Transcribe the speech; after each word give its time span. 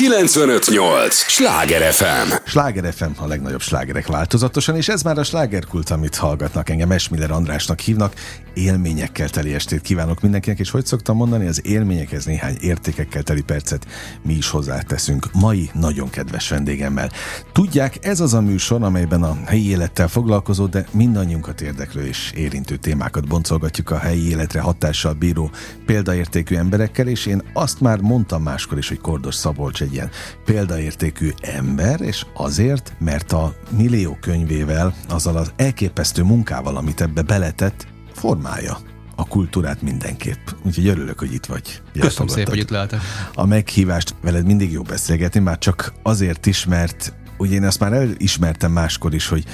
958! 0.00 1.14
Sláger 1.14 1.92
FM! 1.92 2.32
Sláger 2.44 2.92
FM 2.92 3.10
a 3.16 3.26
legnagyobb 3.26 3.60
slágerek 3.60 4.06
változatosan, 4.06 4.76
és 4.76 4.88
ez 4.88 5.02
már 5.02 5.18
a 5.18 5.22
slágerkult, 5.22 5.90
amit 5.90 6.16
hallgatnak 6.16 6.68
engem. 6.68 6.90
Esmiller 6.90 7.30
Andrásnak 7.30 7.80
hívnak. 7.80 8.14
Élményekkel 8.54 9.28
teli 9.28 9.54
estét 9.54 9.80
kívánok 9.80 10.20
mindenkinek, 10.20 10.58
és 10.58 10.70
hogy 10.70 10.86
szoktam 10.86 11.16
mondani, 11.16 11.46
az 11.46 11.66
élményekhez 11.66 12.24
néhány 12.24 12.56
értékekkel 12.60 13.22
teli 13.22 13.42
percet 13.42 13.86
mi 14.22 14.32
is 14.32 14.48
hozzáteszünk. 14.48 15.26
Mai 15.32 15.70
nagyon 15.74 16.10
kedves 16.10 16.48
vendégemmel. 16.48 17.10
Tudják, 17.52 17.98
ez 18.00 18.20
az 18.20 18.34
a 18.34 18.40
műsor, 18.40 18.82
amelyben 18.82 19.22
a 19.22 19.36
helyi 19.46 19.68
élettel 19.68 20.08
foglalkozó, 20.08 20.66
de 20.66 20.86
mindannyiunkat 20.92 21.60
érdeklő 21.60 22.06
és 22.06 22.32
érintő 22.36 22.76
témákat 22.76 23.28
boncolgatjuk 23.28 23.90
a 23.90 23.98
helyi 23.98 24.28
életre 24.28 24.60
hatással 24.60 25.12
bíró 25.12 25.50
példaértékű 25.86 26.56
emberekkel, 26.56 27.06
és 27.06 27.26
én 27.26 27.42
azt 27.52 27.80
már 27.80 28.00
mondtam 28.00 28.42
máskor 28.42 28.78
is, 28.78 28.88
hogy 28.88 29.00
Kordos 29.00 29.34
Szabolcs 29.34 29.82
egy 29.82 29.89
ilyen 29.92 30.10
példaértékű 30.44 31.30
ember, 31.40 32.00
és 32.00 32.26
azért, 32.34 32.92
mert 32.98 33.32
a 33.32 33.54
millió 33.70 34.18
könyvével, 34.20 34.94
azzal 35.08 35.36
az 35.36 35.52
elképesztő 35.56 36.22
munkával, 36.22 36.76
amit 36.76 37.00
ebbe 37.00 37.22
beletett, 37.22 37.86
formálja 38.14 38.78
a 39.16 39.26
kultúrát 39.26 39.82
mindenképp. 39.82 40.48
Úgyhogy 40.62 40.86
örülök, 40.86 41.18
hogy 41.18 41.32
itt 41.32 41.46
vagy. 41.46 41.82
Köszönöm 42.00 42.28
szépen, 42.28 42.48
hogy 42.48 42.58
itt 42.58 42.70
lehetek. 42.70 43.00
A 43.34 43.46
meghívást 43.46 44.14
veled 44.22 44.46
mindig 44.46 44.72
jó 44.72 44.82
beszélgetni, 44.82 45.40
már 45.40 45.58
csak 45.58 45.92
azért 46.02 46.46
is, 46.46 46.64
mert 46.64 47.12
ugye 47.38 47.54
én 47.54 47.64
azt 47.64 47.80
már 47.80 47.92
elismertem 47.92 48.72
máskor 48.72 49.14
is, 49.14 49.28
hogy 49.28 49.44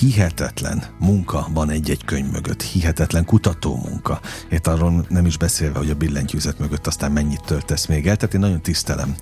hihetetlen 0.00 0.84
munka 0.98 1.48
van 1.52 1.70
egy-egy 1.70 2.04
könyv 2.04 2.30
mögött, 2.30 2.62
hihetetlen 2.62 3.24
kutató 3.24 3.76
munka. 3.76 4.20
Itt 4.50 4.66
arról 4.66 5.06
nem 5.08 5.26
is 5.26 5.36
beszélve, 5.36 5.78
hogy 5.78 5.90
a 5.90 5.94
billentyűzet 5.94 6.58
mögött 6.58 6.86
aztán 6.86 7.12
mennyit 7.12 7.44
töltesz 7.46 7.86
még 7.86 8.06
el, 8.06 8.16
tehát 8.16 8.34
én 8.34 8.40
nagyon 8.40 8.62
tisztelem 8.62 9.14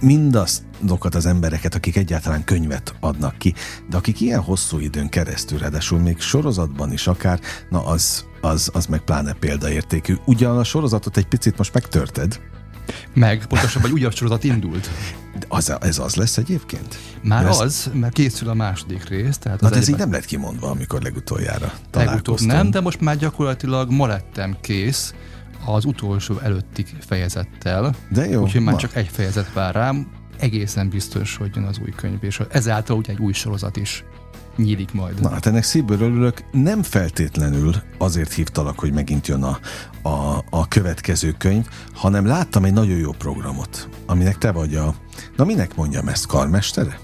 mindazokat 0.00 1.14
az 1.14 1.26
embereket, 1.26 1.74
akik 1.74 1.96
egyáltalán 1.96 2.44
könyvet 2.44 2.94
adnak 3.00 3.38
ki, 3.38 3.54
de 3.90 3.96
akik 3.96 4.20
ilyen 4.20 4.40
hosszú 4.40 4.78
időn 4.78 5.08
keresztül, 5.08 5.58
ráadásul 5.58 5.98
még 5.98 6.20
sorozatban 6.20 6.92
is 6.92 7.06
akár, 7.06 7.40
na 7.70 7.86
az, 7.86 8.24
az, 8.40 8.70
az 8.72 8.86
meg 8.86 9.00
pláne 9.00 9.32
példaértékű. 9.32 10.14
Ugyan 10.24 10.58
a 10.58 10.64
sorozatot 10.64 11.16
egy 11.16 11.26
picit 11.26 11.58
most 11.58 11.74
megtörted, 11.74 12.40
meg, 13.14 13.46
pontosabban, 13.46 13.90
hogy 13.90 14.00
újabb 14.00 14.14
sorozat 14.14 14.44
indult. 14.44 14.90
De 15.38 15.46
az, 15.48 15.72
ez 15.80 15.98
az 15.98 16.14
lesz 16.14 16.36
egyébként? 16.36 16.98
Már 17.22 17.44
lesz? 17.44 17.60
az, 17.60 17.90
mert 17.92 18.12
készül 18.12 18.48
a 18.48 18.54
második 18.54 19.08
rész. 19.08 19.38
Tehát 19.38 19.60
Na, 19.60 19.68
de 19.68 19.76
ez 19.76 19.88
így 19.88 19.96
nem 19.96 20.12
lett 20.12 20.24
kimondva, 20.24 20.70
amikor 20.70 21.02
legutoljára 21.02 21.72
Legutóbb 21.92 22.40
nem, 22.40 22.70
de 22.70 22.80
most 22.80 23.00
már 23.00 23.16
gyakorlatilag 23.16 23.90
ma 23.90 24.06
lettem 24.06 24.56
kész 24.60 25.14
az 25.74 25.84
utolsó 25.84 26.38
előtti 26.38 26.86
fejezettel. 27.00 27.94
De 28.10 28.28
jó. 28.28 28.42
Úgyhogy 28.42 28.62
már 28.62 28.74
ma. 28.74 28.80
csak 28.80 28.96
egy 28.96 29.08
fejezet 29.08 29.52
vár 29.52 29.74
rám. 29.74 30.08
Egészen 30.38 30.88
biztos, 30.88 31.36
hogy 31.36 31.50
jön 31.54 31.64
az 31.64 31.78
új 31.82 31.90
könyv, 31.90 32.24
és 32.24 32.40
ezáltal 32.50 32.96
ugye 32.96 33.12
egy 33.12 33.18
új 33.18 33.32
sorozat 33.32 33.76
is 33.76 34.04
nyílik 34.56 34.92
majd. 34.92 35.20
Na 35.20 35.30
hát 35.30 35.46
ennek 35.46 35.62
szívből 35.62 36.00
örülök. 36.00 36.44
Nem 36.52 36.82
feltétlenül 36.82 37.74
azért 37.98 38.32
hívtalak, 38.32 38.78
hogy 38.78 38.92
megint 38.92 39.26
jön 39.26 39.42
a, 39.42 39.58
a, 40.02 40.44
a 40.50 40.68
következő 40.68 41.34
könyv, 41.38 41.66
hanem 41.94 42.26
láttam 42.26 42.64
egy 42.64 42.72
nagyon 42.72 42.96
jó 42.96 43.10
programot, 43.10 43.88
aminek 44.06 44.38
te 44.38 44.52
vagy 44.52 44.74
a... 44.74 44.94
Na 45.36 45.44
minek 45.44 45.74
mondjam 45.74 46.08
ezt, 46.08 46.26
karmestere? 46.26 46.98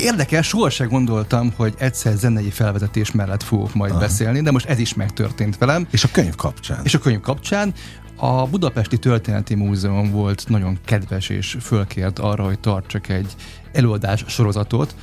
Érdekes, 0.00 0.46
sohasem 0.46 0.88
gondoltam, 0.88 1.52
hogy 1.56 1.74
egyszer 1.78 2.16
zenei 2.16 2.50
felvezetés 2.50 3.12
mellett 3.12 3.42
fogok 3.42 3.74
majd 3.74 3.90
Aha. 3.90 4.00
beszélni, 4.00 4.40
de 4.40 4.50
most 4.50 4.66
ez 4.66 4.78
is 4.78 4.94
megtörtént 4.94 5.58
velem. 5.58 5.86
És 5.90 6.04
a 6.04 6.08
könyv 6.12 6.34
kapcsán. 6.34 6.80
És 6.82 6.94
a 6.94 6.98
könyv 6.98 7.20
kapcsán. 7.20 7.72
A 8.16 8.46
Budapesti 8.46 8.98
Történeti 8.98 9.54
Múzeum 9.54 10.10
volt 10.10 10.44
nagyon 10.48 10.78
kedves 10.84 11.28
és 11.28 11.56
fölkért 11.60 12.18
arra, 12.18 12.44
hogy 12.44 12.60
tartsak 12.60 13.08
egy 13.08 13.34
előadás 13.72 14.24
sorozatot, 14.26 14.94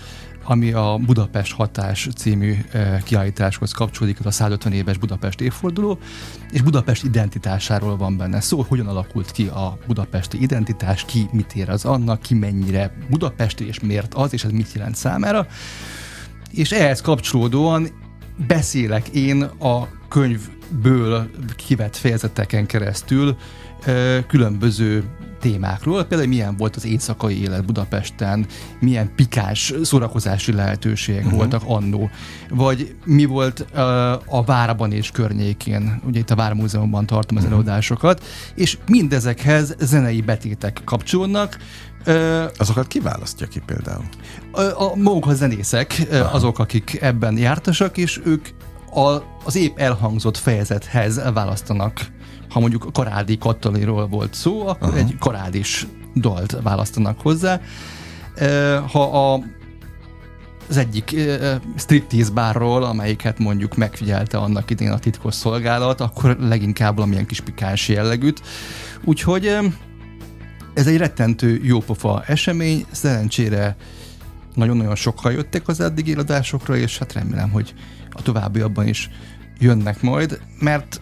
ami 0.49 0.71
a 0.71 0.97
Budapest 1.05 1.53
Hatás 1.53 2.09
című 2.15 2.55
eh, 2.71 3.01
kiállításhoz 3.03 3.71
kapcsolódik, 3.71 4.19
az 4.19 4.25
a 4.25 4.31
150 4.31 4.73
éves 4.73 4.97
Budapest 4.97 5.41
évforduló, 5.41 5.99
és 6.51 6.61
Budapest 6.61 7.03
identitásáról 7.03 7.97
van 7.97 8.17
benne 8.17 8.39
szó, 8.39 8.65
hogyan 8.67 8.87
alakult 8.87 9.31
ki 9.31 9.47
a 9.47 9.77
budapesti 9.87 10.41
identitás, 10.41 11.05
ki 11.05 11.27
mit 11.31 11.55
ér 11.55 11.69
az 11.69 11.85
annak, 11.85 12.21
ki 12.21 12.33
mennyire 12.33 12.97
budapesti, 13.09 13.67
és 13.67 13.79
miért 13.79 14.13
az, 14.13 14.33
és 14.33 14.43
ez 14.43 14.51
mit 14.51 14.73
jelent 14.73 14.95
számára. 14.95 15.47
És 16.51 16.71
ehhez 16.71 17.01
kapcsolódóan 17.01 17.87
beszélek 18.47 19.07
én 19.07 19.41
a 19.43 19.87
könyvből 20.07 21.29
kivett 21.55 21.95
fejezeteken 21.95 22.65
keresztül 22.65 23.37
eh, 23.85 24.23
különböző 24.27 25.03
témákról, 25.39 26.03
például 26.03 26.29
milyen 26.29 26.55
volt 26.57 26.75
az 26.75 26.85
éjszakai 26.85 27.41
élet 27.41 27.65
Budapesten, 27.65 28.45
milyen 28.79 29.11
pikás 29.15 29.73
szórakozási 29.83 30.51
lehetőségek 30.51 31.23
uh-huh. 31.23 31.37
voltak 31.37 31.61
annó, 31.65 32.09
vagy 32.49 32.95
mi 33.05 33.25
volt 33.25 33.65
uh, 33.73 33.79
a 34.35 34.43
Várban 34.45 34.91
és 34.91 35.11
környékén, 35.11 36.01
ugye 36.05 36.19
itt 36.19 36.29
a 36.29 36.35
Vármúzeumban 36.35 37.05
tartom 37.05 37.37
az 37.37 37.43
uh-huh. 37.43 37.59
előadásokat, 37.59 38.23
és 38.55 38.77
mindezekhez 38.87 39.75
zenei 39.79 40.21
betétek 40.21 40.81
kapcsolódnak, 40.85 41.57
Uh, 42.05 42.43
Azokat 42.57 42.87
kiválasztja 42.87 43.47
ki 43.47 43.61
például? 43.65 44.03
A, 44.51 44.61
a 44.61 44.95
maguk 44.95 45.25
a 45.27 45.33
zenészek, 45.33 46.07
Aha. 46.11 46.33
azok, 46.35 46.59
akik 46.59 47.01
ebben 47.01 47.37
jártasak, 47.37 47.97
és 47.97 48.21
ők 48.25 48.47
a, 48.93 49.21
az 49.43 49.55
épp 49.55 49.77
elhangzott 49.77 50.37
fejezethez 50.37 51.21
választanak 51.33 52.07
ha 52.49 52.59
mondjuk 52.59 52.89
Karádi 52.93 53.37
Kataliról 53.37 54.07
volt 54.07 54.33
szó, 54.33 54.67
akkor 54.67 54.87
Aha. 54.87 54.97
egy 54.97 55.15
karádis 55.19 55.87
dalt 56.15 56.57
választanak 56.63 57.21
hozzá. 57.21 57.61
Ha 58.91 59.33
a 59.33 59.39
az 60.69 60.77
egyik 60.77 61.13
uh, 61.13 61.55
striptease 61.75 62.31
bárról, 62.31 62.83
amelyiket 62.83 63.39
mondjuk 63.39 63.75
megfigyelte 63.75 64.37
annak 64.37 64.69
idén 64.69 64.91
a 64.91 64.99
titkos 64.99 65.35
szolgálat, 65.35 66.01
akkor 66.01 66.37
leginkább 66.39 66.95
valamilyen 66.95 67.25
kis 67.25 67.41
pikáns 67.41 67.87
jellegűt. 67.87 68.41
Úgyhogy 69.03 69.47
uh, 69.47 69.65
ez 70.73 70.87
egy 70.87 70.97
rettentő 70.97 71.59
jópofa 71.63 72.23
esemény, 72.25 72.85
szerencsére 72.91 73.75
nagyon-nagyon 74.53 74.95
sokan 74.95 75.31
jöttek 75.31 75.67
az 75.67 75.79
eddigi 75.79 76.13
adásokra, 76.13 76.75
és 76.75 76.97
hát 76.97 77.13
remélem, 77.13 77.49
hogy 77.49 77.73
a 78.11 78.21
továbbiakban 78.21 78.87
is 78.87 79.09
jönnek 79.59 80.01
majd, 80.01 80.41
mert 80.59 81.01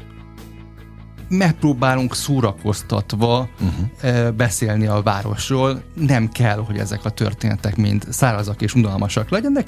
megpróbálunk 1.28 2.16
szórakoztatva 2.16 3.50
uh-huh. 3.60 4.32
beszélni 4.32 4.88
a 4.88 5.02
városról. 5.02 5.84
Nem 5.94 6.30
kell, 6.30 6.58
hogy 6.58 6.78
ezek 6.78 7.06
a 7.06 7.10
történetek 7.10 7.76
mind 7.76 8.06
szárazak 8.10 8.62
és 8.62 8.76
unalmasak 8.76 9.30
legyenek, 9.30 9.68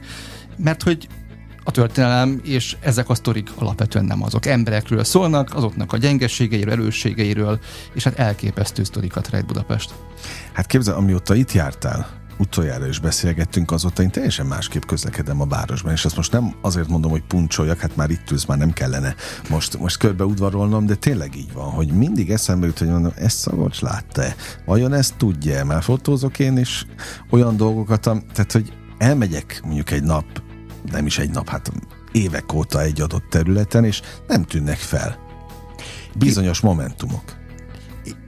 mert 0.57 0.83
hogy 0.83 1.07
a 1.63 1.71
történelem 1.71 2.39
és 2.43 2.77
ezek 2.79 3.09
a 3.09 3.15
sztorik 3.15 3.49
alapvetően 3.55 4.05
nem 4.05 4.23
azok. 4.23 4.45
Emberekről 4.45 5.03
szólnak, 5.03 5.55
azoknak 5.55 5.93
a 5.93 5.97
gyengeségeiről, 5.97 6.71
erősségeiről, 6.71 7.59
és 7.93 8.03
hát 8.03 8.19
elképesztő 8.19 8.83
sztorikat 8.83 9.29
rejt 9.29 9.45
Budapest. 9.45 9.93
Hát 10.53 10.65
képzel, 10.65 10.95
amióta 10.95 11.35
itt 11.35 11.51
jártál, 11.51 12.07
utoljára 12.37 12.87
is 12.87 12.99
beszélgettünk, 12.99 13.71
azóta 13.71 14.01
én 14.01 14.11
teljesen 14.11 14.45
másképp 14.45 14.83
közlekedem 14.83 15.41
a 15.41 15.45
városban, 15.45 15.91
és 15.91 16.05
ezt 16.05 16.15
most 16.15 16.31
nem 16.31 16.55
azért 16.61 16.87
mondom, 16.87 17.11
hogy 17.11 17.23
puncsoljak, 17.27 17.79
hát 17.79 17.95
már 17.95 18.09
itt 18.09 18.31
ülsz, 18.31 18.45
már 18.45 18.57
nem 18.57 18.73
kellene 18.73 19.15
most, 19.49 19.79
most 19.79 19.97
körbe 19.97 20.23
udvarolnom, 20.23 20.85
de 20.85 20.95
tényleg 20.95 21.35
így 21.35 21.53
van, 21.53 21.71
hogy 21.71 21.87
mindig 21.87 22.31
eszembe 22.31 22.65
jut, 22.65 22.79
hogy 22.79 22.87
mondom, 22.87 23.11
ezt 23.15 23.37
Szabolcs 23.37 23.81
látta-e? 23.81 24.35
Vajon 24.65 24.93
ezt 24.93 25.15
tudja 25.17 25.65
Már 25.65 25.83
fotózok 25.83 26.39
én 26.39 26.57
is 26.57 26.85
olyan 27.29 27.57
dolgokat, 27.57 28.01
tehát, 28.01 28.51
hogy 28.51 28.73
elmegyek 28.97 29.61
mondjuk 29.63 29.91
egy 29.91 30.03
nap, 30.03 30.25
nem 30.91 31.05
is 31.05 31.17
egy 31.17 31.29
nap, 31.29 31.49
hát 31.49 31.71
évek 32.11 32.53
óta 32.53 32.81
egy 32.81 33.01
adott 33.01 33.29
területen, 33.29 33.83
és 33.85 34.01
nem 34.27 34.43
tűnnek 34.43 34.77
fel 34.77 35.25
bizonyos 36.17 36.59
momentumok 36.59 37.36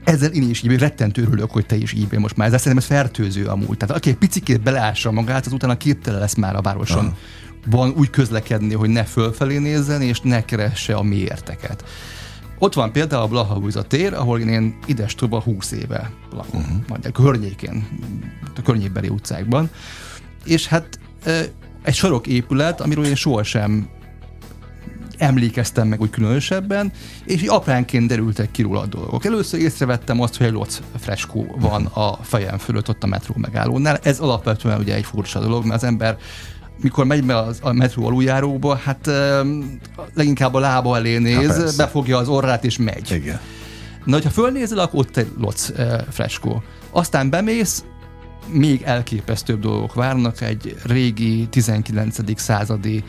ezzel 0.04 0.32
én 0.32 0.50
is 0.50 0.62
így 0.62 0.78
rettentő 0.78 1.22
örülök, 1.22 1.50
hogy 1.50 1.66
te 1.66 1.76
is 1.76 1.92
így 1.92 2.18
most 2.18 2.36
már. 2.36 2.46
Ezzel 2.46 2.58
szerintem 2.58 2.90
ez 2.90 2.96
fertőző 2.98 3.46
amúgy. 3.46 3.76
Tehát 3.76 3.96
aki 3.96 4.08
egy 4.08 4.16
picikét 4.16 4.62
beleássa 4.62 5.10
magát, 5.10 5.46
az 5.46 5.52
utána 5.52 5.76
képtelen 5.76 6.20
lesz 6.20 6.34
már 6.34 6.56
a 6.56 6.60
városon. 6.60 7.04
Aha. 7.04 7.16
Van 7.66 7.94
úgy 7.96 8.10
közlekedni, 8.10 8.74
hogy 8.74 8.88
ne 8.88 9.04
fölfelé 9.04 9.58
nézzen, 9.58 10.02
és 10.02 10.20
ne 10.20 10.44
keresse 10.44 10.94
a 10.94 11.02
mélyérteket. 11.02 11.84
Ott 12.58 12.74
van 12.74 12.92
például 12.92 13.22
a 13.22 13.28
Blaha 13.28 13.82
tér, 13.82 14.14
ahol 14.14 14.40
én 14.40 14.78
ides 14.86 15.14
20 15.18 15.70
éve 15.70 16.10
lakom, 16.32 16.60
uh-huh. 16.60 16.76
majd 16.88 17.06
a 17.06 17.10
környékén, 17.10 17.86
a 18.56 18.62
környékbeli 18.62 19.08
utcákban. 19.08 19.70
És 20.44 20.66
hát 20.66 20.98
egy 21.82 21.94
sarok 21.94 22.26
épület, 22.26 22.80
amiről 22.80 23.04
én 23.04 23.14
sohasem 23.14 23.88
emlékeztem 25.20 25.88
meg 25.88 26.00
úgy 26.00 26.10
különösebben, 26.10 26.92
és 27.24 27.42
így 27.42 27.48
apránként 27.48 28.08
derültek 28.08 28.50
ki 28.50 28.62
róla 28.62 28.80
a 28.80 28.86
dolgok. 28.86 29.24
Először 29.24 29.60
észrevettem 29.60 30.20
azt, 30.20 30.36
hogy 30.36 30.46
egy 30.46 30.52
loc 30.52 30.80
freskó 30.98 31.56
van 31.58 31.84
a 31.84 32.12
fejem 32.22 32.58
fölött 32.58 32.88
ott 32.88 33.02
a 33.02 33.06
metró 33.06 33.34
megállónál. 33.38 33.98
Ez 34.02 34.18
alapvetően 34.18 34.78
ugye 34.78 34.94
egy 34.94 35.04
furcsa 35.04 35.40
dolog, 35.40 35.64
mert 35.64 35.82
az 35.82 35.88
ember 35.88 36.18
mikor 36.82 37.04
megy 37.04 37.24
be 37.24 37.36
az, 37.36 37.58
a 37.62 37.72
metró 37.72 38.06
aluljáróba, 38.06 38.76
hát 38.76 39.06
um, 39.42 39.78
leginkább 40.14 40.54
a 40.54 40.58
lába 40.58 40.96
elé 40.96 41.18
néz, 41.18 41.56
Há, 41.56 41.64
befogja 41.76 42.18
az 42.18 42.28
orrát 42.28 42.64
és 42.64 42.78
megy. 42.78 43.10
Igen. 43.10 43.40
Na, 44.04 44.12
hogyha 44.12 44.30
fölnézel, 44.30 44.78
akkor 44.78 45.00
ott 45.00 45.16
egy 45.16 45.32
loc 45.38 45.68
uh, 45.68 46.00
freskó. 46.10 46.62
Aztán 46.90 47.30
bemész, 47.30 47.84
még 48.46 48.82
elképesztőbb 48.82 49.60
dolgok 49.60 49.94
várnak, 49.94 50.40
egy 50.40 50.76
régi 50.84 51.46
19. 51.48 52.40
századi 52.40 53.04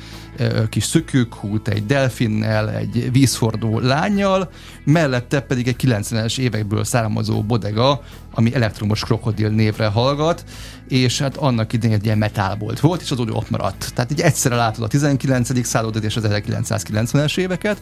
kis 0.69 0.83
szökőkút, 0.83 1.67
egy 1.67 1.85
delfinnel, 1.85 2.69
egy 2.69 3.11
vízhordó 3.11 3.79
lányjal, 3.79 4.51
mellette 4.83 5.39
pedig 5.39 5.67
egy 5.67 5.75
90-es 5.83 6.39
évekből 6.39 6.83
származó 6.83 7.43
bodega, 7.43 8.01
ami 8.33 8.55
elektromos 8.55 9.03
krokodil 9.03 9.49
névre 9.49 9.87
hallgat, 9.87 10.43
és 10.87 11.19
hát 11.19 11.37
annak 11.37 11.73
idején 11.73 11.95
egy 11.95 12.05
ilyen 12.05 12.17
metálbolt 12.17 12.79
volt, 12.79 13.01
és 13.01 13.11
az 13.11 13.19
ott 13.19 13.49
maradt. 13.49 13.91
Tehát 13.93 14.11
így 14.11 14.21
egyszerre 14.21 14.55
látod 14.55 14.83
a 14.83 14.87
19. 14.87 15.65
századot 15.65 16.03
és 16.03 16.15
az 16.15 16.27
1990-es 16.27 17.37
éveket, 17.37 17.81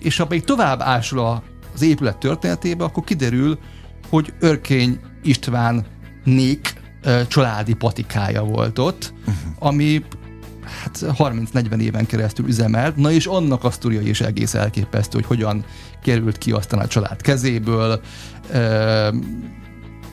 és 0.00 0.16
ha 0.16 0.26
még 0.28 0.44
tovább 0.44 0.80
ásul 0.80 1.42
az 1.74 1.82
épület 1.82 2.16
történetébe, 2.16 2.84
akkor 2.84 3.04
kiderül, 3.04 3.58
hogy 4.08 4.32
Örkény 4.40 5.00
István 5.22 5.86
Nék 6.24 6.74
családi 7.28 7.74
patikája 7.74 8.42
volt 8.42 8.78
ott, 8.78 9.12
uh-huh. 9.20 9.34
ami 9.58 10.04
hát 10.82 10.98
30-40 11.18 11.80
éven 11.80 12.06
keresztül 12.06 12.46
üzemelt, 12.46 12.96
na 12.96 13.10
és 13.10 13.26
annak 13.26 13.64
a 13.64 13.70
sztoria 13.70 14.00
is 14.00 14.20
egész 14.20 14.54
elképesztő, 14.54 15.18
hogy 15.18 15.26
hogyan 15.26 15.64
került 16.02 16.38
ki 16.38 16.52
aztán 16.52 16.80
a 16.80 16.86
család 16.86 17.22
kezéből, 17.22 18.00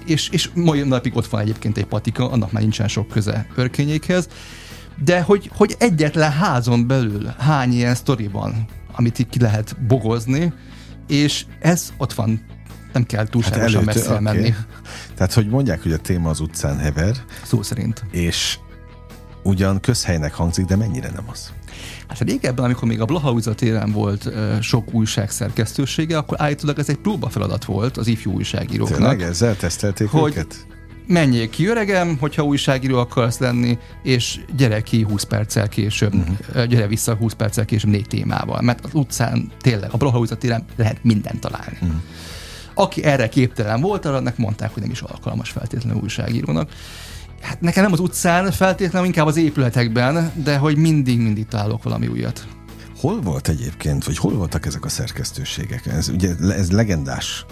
és, 0.05 0.29
és 0.29 0.49
mai 0.53 0.81
napig 0.81 1.15
ott 1.15 1.27
van 1.27 1.41
egyébként 1.41 1.77
egy 1.77 1.85
patika, 1.85 2.31
annak 2.31 2.51
már 2.51 2.61
nincsen 2.61 2.87
sok 2.87 3.07
köze 3.07 3.47
örkényékhez, 3.55 4.27
de 5.03 5.21
hogy, 5.21 5.51
hogy 5.55 5.75
egyetlen 5.79 6.31
házon 6.31 6.87
belül 6.87 7.33
hány 7.37 7.73
ilyen 7.73 7.95
sztori 7.95 8.27
van, 8.27 8.65
amit 8.95 9.19
így 9.19 9.29
ki 9.29 9.39
lehet 9.39 9.75
bogozni, 9.87 10.53
és 11.07 11.45
ez 11.59 11.93
ott 11.97 12.13
van 12.13 12.41
nem 12.93 13.05
kell 13.05 13.27
túlságosan 13.27 13.85
hát 13.85 13.85
messzire 13.85 14.13
okay. 14.13 14.23
menni. 14.23 14.53
Tehát, 15.19 15.33
hogy 15.33 15.47
mondják, 15.47 15.83
hogy 15.83 15.91
a 15.91 15.97
téma 15.97 16.29
az 16.29 16.39
utcán 16.39 16.77
hever. 16.77 17.15
Szó 17.43 17.61
szerint. 17.61 18.03
És 18.11 18.59
ugyan 19.43 19.79
közhelynek 19.79 20.33
hangzik, 20.33 20.65
de 20.65 20.75
mennyire 20.75 21.09
nem 21.09 21.23
az? 21.31 21.51
Hát 22.07 22.19
régebben, 22.19 22.65
amikor 22.65 22.87
még 22.87 23.01
a 23.01 23.05
Blahauza 23.05 23.55
téren 23.55 23.91
volt 23.91 24.25
uh, 24.25 24.59
sok 24.61 24.93
újság 24.93 25.29
szerkesztősége, 25.29 26.17
akkor 26.17 26.41
állítólag 26.41 26.79
ez 26.79 26.89
egy 26.89 26.97
próbafeladat 26.97 27.65
volt 27.65 27.97
az 27.97 28.07
ifjú 28.07 28.31
újságíróknak. 28.31 28.97
Tényleg 28.97 29.21
ezzel 29.21 29.55
tesztelték 29.55 30.09
hogy 30.09 30.31
őket? 30.31 30.65
menjél 31.07 31.49
ki 31.49 31.65
öregem, 31.65 32.17
hogyha 32.19 32.43
újságíró 32.43 32.97
akarsz 32.97 33.37
lenni, 33.37 33.77
és 34.03 34.39
gyere 34.55 34.81
ki 34.81 35.01
20 35.01 35.23
perccel 35.23 35.67
később, 35.67 36.13
uh-huh. 36.13 36.65
gyere 36.65 36.87
vissza 36.87 37.15
20 37.15 37.33
perccel 37.33 37.65
később 37.65 37.89
négy 37.89 38.07
témával, 38.07 38.61
mert 38.61 38.85
az 38.85 38.93
utcán 38.93 39.51
tényleg, 39.61 39.89
a 39.91 39.97
Blahauza 39.97 40.35
téren 40.35 40.65
lehet 40.75 41.03
mindent 41.03 41.39
találni. 41.39 41.77
Uh-huh. 41.81 42.01
Aki 42.79 43.03
erre 43.03 43.29
képtelen 43.29 43.81
volt, 43.81 44.05
arra 44.05 44.33
mondták, 44.35 44.73
hogy 44.73 44.81
nem 44.81 44.91
is 44.91 45.01
alkalmas 45.01 45.49
feltétlenül 45.49 46.01
újságírónak. 46.01 46.71
Hát 47.41 47.61
nekem 47.61 47.83
nem 47.83 47.91
az 47.91 47.99
utcán, 47.99 48.51
feltétlenül 48.51 49.07
inkább 49.07 49.27
az 49.27 49.37
épületekben, 49.37 50.31
de 50.43 50.57
hogy 50.57 50.77
mindig-mindig 50.77 51.47
találok 51.47 51.83
valami 51.83 52.07
újat. 52.07 52.47
Hol 52.99 53.21
volt 53.21 53.47
egyébként, 53.47 54.03
vagy 54.03 54.17
hol 54.17 54.33
voltak 54.33 54.65
ezek 54.65 54.85
a 54.85 54.89
szerkesztőségek? 54.89 55.85
Ez 55.85 56.09
ugye 56.09 56.35
ez 56.49 56.71
legendás 56.71 57.45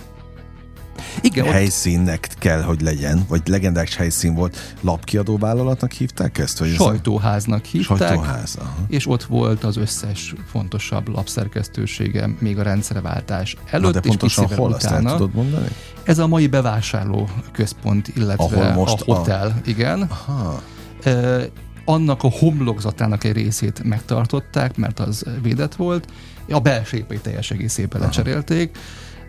igen, 1.22 1.46
helyszínnek 1.46 2.28
ott... 2.32 2.38
kell, 2.40 2.62
hogy 2.62 2.82
legyen, 2.82 3.26
vagy 3.28 3.42
legendás 3.46 3.96
helyszín 3.96 4.34
volt. 4.34 4.76
Lapkiadó 4.82 5.38
vállalatnak 5.38 5.92
hívták 5.92 6.38
ezt? 6.38 6.60
Vagy 6.60 6.74
Sajtóháznak 6.74 7.66
hívták. 7.66 7.98
Sajtóház, 7.98 8.56
aha. 8.60 8.86
És 8.88 9.08
ott 9.08 9.24
volt 9.24 9.64
az 9.64 9.78
összes 9.78 10.34
fontosabb 10.52 11.08
lapszerkesztősége, 11.08 12.30
még 12.40 12.60
a 12.60 12.64
rendszerváltás 12.64 13.56
előtt, 13.70 13.86
Na 13.86 13.92
de 13.92 14.08
pontosan 14.08 14.46
és 14.50 14.56
hol 14.56 14.72
utána. 14.72 14.96
azt 14.96 15.06
el 15.06 15.18
tudod 15.18 15.34
mondani? 15.34 15.68
Ez 16.04 16.20
a 16.20 16.28
mai 16.28 16.48
bevásárló 16.48 17.30
központ, 17.52 18.08
illetve 18.16 18.44
Ahol 18.44 18.72
most 18.72 19.02
a 19.02 19.16
hotel, 19.16 19.48
a... 19.48 19.70
igen. 19.70 20.02
Aha. 20.02 20.62
E, 21.04 21.40
annak 21.86 22.24
a 22.24 22.30
homlokzatának 22.30 23.24
egy 23.24 23.34
részét 23.34 23.84
megtartották, 23.84 24.78
mert 24.78 25.00
az 25.00 25.26
védett 25.42 25.76
volt. 25.76 26.08
A 26.50 26.60
belső 26.60 26.98
épét 26.98 27.22
teljes 27.22 27.52
egészében 27.52 28.02
lecserélték 28.02 28.78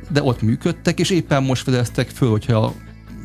de 0.08 0.22
ott 0.22 0.42
működtek, 0.42 0.98
és 0.98 1.10
éppen 1.10 1.42
most 1.42 1.62
fedeztek 1.62 2.08
föl, 2.08 2.30
hogyha 2.30 2.72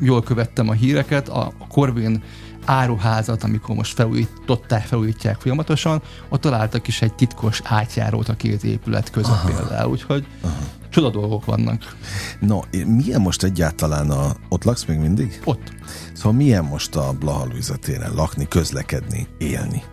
jól 0.02 0.24
követtem 0.24 0.70
a 0.70 0.74
híreket, 0.74 1.30
a 1.30 1.52
Corvin 1.70 2.24
áruházat, 2.66 3.44
amikor 3.44 3.76
most 3.76 3.94
felújították, 3.94 4.86
felújítják 4.86 5.40
folyamatosan, 5.40 6.02
ott 6.30 6.42
találtak 6.42 6.88
is 6.88 7.02
egy 7.02 7.14
titkos 7.14 7.62
átjárót 7.64 8.30
a 8.30 8.36
két 8.36 8.64
épület 8.64 9.12
között 9.12 9.32
Aha. 9.32 9.48
például, 9.48 9.92
úgyhogy 9.92 10.26
Aha. 10.42 10.54
csoda 10.90 11.10
dolgok 11.10 11.46
vannak. 11.46 11.96
No, 12.40 12.60
milyen 12.86 13.22
most 13.22 13.44
egyáltalán 13.44 14.10
a... 14.10 14.32
Ott 14.50 14.64
laksz 14.64 14.86
még 14.86 14.98
mindig? 14.98 15.42
Ott. 15.44 15.74
Szóval 16.14 16.34
milyen 16.34 16.64
most 16.64 16.96
a 16.96 17.14
Blaha 17.20 17.48
téren 17.82 18.14
lakni, 18.14 18.48
közlekedni, 18.48 19.28
élni? 19.38 19.84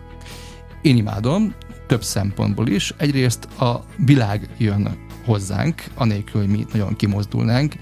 Én 0.81 0.97
imádom, 0.97 1.53
több 1.87 2.03
szempontból 2.03 2.67
is. 2.67 2.93
Egyrészt 2.97 3.45
a 3.45 3.83
világ 3.97 4.49
jön 4.57 4.97
hozzánk, 5.25 5.83
anélkül, 5.95 6.41
hogy 6.41 6.49
mi 6.49 6.65
nagyon 6.73 6.95
kimozdulnánk. 6.95 7.75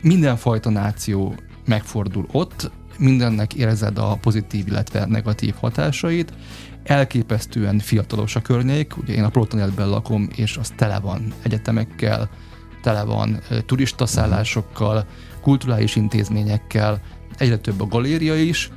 Mindenfajta 0.00 0.70
náció 0.70 1.34
megfordul 1.66 2.26
ott, 2.32 2.70
mindennek 2.98 3.54
érzed 3.54 3.98
a 3.98 4.18
pozitív, 4.20 4.66
illetve 4.66 5.06
negatív 5.06 5.54
hatásait. 5.60 6.32
Elképesztően 6.82 7.78
fiatalos 7.78 8.36
a 8.36 8.42
környék, 8.42 8.96
ugye 8.96 9.14
én 9.14 9.24
a 9.24 9.28
Protonetben 9.28 9.88
lakom, 9.88 10.28
és 10.36 10.56
az 10.56 10.72
tele 10.76 10.98
van 10.98 11.32
egyetemekkel, 11.42 12.30
tele 12.82 13.02
van 13.02 13.40
turistaszállásokkal, 13.66 15.06
kulturális 15.40 15.96
intézményekkel, 15.96 17.00
egyre 17.38 17.58
több 17.58 17.80
a 17.80 17.86
galéria 17.86 18.36
is, 18.36 18.70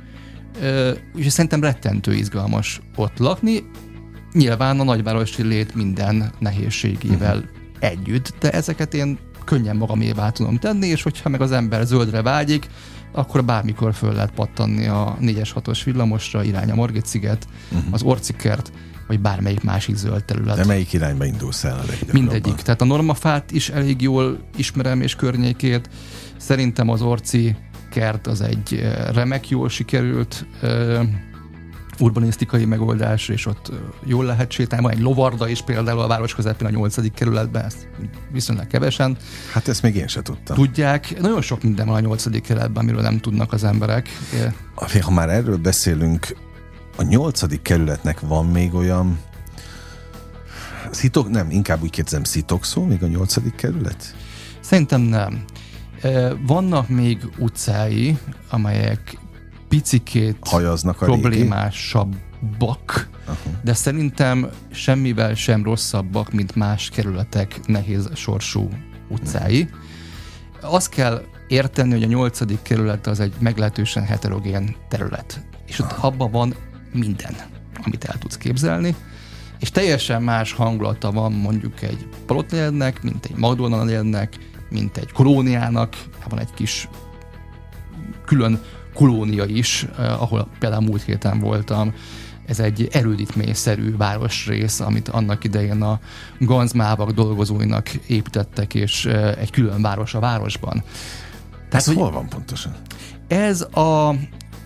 és 1.14 1.32
szerintem 1.32 1.60
rettentő 1.60 2.14
izgalmas 2.14 2.80
ott 2.96 3.18
lakni, 3.18 3.70
Nyilván 4.36 4.80
a 4.80 4.84
nagyvárosi 4.84 5.42
lét 5.42 5.74
minden 5.74 6.32
nehézségével 6.38 7.36
uh-huh. 7.36 7.50
együtt, 7.78 8.34
de 8.40 8.50
ezeket 8.50 8.94
én 8.94 9.18
könnyen 9.44 9.76
magamévá 9.76 10.30
tudom 10.30 10.58
tenni, 10.58 10.86
és 10.86 11.02
hogyha 11.02 11.28
meg 11.28 11.40
az 11.40 11.52
ember 11.52 11.84
zöldre 11.86 12.22
vágyik, 12.22 12.66
akkor 13.12 13.44
bármikor 13.44 13.94
föl 13.94 14.12
lehet 14.12 14.30
pattanni 14.30 14.86
a 14.86 15.16
4-es 15.20 15.50
6-os 15.54 15.80
villamosra, 15.84 16.42
irány 16.42 16.70
a 16.70 16.74
Margit 16.74 17.06
sziget, 17.06 17.48
uh-huh. 17.72 17.92
az 17.92 18.02
Orcikert, 18.02 18.72
vagy 19.06 19.20
bármelyik 19.20 19.62
másik 19.62 19.96
zöld 19.96 20.24
terület. 20.24 20.56
De 20.56 20.64
melyik 20.64 20.92
irányba 20.92 21.24
indulsz 21.24 21.64
el 21.64 21.84
Mindegyik. 22.12 22.54
Tehát 22.54 22.80
a 22.80 22.84
normafát 22.84 23.50
is 23.50 23.68
elég 23.68 24.02
jól 24.02 24.38
ismerem, 24.56 25.00
és 25.00 25.14
környékét. 25.14 25.88
Szerintem 26.36 26.88
az 26.88 27.02
Orci 27.02 27.56
kert 27.90 28.26
az 28.26 28.40
egy 28.40 28.74
eh, 28.74 29.06
remek, 29.12 29.48
jól 29.48 29.68
sikerült 29.68 30.46
urbanisztikai 31.98 32.64
megoldás, 32.64 33.28
és 33.28 33.46
ott 33.46 33.72
jól 34.04 34.24
lehet 34.24 34.50
sétálni. 34.50 34.84
Van 34.84 34.94
egy 34.94 35.00
lovarda 35.00 35.48
is 35.48 35.62
például 35.62 36.00
a 36.00 36.06
város 36.06 36.34
közepén 36.34 36.66
a 36.66 36.70
nyolcadik 36.70 37.14
kerületben, 37.14 37.64
ezt 37.64 37.88
viszonylag 38.32 38.66
kevesen. 38.66 39.16
Hát 39.52 39.68
ezt 39.68 39.82
még 39.82 39.94
én 39.94 40.08
sem 40.08 40.22
tudtam. 40.22 40.56
Tudják, 40.56 41.20
nagyon 41.20 41.42
sok 41.42 41.62
minden 41.62 41.86
van 41.86 41.96
a 41.96 42.00
nyolcadik 42.00 42.42
kerületben, 42.42 42.82
amiről 42.82 43.02
nem 43.02 43.18
tudnak 43.18 43.52
az 43.52 43.64
emberek. 43.64 44.08
Ha 45.00 45.10
már 45.10 45.28
erről 45.28 45.56
beszélünk, 45.56 46.36
a 46.96 47.02
nyolcadik 47.02 47.62
kerületnek 47.62 48.20
van 48.20 48.46
még 48.46 48.74
olyan 48.74 49.18
Szitok, 50.90 51.30
nem, 51.30 51.50
inkább 51.50 51.82
úgy 51.82 51.90
kérdezem, 51.90 52.22
szó 52.60 52.84
még 52.84 53.02
a 53.02 53.06
nyolcadik 53.06 53.54
kerület? 53.54 54.14
Szerintem 54.60 55.00
nem. 55.00 55.44
Vannak 56.46 56.88
még 56.88 57.18
utcái, 57.38 58.18
amelyek 58.50 59.18
picikét 59.76 60.36
Hajaznak 60.40 61.02
a 61.02 61.04
problémásabbak, 61.04 63.08
uh-huh. 63.20 63.52
de 63.62 63.74
szerintem 63.74 64.48
semmivel 64.72 65.34
sem 65.34 65.64
rosszabbak, 65.64 66.32
mint 66.32 66.54
más 66.54 66.88
kerületek 66.88 67.60
nehéz 67.66 68.08
sorsú 68.14 68.68
utcái. 69.08 69.62
Uh-huh. 69.62 70.74
Azt 70.74 70.88
kell 70.88 71.22
érteni, 71.48 71.92
hogy 71.92 72.02
a 72.02 72.06
nyolcadik 72.06 72.62
kerület 72.62 73.06
az 73.06 73.20
egy 73.20 73.34
meglehetősen 73.38 74.04
heterogén 74.04 74.76
terület, 74.88 75.46
és 75.66 75.78
ott 75.78 75.90
uh-huh. 75.90 76.04
abban 76.04 76.30
van 76.30 76.54
minden, 76.92 77.34
amit 77.84 78.04
el 78.04 78.18
tudsz 78.18 78.36
képzelni, 78.36 78.94
és 79.60 79.70
teljesen 79.70 80.22
más 80.22 80.52
hangulata 80.52 81.12
van 81.12 81.32
mondjuk 81.32 81.82
egy 81.82 82.08
palotnegyednek, 82.26 83.02
mint 83.02 83.24
egy 83.24 83.34
McDonald's 83.36 84.28
mint 84.68 84.96
egy 84.96 85.12
kolóniának, 85.12 85.96
van 86.28 86.38
egy 86.38 86.54
kis 86.54 86.88
külön 88.24 88.60
kolónia 88.96 89.44
is, 89.44 89.86
eh, 89.98 90.22
ahol 90.22 90.48
például 90.58 90.82
múlt 90.82 91.02
héten 91.02 91.38
voltam, 91.40 91.94
ez 92.46 92.60
egy 92.60 92.88
erődítményszerű 92.92 93.96
városrész, 93.96 94.80
amit 94.80 95.08
annak 95.08 95.44
idején 95.44 95.82
a 95.82 96.00
ganzmávak 96.38 97.10
dolgozóinak 97.10 97.88
építettek, 97.88 98.74
és 98.74 99.04
eh, 99.04 99.36
egy 99.36 99.50
külön 99.50 99.82
város 99.82 100.14
a 100.14 100.20
városban. 100.20 100.82
Tehát, 101.68 101.86
ez 101.88 101.94
hol 101.94 102.10
van 102.10 102.28
pontosan? 102.28 102.72
Ez 103.28 103.60
a 103.60 104.14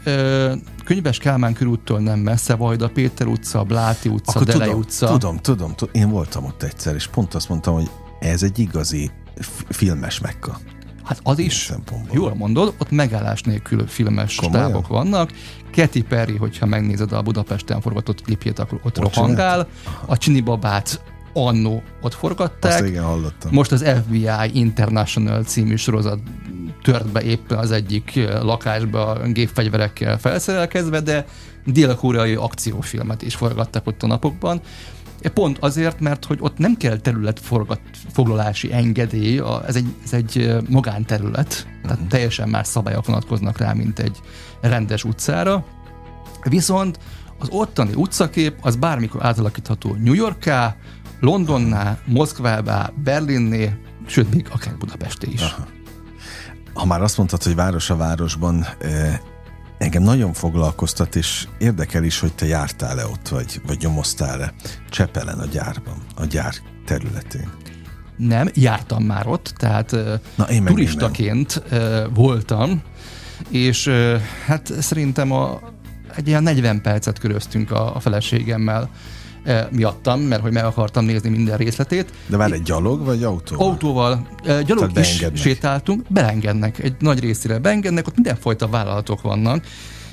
ö, 0.04 0.54
Könyves 0.84 1.18
Kálmán 1.18 1.52
körúttól 1.52 1.98
nem 1.98 2.18
messze, 2.18 2.54
Vajda 2.54 2.88
Péter 2.88 3.26
utca, 3.26 3.62
Bláti 3.62 4.08
utca, 4.08 4.32
Akkor 4.32 4.46
Delej 4.46 4.66
tudom, 4.66 4.80
utca. 4.80 5.06
Tudom, 5.06 5.36
tudom, 5.36 5.74
tudom, 5.74 5.94
én 5.94 6.10
voltam 6.10 6.44
ott 6.44 6.62
egyszer, 6.62 6.94
és 6.94 7.06
pont 7.06 7.34
azt 7.34 7.48
mondtam, 7.48 7.74
hogy 7.74 7.90
ez 8.20 8.42
egy 8.42 8.58
igazi 8.58 9.10
filmes 9.68 10.20
mekka. 10.20 10.58
Hát 11.10 11.20
az 11.22 11.38
is, 11.38 11.72
jól 12.12 12.34
mondod, 12.34 12.74
ott 12.78 12.90
megállás 12.90 13.42
nélkül 13.42 13.86
filmes 13.86 14.34
Komolyan? 14.34 14.68
stábok 14.68 14.88
vannak. 14.88 15.30
Katy 15.74 16.02
Perry, 16.02 16.36
hogyha 16.36 16.66
megnézed 16.66 17.12
a 17.12 17.22
Budapesten 17.22 17.80
forgatott 17.80 18.22
klipjét, 18.22 18.58
akkor 18.58 18.80
ott, 18.82 18.98
ott 18.98 19.14
rohangál. 19.14 19.68
A 20.06 20.16
Csini 20.16 20.40
babát 20.40 21.02
annó 21.32 21.82
ott 22.00 22.14
forgatták. 22.14 22.72
Azt 22.72 22.84
igen, 22.84 23.04
hallottam. 23.04 23.52
Most 23.52 23.72
az 23.72 23.84
FBI 24.04 24.28
International 24.52 25.42
című 25.44 25.76
sorozat 25.76 26.18
tört 26.82 27.08
be 27.08 27.22
éppen 27.22 27.58
az 27.58 27.70
egyik 27.70 28.20
lakásba 28.42 29.18
gépfegyverekkel 29.26 30.18
felszerelkezve, 30.18 31.00
de 31.00 31.24
dél-koreai 31.66 32.34
akciófilmet 32.34 33.22
is 33.22 33.34
forgattak 33.34 33.86
ott 33.86 34.02
a 34.02 34.06
napokban. 34.06 34.60
Pont 35.28 35.58
azért, 35.58 36.00
mert 36.00 36.24
hogy 36.24 36.38
ott 36.40 36.58
nem 36.58 36.76
kell 36.76 36.96
területfoglalási 36.96 38.72
engedély, 38.72 39.42
ez 39.66 39.76
egy, 39.76 39.94
ez 40.04 40.12
egy 40.12 40.56
magánterület, 40.68 41.66
tehát 41.82 41.96
uh-huh. 41.96 42.08
teljesen 42.08 42.48
más 42.48 42.66
szabályok 42.66 43.06
vonatkoznak 43.06 43.58
rá, 43.58 43.72
mint 43.72 43.98
egy 43.98 44.20
rendes 44.60 45.04
utcára. 45.04 45.64
Viszont 46.42 46.98
az 47.38 47.48
ottani 47.50 47.94
utcakép 47.94 48.58
az 48.62 48.76
bármikor 48.76 49.24
átalakítható 49.24 49.96
New 50.02 50.14
Yorká, 50.14 50.76
Londonná, 51.20 51.98
Moszkvába, 52.06 52.92
Berlinné, 53.04 53.74
sőt, 54.06 54.34
még 54.34 54.46
akár 54.50 54.76
Budapesté 54.76 55.28
is. 55.32 55.42
Aha. 55.42 55.66
Ha 56.74 56.84
már 56.84 57.02
azt 57.02 57.16
mondtad, 57.16 57.42
hogy 57.42 57.54
város 57.54 57.90
a 57.90 57.96
városban, 57.96 58.66
engem 59.80 60.02
nagyon 60.02 60.32
foglalkoztat, 60.32 61.16
és 61.16 61.46
érdekel 61.58 62.04
is, 62.04 62.20
hogy 62.20 62.32
te 62.34 62.46
jártál-e 62.46 63.06
ott, 63.06 63.28
vagy, 63.28 63.60
vagy 63.66 63.78
nyomoztál-e 63.80 64.52
Csepelen 64.90 65.38
a 65.38 65.46
gyárban, 65.46 66.02
a 66.16 66.24
gyár 66.24 66.54
területén. 66.84 67.50
Nem, 68.16 68.50
jártam 68.54 69.02
már 69.04 69.26
ott, 69.26 69.52
tehát 69.56 69.96
Na, 70.34 70.44
én 70.44 70.64
turistaként 70.64 71.62
nem. 71.70 72.12
voltam, 72.14 72.82
és 73.48 73.90
hát 74.46 74.72
szerintem 74.80 75.32
a, 75.32 75.60
egy 76.14 76.28
ilyen 76.28 76.42
40 76.42 76.80
percet 76.80 77.18
köröztünk 77.18 77.70
a, 77.70 77.96
a 77.96 78.00
feleségemmel 78.00 78.90
e, 79.44 79.68
miattam, 79.72 80.20
mert 80.20 80.42
hogy 80.42 80.52
meg 80.52 80.64
akartam 80.64 81.04
nézni 81.04 81.28
minden 81.28 81.56
részletét. 81.56 82.12
De 82.26 82.36
már 82.36 82.52
egy 82.52 82.62
gyalog 82.62 83.04
vagy 83.04 83.24
autóval? 83.24 83.66
Autóval. 83.68 84.26
E, 84.44 84.62
gyalog 84.62 84.92
Tehát 84.92 85.32
is 85.34 85.42
sétáltunk, 85.42 86.02
beengednek, 86.08 86.78
egy 86.78 86.94
nagy 86.98 87.20
részére 87.20 87.58
beengednek, 87.58 88.06
ott 88.06 88.14
mindenfajta 88.14 88.68
vállalatok 88.68 89.22
vannak. 89.22 89.64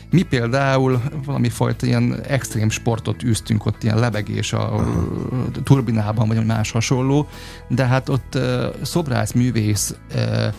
Mi 0.09 0.21
például 0.21 1.01
valami 1.25 1.49
fajta 1.49 1.85
ilyen 1.85 2.21
extrém 2.27 2.69
sportot 2.69 3.23
űztünk, 3.23 3.65
ott 3.65 3.83
ilyen 3.83 3.99
lebegés 3.99 4.53
a 4.53 4.69
uh-huh. 4.73 5.63
turbinában, 5.63 6.27
vagy 6.27 6.45
más 6.45 6.71
hasonló, 6.71 7.27
de 7.67 7.85
hát 7.85 8.09
ott 8.09 8.35
uh, 8.35 8.41
szobrász, 8.81 9.31
művész 9.31 9.95
uh, 10.15 10.53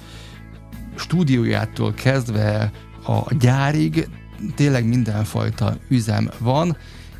stúdiójától 0.94 1.92
kezdve 1.94 2.72
a 3.04 3.34
gyárig 3.34 4.08
tényleg 4.54 4.88
mindenfajta 4.88 5.76
üzem 5.88 6.30
van, 6.38 6.76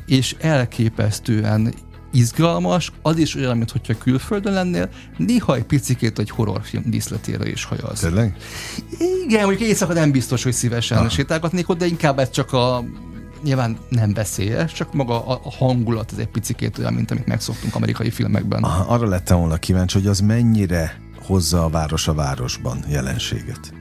és 0.09 0.35
elképesztően 0.39 1.73
izgalmas, 2.11 2.91
az 3.01 3.17
is 3.17 3.35
olyan, 3.35 3.57
mint 3.57 3.71
hogyha 3.71 3.97
külföldön 3.97 4.53
lennél, 4.53 4.89
néha 5.17 5.55
egy 5.55 5.63
picikét 5.63 6.19
egy 6.19 6.29
horrorfilm 6.29 6.83
díszletére 6.85 7.49
is 7.49 7.63
hajaz. 7.63 7.99
Tényleg? 7.99 8.35
Igen, 9.25 9.45
mondjuk 9.45 9.69
éjszaka 9.69 9.93
nem 9.93 10.11
biztos, 10.11 10.43
hogy 10.43 10.53
szívesen 10.53 10.97
Aha. 10.97 11.09
sétálgatnék 11.09 11.69
ott, 11.69 11.77
de 11.77 11.85
inkább 11.85 12.19
ez 12.19 12.29
csak 12.29 12.53
a 12.53 12.83
nyilván 13.43 13.77
nem 13.89 14.13
veszélyes, 14.13 14.73
csak 14.73 14.93
maga 14.93 15.25
a, 15.25 15.41
a 15.43 15.51
hangulat 15.51 16.11
az 16.11 16.19
egy 16.19 16.27
picikét 16.27 16.77
olyan, 16.77 16.93
mint 16.93 17.11
amit 17.11 17.25
megszoktunk 17.25 17.75
amerikai 17.75 18.09
filmekben. 18.09 18.63
Aha, 18.63 18.93
arra 18.93 19.07
lettem 19.07 19.37
volna 19.37 19.57
kíváncsi, 19.57 19.97
hogy 19.97 20.07
az 20.07 20.19
mennyire 20.19 21.01
hozza 21.21 21.63
a 21.63 21.69
város 21.69 22.07
a 22.07 22.13
városban 22.13 22.83
jelenséget 22.87 23.78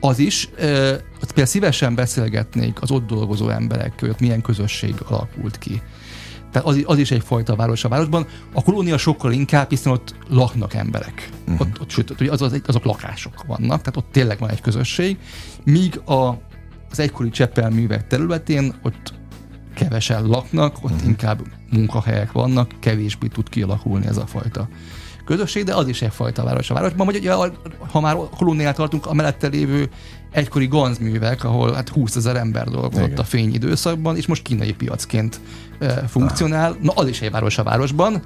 az 0.00 0.18
is, 0.18 0.48
például 0.56 1.46
szívesen 1.46 1.94
beszélgetnék 1.94 2.82
az 2.82 2.90
ott 2.90 3.06
dolgozó 3.06 3.48
emberekkel, 3.48 4.08
hogy 4.08 4.20
milyen 4.20 4.42
közösség 4.42 4.94
alakult 5.08 5.58
ki. 5.58 5.82
Tehát 6.52 6.68
az, 6.68 6.82
az 6.84 6.98
is 6.98 7.10
egyfajta 7.10 7.56
város 7.56 7.84
a 7.84 7.88
városban. 7.88 8.26
A 8.52 8.62
kolónia 8.62 8.98
sokkal 8.98 9.32
inkább, 9.32 9.70
hiszen 9.70 9.92
ott 9.92 10.14
laknak 10.28 10.74
emberek. 10.74 11.28
Uh-huh. 11.40 11.60
Ott, 11.60 11.80
ott, 11.80 11.90
sőt, 11.90 12.20
az, 12.20 12.42
az, 12.42 12.60
azok 12.66 12.84
lakások 12.84 13.44
vannak, 13.46 13.78
tehát 13.78 13.96
ott 13.96 14.12
tényleg 14.12 14.38
van 14.38 14.50
egy 14.50 14.60
közösség. 14.60 15.18
Míg 15.64 16.00
a, 16.04 16.28
az 16.90 16.98
egykori 16.98 17.30
Cseppel 17.30 17.70
művek 17.70 18.06
területén 18.06 18.74
ott 18.82 19.12
kevesen 19.74 20.26
laknak, 20.26 20.76
ott 20.76 20.90
uh-huh. 20.90 21.08
inkább 21.08 21.42
munkahelyek 21.70 22.32
vannak, 22.32 22.70
kevésbé 22.80 23.26
tud 23.26 23.48
kialakulni 23.48 24.06
ez 24.06 24.16
a 24.16 24.26
fajta 24.26 24.68
közösség, 25.28 25.64
de 25.64 25.74
az 25.74 25.88
is 25.88 26.02
egyfajta 26.02 26.44
város 26.44 26.70
a 26.70 26.74
városban. 26.74 27.06
Vagy 27.06 27.16
ugye, 27.16 27.32
ha 27.90 28.00
már 28.00 28.16
kolóniát 28.36 28.76
tartunk, 28.76 29.06
a 29.06 29.14
mellette 29.14 29.46
lévő 29.46 29.88
egykori 30.30 30.66
ganzművek, 30.66 31.44
ahol 31.44 31.72
hát 31.72 31.88
20 31.88 32.16
ezer 32.16 32.36
ember 32.36 32.68
dolgozott 32.68 33.18
a 33.18 33.24
fényidőszakban, 33.24 34.16
és 34.16 34.26
most 34.26 34.42
kínai 34.42 34.72
piacként 34.72 35.40
e, 35.78 35.88
funkcionál. 35.88 36.76
Na, 36.80 36.92
az 36.94 37.08
is 37.08 37.20
egy 37.20 37.30
város 37.30 37.58
a 37.58 37.62
városban, 37.62 38.22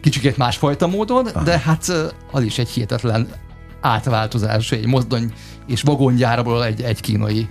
kicsikét 0.00 0.36
másfajta 0.36 0.86
módon, 0.86 1.26
Aha. 1.26 1.42
de 1.42 1.58
hát 1.58 1.92
az 2.32 2.42
is 2.42 2.58
egy 2.58 2.68
hihetetlen 2.68 3.28
átváltozás, 3.80 4.72
egy 4.72 4.86
mozdony 4.86 5.32
és 5.66 5.82
vagongyárból 5.82 6.64
egy, 6.64 6.82
egy 6.82 7.00
kínai 7.00 7.48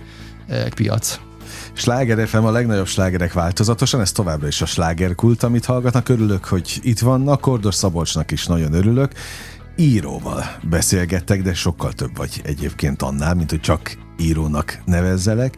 e, 0.48 0.68
piac. 0.68 1.25
Sláger 1.72 2.28
FM 2.28 2.44
a 2.44 2.50
legnagyobb 2.50 2.86
slágerek 2.86 3.32
változatosan, 3.32 4.00
ez 4.00 4.12
továbbra 4.12 4.46
is 4.46 4.62
a 4.62 4.66
slágerkult, 4.66 5.42
amit 5.42 5.64
hallgatnak. 5.64 6.08
Örülök, 6.08 6.44
hogy 6.44 6.78
itt 6.82 6.98
vannak, 6.98 7.40
Kordos 7.40 7.74
Szabolcsnak 7.74 8.30
is 8.30 8.46
nagyon 8.46 8.72
örülök. 8.72 9.12
Íróval 9.76 10.44
beszélgettek, 10.62 11.42
de 11.42 11.54
sokkal 11.54 11.92
több 11.92 12.16
vagy 12.16 12.40
egyébként 12.44 13.02
annál, 13.02 13.34
mint 13.34 13.50
hogy 13.50 13.60
csak 13.60 13.98
írónak 14.18 14.78
nevezzelek. 14.84 15.54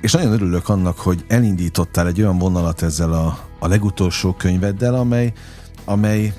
És 0.00 0.12
nagyon 0.12 0.32
örülök 0.32 0.68
annak, 0.68 0.98
hogy 0.98 1.24
elindítottál 1.28 2.06
egy 2.06 2.20
olyan 2.20 2.38
vonalat 2.38 2.82
ezzel 2.82 3.12
a, 3.12 3.38
a 3.58 3.68
legutolsó 3.68 4.32
könyveddel, 4.32 4.94
amely, 4.94 5.32
amely 5.84 6.32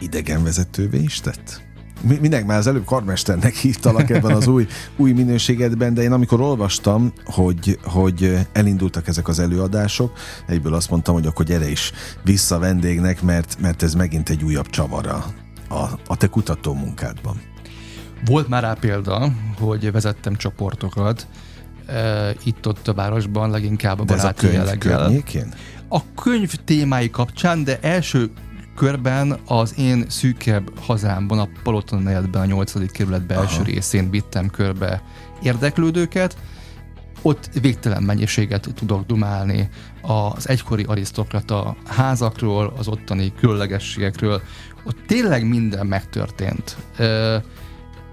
idegenvezetővé 0.00 0.98
is 0.98 1.20
tett 1.20 1.63
mindenki 2.04 2.46
már 2.46 2.58
az 2.58 2.66
előbb 2.66 2.84
karmesternek 2.84 3.54
hívtalak 3.54 4.10
ebben 4.10 4.32
az 4.32 4.46
új, 4.46 4.66
új 4.96 5.12
minőségedben, 5.12 5.94
de 5.94 6.02
én 6.02 6.12
amikor 6.12 6.40
olvastam, 6.40 7.12
hogy, 7.24 7.78
hogy 7.84 8.46
elindultak 8.52 9.08
ezek 9.08 9.28
az 9.28 9.38
előadások, 9.38 10.12
egyből 10.46 10.74
azt 10.74 10.90
mondtam, 10.90 11.14
hogy 11.14 11.26
akkor 11.26 11.44
gyere 11.44 11.70
is 11.70 11.92
vissza 12.24 12.58
vendégnek, 12.58 13.22
mert, 13.22 13.56
mert 13.60 13.82
ez 13.82 13.94
megint 13.94 14.28
egy 14.28 14.42
újabb 14.42 14.70
csavara 14.70 15.24
a, 15.68 15.82
a 16.06 16.16
te 16.16 16.26
kutató 16.26 16.74
munkádban. 16.74 17.40
Volt 18.24 18.48
már 18.48 18.62
rá 18.62 18.72
példa, 18.72 19.32
hogy 19.58 19.92
vezettem 19.92 20.36
csoportokat, 20.36 21.26
e, 21.86 22.34
itt-ott 22.44 22.88
a 22.88 22.94
városban, 22.94 23.50
leginkább 23.50 24.00
a 24.00 24.04
baráti 24.04 24.46
jelleggel. 24.46 25.12
A 25.88 26.00
könyv 26.14 26.54
témái 26.64 27.10
kapcsán, 27.10 27.64
de 27.64 27.78
első 27.80 28.30
körben 28.74 29.38
az 29.46 29.78
én 29.78 30.04
szűkebb 30.08 30.78
hazámban, 30.78 31.38
a 31.38 31.48
Paloton 31.62 32.02
negyedben, 32.02 32.42
a 32.42 32.44
8. 32.44 32.92
kerület 32.92 33.26
belső 33.26 33.54
Aha. 33.54 33.64
részén 33.64 34.10
vittem 34.10 34.50
körbe 34.50 35.02
érdeklődőket, 35.42 36.36
ott 37.22 37.50
végtelen 37.60 38.02
mennyiséget 38.02 38.68
tudok 38.74 39.06
dumálni 39.06 39.68
az 40.02 40.48
egykori 40.48 40.82
arisztokrata 40.82 41.76
házakról, 41.84 42.72
az 42.76 42.88
ottani 42.88 43.32
különlegességekről. 43.38 44.42
Ott 44.84 44.96
tényleg 45.06 45.48
minden 45.48 45.86
megtörtént. 45.86 46.76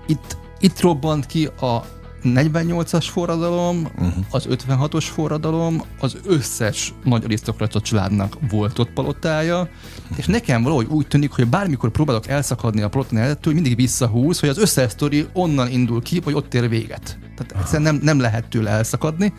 Itt, 0.06 0.38
itt 0.60 0.80
robbant 0.80 1.26
ki 1.26 1.46
a 1.46 1.86
48-as 2.24 3.08
forradalom, 3.12 3.88
uh-huh. 3.96 4.14
az 4.30 4.48
56-os 4.50 5.06
forradalom, 5.14 5.82
az 6.00 6.18
összes 6.26 6.94
nagy 7.04 7.24
arisztokrata 7.24 7.82
családnak 7.82 8.38
volt 8.50 8.80
ott 8.80 8.90
palotája, 8.92 9.70
és 10.16 10.26
nekem 10.26 10.64
valahogy 10.64 10.88
úgy 10.90 11.08
tűnik, 11.08 11.32
hogy 11.32 11.48
bármikor 11.48 11.90
próbálok 11.90 12.28
elszakadni 12.28 12.82
a 12.82 12.90
paloton 12.90 13.18
előttől, 13.18 13.54
mindig 13.54 13.76
visszahúz, 13.76 14.40
hogy 14.40 14.50
az 14.50 14.58
összes 14.58 14.92
sztori 14.92 15.28
onnan 15.34 15.72
indul 15.72 16.02
ki, 16.02 16.20
vagy 16.20 16.34
ott 16.34 16.54
ér 16.54 16.70
véget. 16.70 17.20
Tehát 17.36 17.64
egyszerűen 17.64 17.94
nem, 17.94 18.04
nem 18.04 18.20
lehet 18.20 18.48
tőle 18.48 18.70
elszakadni. 18.70 19.34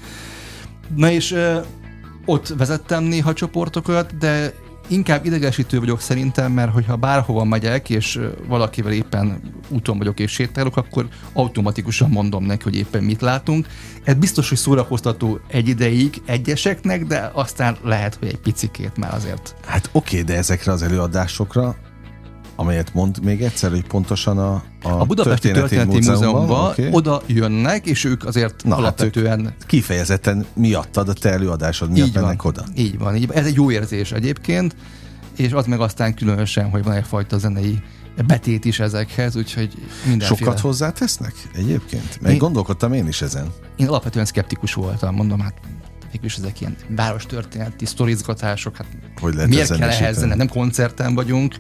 Na 0.97 1.11
és 1.11 1.37
ott 2.25 2.49
vezettem 2.49 3.05
néha 3.05 3.33
csoportokat, 3.33 4.17
de 4.19 4.55
inkább 4.93 5.25
idegesítő 5.25 5.79
vagyok 5.79 6.01
szerintem, 6.01 6.53
mert 6.53 6.73
hogyha 6.73 6.97
bárhova 6.97 7.45
megyek, 7.45 7.91
és 7.91 8.21
valakivel 8.49 8.93
éppen 8.93 9.41
úton 9.69 9.99
vagyok 9.99 10.21
és 10.21 10.31
sétálok, 10.31 10.77
akkor 10.77 11.09
automatikusan 11.33 12.11
mondom 12.11 12.45
neki, 12.45 12.63
hogy 12.63 12.77
éppen 12.77 13.05
mit 13.05 13.21
látunk. 13.21 13.67
Ez 14.05 14.15
biztos, 14.15 14.49
hogy 14.49 14.59
szórakoztató 14.59 15.41
egy 15.49 15.69
ideig 15.69 16.23
egyeseknek, 16.27 17.05
de 17.05 17.31
aztán 17.35 17.77
lehet, 17.83 18.15
hogy 18.15 18.29
egy 18.29 18.39
picikét 18.39 18.97
már 18.97 19.15
azért. 19.15 19.55
Hát 19.67 19.89
oké, 19.93 20.21
okay, 20.21 20.33
de 20.35 20.39
ezekre 20.39 20.73
az 20.73 20.83
előadásokra 20.83 21.77
amelyet 22.63 22.95
mond 22.95 23.23
még 23.23 23.43
egyszer, 23.43 23.71
hogy 23.71 23.85
pontosan 23.87 24.39
a, 24.39 24.53
a, 24.83 24.89
a 24.89 25.05
Budapesti 25.05 25.51
Történeti, 25.51 25.75
Történeti 25.77 26.11
Múzeumban 26.11 26.71
okay. 26.71 26.89
oda 26.91 27.23
jönnek, 27.27 27.87
és 27.87 28.05
ők 28.05 28.25
azért 28.25 28.65
Na, 28.65 28.77
alapvetően... 28.77 29.45
Hát 29.45 29.67
kifejezetten 29.67 30.47
miattad, 30.55 31.09
a 31.09 31.13
te 31.13 31.31
előadásod 31.31 31.91
miatt 31.91 32.07
így 32.07 32.15
mennek 32.15 32.43
van, 32.43 32.53
oda. 32.53 32.65
Így 32.77 32.99
van, 32.99 33.17
így 33.17 33.27
van. 33.27 33.37
Ez 33.37 33.47
egy 33.47 33.55
jó 33.55 33.71
érzés 33.71 34.13
egyébként, 34.13 34.77
és 35.37 35.53
az 35.53 35.67
meg 35.67 35.81
aztán 35.81 36.15
különösen, 36.15 36.71
hogy 36.71 36.85
van 36.85 36.95
egyfajta 36.95 37.39
zenei 37.39 37.83
betét 38.27 38.65
is 38.65 38.81
ezekhez, 38.81 39.37
úgyhogy 39.37 39.75
mindenféle. 40.07 40.39
Sokat 40.39 40.61
hozzátesznek 40.61 41.35
egyébként? 41.55 42.21
Mert 42.21 42.33
én, 42.33 42.39
gondolkodtam 42.39 42.93
én 42.93 43.09
is 43.09 43.23
ezen. 43.23 43.53
Én 43.77 43.89
alapvetően 43.89 44.25
szkeptikus 44.25 44.75
voltam, 44.75 45.15
mondom, 45.15 45.41
hát 45.41 45.55
is 46.23 46.37
ezek 46.37 46.61
ilyen 46.61 46.77
város 46.89 47.27
történeti 47.27 47.87
sztorizgatások, 47.87 48.77
hát 48.77 48.87
hogy 49.21 49.35
lehet 49.35 49.49
miért 49.49 49.77
kell 49.77 49.89
ehhez, 49.89 50.19
nem, 50.21 50.37
nem 50.37 50.49
koncerten 50.49 51.15
vagyunk. 51.15 51.57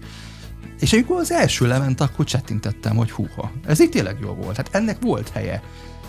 És 0.83 0.93
amikor 0.93 1.21
az 1.21 1.33
első 1.33 1.67
lement, 1.67 2.01
akkor 2.01 2.25
csettintettem, 2.25 2.97
hogy 2.97 3.11
húha, 3.11 3.53
ez 3.67 3.81
így 3.81 3.91
tényleg 3.91 4.17
jó 4.21 4.35
volt. 4.35 4.57
Hát 4.57 4.69
ennek 4.73 4.97
volt 5.01 5.29
helye. 5.29 5.63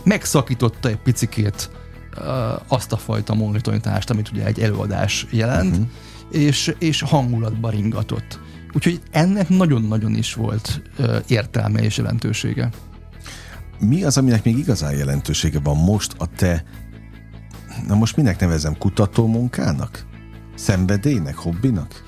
Megszakította 0.03 0.89
egy 0.89 0.97
picikét 0.97 1.69
uh, 2.17 2.25
azt 2.67 2.91
a 2.91 2.97
fajta 2.97 3.33
monitoritást, 3.33 4.09
amit 4.09 4.31
ugye 4.31 4.45
egy 4.45 4.59
előadás 4.59 5.25
jelent, 5.29 5.71
uh-huh. 5.71 5.87
és, 6.31 6.75
és 6.79 7.01
hangulatba 7.01 7.69
ringatott. 7.69 8.39
Úgyhogy 8.73 9.01
ennek 9.11 9.49
nagyon-nagyon 9.49 10.15
is 10.15 10.33
volt 10.33 10.81
uh, 10.97 11.15
értelme 11.27 11.81
és 11.81 11.97
jelentősége. 11.97 12.69
Mi 13.79 14.03
az, 14.03 14.17
aminek 14.17 14.43
még 14.43 14.57
igazán 14.57 14.95
jelentősége 14.95 15.59
van 15.59 15.77
most 15.77 16.13
a 16.17 16.25
te, 16.35 16.63
na 17.87 17.95
most 17.95 18.15
minek 18.15 18.39
nevezem, 18.39 18.77
kutató 18.77 19.27
munkának? 19.27 20.05
Szenvedélynek, 20.55 21.35
hobbinak? 21.35 22.03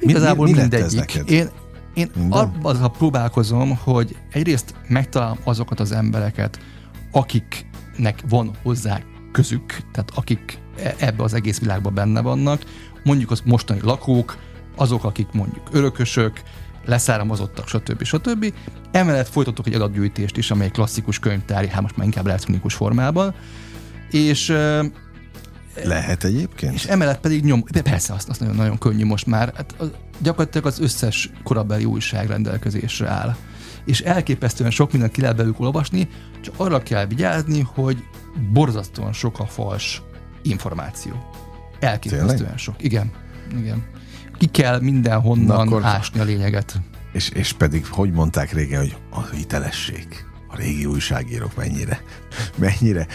Igazából 0.00 0.46
mi, 0.46 0.52
mi, 0.52 0.56
mi 0.56 0.60
mindegyik. 0.60 1.14
Én, 1.26 1.50
én 1.94 2.10
abban 2.28 2.92
próbálkozom, 2.92 3.76
hogy 3.76 4.16
egyrészt 4.32 4.74
megtalálom 4.88 5.38
azokat 5.44 5.80
az 5.80 5.92
embereket, 5.92 6.58
akiknek 7.10 8.18
van 8.28 8.50
hozzá 8.62 9.00
közük, 9.32 9.76
tehát 9.92 10.10
akik 10.14 10.58
e- 10.82 10.94
ebbe 10.98 11.22
az 11.22 11.34
egész 11.34 11.60
világban 11.60 11.94
benne 11.94 12.20
vannak, 12.20 12.62
mondjuk 13.04 13.30
az 13.30 13.42
mostani 13.44 13.80
lakók, 13.82 14.36
azok, 14.76 15.04
akik 15.04 15.26
mondjuk 15.32 15.68
örökösök, 15.72 16.40
leszármazottak, 16.84 17.68
stb. 17.68 18.02
stb. 18.02 18.54
Emellett 18.90 19.28
folytatok 19.28 19.66
egy 19.66 19.74
adatgyűjtést 19.74 20.36
is, 20.36 20.50
amely 20.50 20.70
klasszikus 20.70 21.18
könyvtári, 21.18 21.68
hát 21.68 21.82
most 21.82 21.96
már 21.96 22.06
inkább 22.06 22.26
elektronikus 22.26 22.74
formában, 22.74 23.34
és 24.10 24.56
lehet 25.82 26.24
egyébként? 26.24 26.74
És 26.74 26.84
emellett 26.84 27.20
pedig 27.20 27.44
nyom, 27.44 27.64
de 27.70 27.82
persze 27.82 28.12
azt, 28.12 28.28
azt 28.28 28.40
nagyon, 28.40 28.54
nagyon 28.54 28.78
könnyű 28.78 29.04
most 29.04 29.26
már. 29.26 29.52
Hát 29.56 29.74
az, 29.78 29.90
gyakorlatilag 30.18 30.66
az 30.66 30.80
összes 30.80 31.30
korabeli 31.44 31.84
újság 31.84 32.26
rendelkezésre 32.26 33.08
áll. 33.08 33.36
És 33.84 34.00
elképesztően 34.00 34.70
sok 34.70 34.92
mindent 34.92 35.12
ki 35.12 35.20
lehet 35.20 35.36
belőlük 35.36 35.60
olvasni, 35.60 36.08
csak 36.40 36.54
arra 36.56 36.82
kell 36.82 37.06
vigyázni, 37.06 37.60
hogy 37.60 38.04
borzasztóan 38.52 39.12
sok 39.12 39.38
a 39.38 39.46
fals 39.46 40.02
információ. 40.42 41.12
Elképesztően 41.80 42.36
Tényleg? 42.36 42.58
sok. 42.58 42.82
Igen. 42.82 43.10
Igen. 43.58 43.84
Ki 44.38 44.46
kell 44.46 44.80
mindenhonnan 44.80 45.66
akkor... 45.66 45.84
ásni 45.84 46.20
a 46.20 46.24
lényeget. 46.24 46.80
És, 47.12 47.28
és 47.28 47.52
pedig, 47.52 47.86
hogy 47.86 48.12
mondták 48.12 48.52
régen, 48.52 48.80
hogy 48.80 48.96
a 49.10 49.20
hitelesség. 49.34 50.06
A 50.48 50.56
régi 50.56 50.86
újságírók 50.86 51.56
mennyire, 51.56 52.02
mennyire 52.56 53.06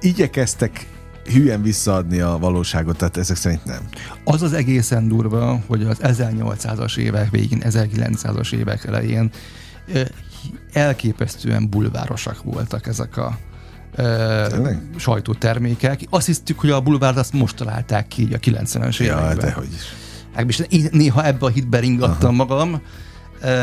igyekeztek 0.00 0.86
hülyen 1.32 1.62
visszaadni 1.62 2.20
a 2.20 2.36
valóságot, 2.40 2.96
tehát 2.96 3.16
ezek 3.16 3.36
szerint 3.36 3.64
nem. 3.64 3.88
Az 4.24 4.42
az 4.42 4.52
egészen 4.52 5.08
durva, 5.08 5.60
hogy 5.66 5.82
az 5.82 5.98
1800-as 6.02 6.96
évek 6.96 7.30
végén, 7.30 7.62
1900-as 7.64 8.52
évek 8.52 8.84
elején 8.84 9.30
elképesztően 10.72 11.70
bulvárosak 11.70 12.42
voltak 12.42 12.86
ezek 12.86 13.16
a 13.16 13.38
Tényleg? 14.48 14.80
sajtótermékek. 14.96 16.00
Azt 16.10 16.26
hisztük, 16.26 16.60
hogy 16.60 16.70
a 16.70 16.80
bulvárt 16.80 17.16
azt 17.16 17.32
most 17.32 17.56
találták 17.56 18.08
ki 18.08 18.28
a 18.32 18.38
90-es 18.38 19.00
években. 19.00 19.30
Ja, 19.30 19.34
dehogy 19.34 19.72
is. 19.72 19.82
Hát, 20.34 20.58
én 20.68 20.88
néha 20.92 21.24
ebbe 21.24 21.46
a 21.46 21.48
hitbe 21.48 21.78
ringattam 21.78 22.40
Aha. 22.40 22.44
magam, 22.44 22.82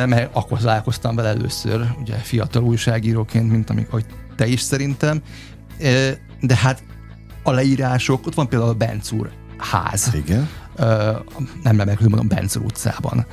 mert 0.08 0.30
akkor 0.36 0.60
találkoztam 0.60 1.16
vele 1.16 1.28
először, 1.28 1.86
ugye 2.02 2.16
fiatal 2.16 2.64
újságíróként, 2.64 3.52
mint 3.52 3.70
amik, 3.70 3.88
te 4.36 4.48
is 4.48 4.62
szerintem. 4.62 5.22
De 6.42 6.56
hát 6.56 6.84
a 7.44 7.52
leírások, 7.52 8.28
ott 8.28 8.34
van 8.34 8.48
például 8.48 8.70
a 8.70 8.74
Bencúr 8.74 9.32
ház. 9.58 10.12
Igen. 10.14 10.50
Ö, 10.76 10.84
nem 11.64 11.78
remélem, 11.78 11.98
mondom, 12.00 12.28
Bencúr 12.28 12.64
utcában. 12.64 13.26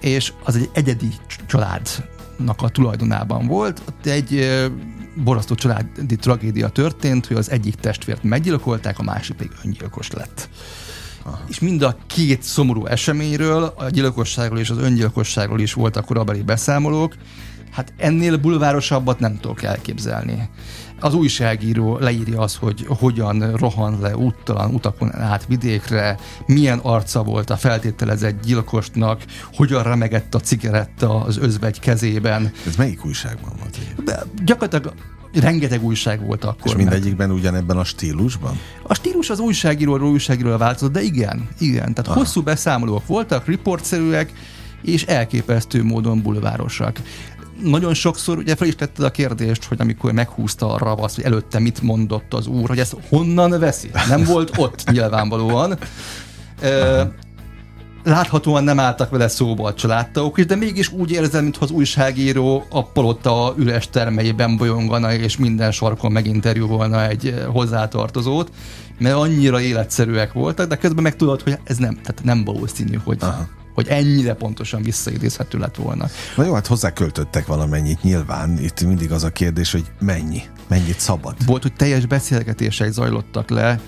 És 0.00 0.32
az 0.44 0.56
egy 0.56 0.70
egyedi 0.72 1.08
családnak 1.46 2.62
a 2.62 2.68
tulajdonában 2.68 3.46
volt. 3.46 3.82
Ott 3.88 4.06
egy 4.06 4.60
borzasztó 5.14 5.54
családi 5.54 6.16
tragédia 6.16 6.68
történt, 6.68 7.26
hogy 7.26 7.36
az 7.36 7.50
egyik 7.50 7.74
testvért 7.74 8.22
meggyilkolták, 8.22 8.98
a 8.98 9.02
másik 9.02 9.36
pedig 9.36 9.52
öngyilkos 9.64 10.10
lett. 10.10 10.48
Aha. 11.22 11.40
És 11.48 11.58
mind 11.58 11.82
a 11.82 11.96
két 12.06 12.42
szomorú 12.42 12.86
eseményről, 12.86 13.72
a 13.76 13.88
gyilkosságról 13.88 14.58
és 14.58 14.70
az 14.70 14.78
öngyilkosságról 14.78 15.60
is 15.60 15.72
voltak 15.72 16.04
korabeli 16.04 16.42
beszámolók, 16.42 17.14
hát 17.70 17.92
ennél 17.96 18.36
bulvárosabbat 18.36 19.18
nem 19.18 19.38
tudok 19.38 19.62
elképzelni 19.62 20.48
az 21.00 21.14
újságíró 21.14 21.98
leírja 21.98 22.40
azt, 22.40 22.56
hogy 22.56 22.86
hogyan 22.88 23.56
rohan 23.56 23.98
le 24.00 24.16
úttalan 24.16 24.74
utakon 24.74 25.14
át 25.14 25.46
vidékre, 25.46 26.18
milyen 26.46 26.78
arca 26.78 27.22
volt 27.22 27.50
a 27.50 27.56
feltételezett 27.56 28.44
gyilkosnak, 28.44 29.22
hogyan 29.54 29.82
remegett 29.82 30.34
a 30.34 30.40
cigaretta 30.40 31.24
az 31.24 31.36
özvegy 31.36 31.80
kezében. 31.80 32.52
Ez 32.66 32.76
melyik 32.76 33.04
újságban 33.04 33.52
volt? 33.58 33.78
De 34.04 34.22
gyakorlatilag 34.44 34.94
rengeteg 35.32 35.84
újság 35.84 36.26
volt 36.26 36.44
akkor. 36.44 36.66
És 36.66 36.74
mindegyikben 36.74 37.28
mert... 37.28 37.40
ugyanebben 37.40 37.76
a 37.76 37.84
stílusban? 37.84 38.58
A 38.82 38.94
stílus 38.94 39.30
az 39.30 39.38
újságíróról 39.38 40.10
újságíróra 40.10 40.58
változott, 40.58 40.92
de 40.92 41.02
igen, 41.02 41.48
igen. 41.58 41.94
Tehát 41.94 42.10
Aha. 42.10 42.18
hosszú 42.18 42.42
beszámolók 42.42 43.06
voltak, 43.06 43.46
riportszerűek, 43.46 44.32
és 44.82 45.04
elképesztő 45.04 45.84
módon 45.84 46.22
bulvárosak 46.22 47.00
nagyon 47.62 47.94
sokszor 47.94 48.38
ugye 48.38 48.56
fel 48.56 48.68
is 48.68 48.74
tetted 48.74 49.04
a 49.04 49.10
kérdést, 49.10 49.64
hogy 49.64 49.80
amikor 49.80 50.12
meghúzta 50.12 50.72
a 50.72 50.78
ravasz, 50.78 51.14
hogy 51.14 51.24
előtte 51.24 51.58
mit 51.58 51.82
mondott 51.82 52.34
az 52.34 52.46
úr, 52.46 52.68
hogy 52.68 52.78
ezt 52.78 52.96
honnan 53.08 53.58
veszi? 53.58 53.90
Nem 54.08 54.24
volt 54.24 54.52
ott 54.56 54.90
nyilvánvalóan. 54.90 55.78
láthatóan 58.04 58.64
nem 58.64 58.80
álltak 58.80 59.10
vele 59.10 59.28
szóba 59.28 59.66
a 59.66 59.74
családtagok 59.74 60.38
is, 60.38 60.46
de 60.46 60.54
mégis 60.54 60.92
úgy 60.92 61.10
érzem, 61.10 61.42
mintha 61.42 61.64
az 61.64 61.70
újságíró 61.70 62.66
a 62.70 62.84
palota 62.84 63.54
üres 63.58 63.88
termeiben 63.88 64.56
bolyongana, 64.56 65.12
és 65.12 65.36
minden 65.36 65.72
sarkon 65.72 66.12
meginterjúvolna 66.12 67.08
egy 67.08 67.44
hozzátartozót, 67.52 68.50
mert 68.98 69.14
annyira 69.14 69.60
életszerűek 69.60 70.32
voltak, 70.32 70.68
de 70.68 70.76
közben 70.76 71.02
meg 71.02 71.16
tudod, 71.16 71.42
hogy 71.42 71.58
ez 71.64 71.76
nem, 71.76 71.94
tehát 71.94 72.20
nem 72.24 72.44
valószínű, 72.44 72.98
hogy 73.04 73.18
Aha 73.20 73.58
hogy 73.80 73.88
ennyire 73.88 74.34
pontosan 74.34 74.82
visszaidézhető 74.82 75.58
lett 75.58 75.76
volna. 75.76 76.06
Na 76.36 76.44
jó, 76.44 76.54
hát 76.54 76.66
hozzá 76.66 76.92
költöttek 76.92 77.46
valamennyit 77.46 78.02
nyilván. 78.02 78.58
Itt 78.58 78.84
mindig 78.84 79.12
az 79.12 79.24
a 79.24 79.30
kérdés, 79.30 79.72
hogy 79.72 79.84
mennyi, 80.00 80.42
mennyit 80.68 81.00
szabad. 81.00 81.34
Volt, 81.46 81.62
hogy 81.62 81.72
teljes 81.72 82.06
beszélgetések 82.06 82.92
zajlottak 82.92 83.50
le 83.50 83.80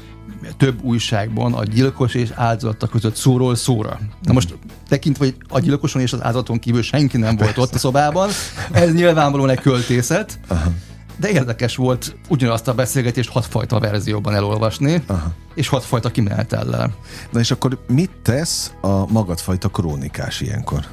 több 0.56 0.82
újságban 0.82 1.52
a 1.54 1.64
gyilkos 1.64 2.14
és 2.14 2.30
áldozatok 2.34 2.90
között 2.90 3.16
szóról 3.16 3.54
szóra. 3.54 3.98
Na 4.22 4.32
most 4.32 4.58
tekintve, 4.88 5.24
hogy 5.24 5.36
a 5.48 5.60
gyilkoson 5.60 6.02
és 6.02 6.12
az 6.12 6.22
áldozaton 6.22 6.58
kívül 6.58 6.82
senki 6.82 7.16
nem 7.16 7.36
volt 7.36 7.58
ott 7.58 7.74
a 7.74 7.78
szobában, 7.78 8.30
ez 8.72 8.92
nyilvánvalóan 8.92 9.50
egy 9.50 9.60
költészet. 9.60 10.38
Aha 10.48 10.72
de 11.16 11.30
érdekes 11.30 11.76
volt 11.76 12.16
ugyanazt 12.28 12.68
a 12.68 12.74
beszélgetést 12.74 13.28
hatfajta 13.28 13.78
verzióban 13.78 14.34
elolvasni, 14.34 15.02
Aha. 15.06 15.32
és 15.54 15.68
hatfajta 15.68 16.10
kimenetellel. 16.10 16.94
Na 17.30 17.40
és 17.40 17.50
akkor 17.50 17.84
mit 17.88 18.10
tesz 18.22 18.72
a 18.80 19.12
magadfajta 19.12 19.68
krónikás 19.68 20.40
ilyenkor? 20.40 20.86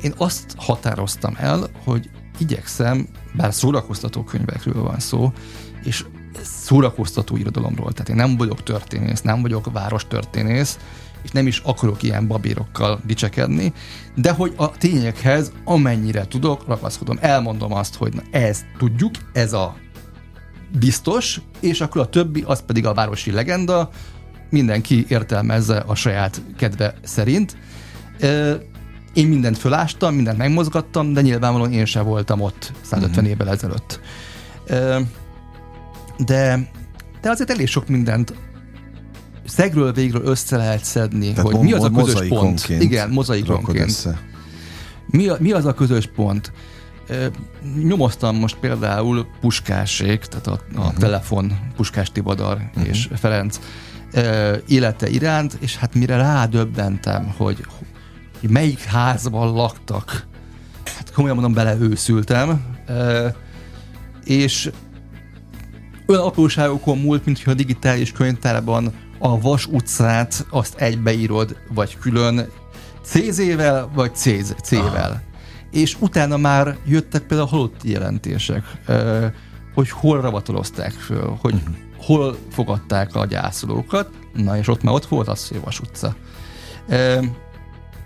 Én 0.00 0.14
azt 0.16 0.54
határoztam 0.56 1.34
el, 1.38 1.66
hogy 1.84 2.10
igyekszem, 2.38 3.08
bár 3.32 3.54
szórakoztató 3.54 4.24
könyvekről 4.24 4.82
van 4.82 4.98
szó, 4.98 5.32
és 5.82 6.04
szórakoztató 6.42 7.36
irodalomról, 7.36 7.92
tehát 7.92 8.08
én 8.08 8.16
nem 8.16 8.36
vagyok 8.36 8.62
történész, 8.62 9.20
nem 9.20 9.42
vagyok 9.42 9.72
város 9.72 10.06
történész, 10.06 10.78
és 11.22 11.30
nem 11.30 11.46
is 11.46 11.58
akarok 11.58 12.02
ilyen 12.02 12.26
babírokkal 12.26 13.00
dicsekedni, 13.06 13.72
de 14.14 14.32
hogy 14.32 14.52
a 14.56 14.70
tényekhez 14.70 15.52
amennyire 15.64 16.26
tudok, 16.26 16.66
ragaszkodom, 16.66 17.18
elmondom 17.20 17.72
azt, 17.72 17.94
hogy 17.94 18.14
na, 18.14 18.22
ezt 18.30 18.64
tudjuk, 18.78 19.14
ez 19.32 19.52
a 19.52 19.76
biztos, 20.78 21.40
és 21.60 21.80
akkor 21.80 22.00
a 22.00 22.08
többi, 22.08 22.44
az 22.46 22.62
pedig 22.66 22.86
a 22.86 22.94
városi 22.94 23.30
legenda, 23.30 23.90
mindenki 24.50 25.04
értelmezze 25.08 25.76
a 25.76 25.94
saját 25.94 26.42
kedve 26.56 26.94
szerint. 27.02 27.56
Én 29.12 29.26
mindent 29.26 29.58
fölástam, 29.58 30.14
mindent 30.14 30.38
megmozgattam, 30.38 31.12
de 31.12 31.20
nyilvánvalóan 31.20 31.72
én 31.72 31.84
sem 31.84 32.04
voltam 32.04 32.40
ott 32.40 32.72
150 32.82 33.10
uh-huh. 33.10 33.28
évvel 33.28 33.48
ezelőtt. 33.48 34.00
De, 36.18 36.70
de 37.20 37.30
azért 37.30 37.50
elég 37.50 37.66
sok 37.66 37.88
mindent 37.88 38.34
szegről 39.48 39.92
végről 39.92 40.24
össze 40.24 40.56
lehet 40.56 40.84
szedni, 40.84 41.32
Tehát 41.32 41.52
hogy 41.52 41.60
mi 41.60 41.72
az 41.72 41.84
a 41.84 41.90
közös 41.90 42.28
pont. 42.28 42.68
Igen, 42.68 43.10
mozaikonként. 43.10 44.08
Mi, 45.06 45.28
a, 45.28 45.36
mi 45.40 45.52
az 45.52 45.64
a 45.64 45.74
közös 45.74 46.08
pont? 46.14 46.52
Nyomoztam 47.82 48.36
most 48.36 48.56
például 48.56 49.26
Puskásék, 49.40 50.24
tehát 50.24 50.46
a, 50.46 50.52
a 50.52 50.78
uh-huh. 50.78 50.94
telefon 50.94 51.58
Puskás 51.76 52.12
Tibadar 52.12 52.56
uh-huh. 52.56 52.88
és 52.88 53.08
Ferenc 53.14 53.60
élete 54.66 55.08
iránt, 55.08 55.56
és 55.60 55.76
hát 55.76 55.94
mire 55.94 56.16
rádöbbentem, 56.16 57.34
hogy, 57.36 57.64
hogy 58.40 58.50
melyik 58.50 58.82
házban 58.82 59.52
laktak 59.52 60.26
komolyan 61.18 61.36
mondom, 61.36 61.64
beleőszültem, 61.64 62.64
és 64.24 64.70
olyan 66.06 66.22
apróságokon 66.22 66.98
múlt, 66.98 67.24
mint 67.24 67.42
hogy 67.42 67.52
a 67.52 67.56
digitális 67.56 68.12
könyvtárban 68.12 68.92
a 69.18 69.40
Vas 69.40 69.66
utcát 69.66 70.46
azt 70.50 70.74
egybeírod, 70.74 71.56
vagy 71.74 71.98
külön 71.98 72.48
CZ-vel, 73.02 73.90
vagy 73.94 74.14
C-vel. 74.14 75.22
És 75.70 75.96
utána 76.00 76.36
már 76.36 76.76
jöttek 76.86 77.22
például 77.22 77.48
a 77.48 77.50
halotti 77.50 77.90
jelentések, 77.90 78.64
hogy 79.74 79.90
hol 79.90 80.20
ravatolozták 80.20 80.92
föl, 80.92 81.38
hogy 81.40 81.54
uh-huh. 81.54 81.74
hol 81.96 82.36
fogadták 82.50 83.14
a 83.14 83.26
gyászolókat, 83.26 84.10
na 84.34 84.56
és 84.56 84.68
ott 84.68 84.82
már 84.82 84.94
ott 84.94 85.06
volt 85.06 85.28
az, 85.28 85.48
hogy 85.48 85.60
Vas 85.60 85.80
utca. 85.80 86.14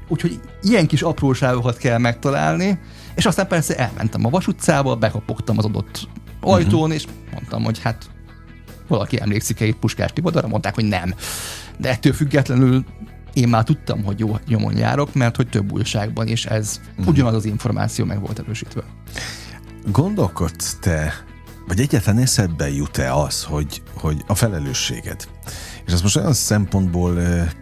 Úgyhogy 0.08 0.40
ilyen 0.62 0.86
kis 0.86 1.02
apróságokat 1.02 1.76
kell 1.76 1.98
megtalálni, 1.98 2.78
és 3.14 3.26
aztán 3.26 3.46
persze 3.46 3.76
elmentem 3.76 4.26
a 4.26 4.30
Vas 4.30 4.46
utcába, 4.46 4.96
bekapogtam 4.96 5.58
az 5.58 5.64
adott 5.64 6.08
ajtón, 6.40 6.80
uh-huh. 6.80 6.94
és 6.94 7.06
mondtam, 7.32 7.64
hogy 7.64 7.78
hát 7.80 8.10
valaki 8.92 9.20
emlékszik-e 9.20 9.64
itt 9.64 9.78
Puskás 9.78 10.12
Tiborra, 10.12 10.48
mondták, 10.48 10.74
hogy 10.74 10.84
nem. 10.84 11.14
De 11.78 11.90
ettől 11.90 12.12
függetlenül 12.12 12.84
én 13.32 13.48
már 13.48 13.64
tudtam, 13.64 14.04
hogy 14.04 14.18
jó 14.18 14.36
nyomon 14.46 14.76
járok, 14.76 15.14
mert 15.14 15.36
hogy 15.36 15.48
több 15.48 15.72
újságban 15.72 16.28
is 16.28 16.46
ez 16.46 16.80
uh-huh. 16.90 17.08
ugyanaz 17.08 17.34
az 17.34 17.44
információ 17.44 18.04
meg 18.04 18.20
volt 18.20 18.38
erősítve. 18.38 18.82
Gondolkodsz 19.86 20.76
te, 20.80 21.24
vagy 21.66 21.80
egyáltalán 21.80 22.22
eszedbe 22.22 22.70
jut-e 22.70 23.14
az, 23.14 23.44
hogy, 23.44 23.82
hogy 23.94 24.24
a 24.26 24.34
felelősséged? 24.34 25.28
És 25.86 25.92
ezt 25.92 26.02
most 26.02 26.16
olyan 26.16 26.32
szempontból 26.32 27.14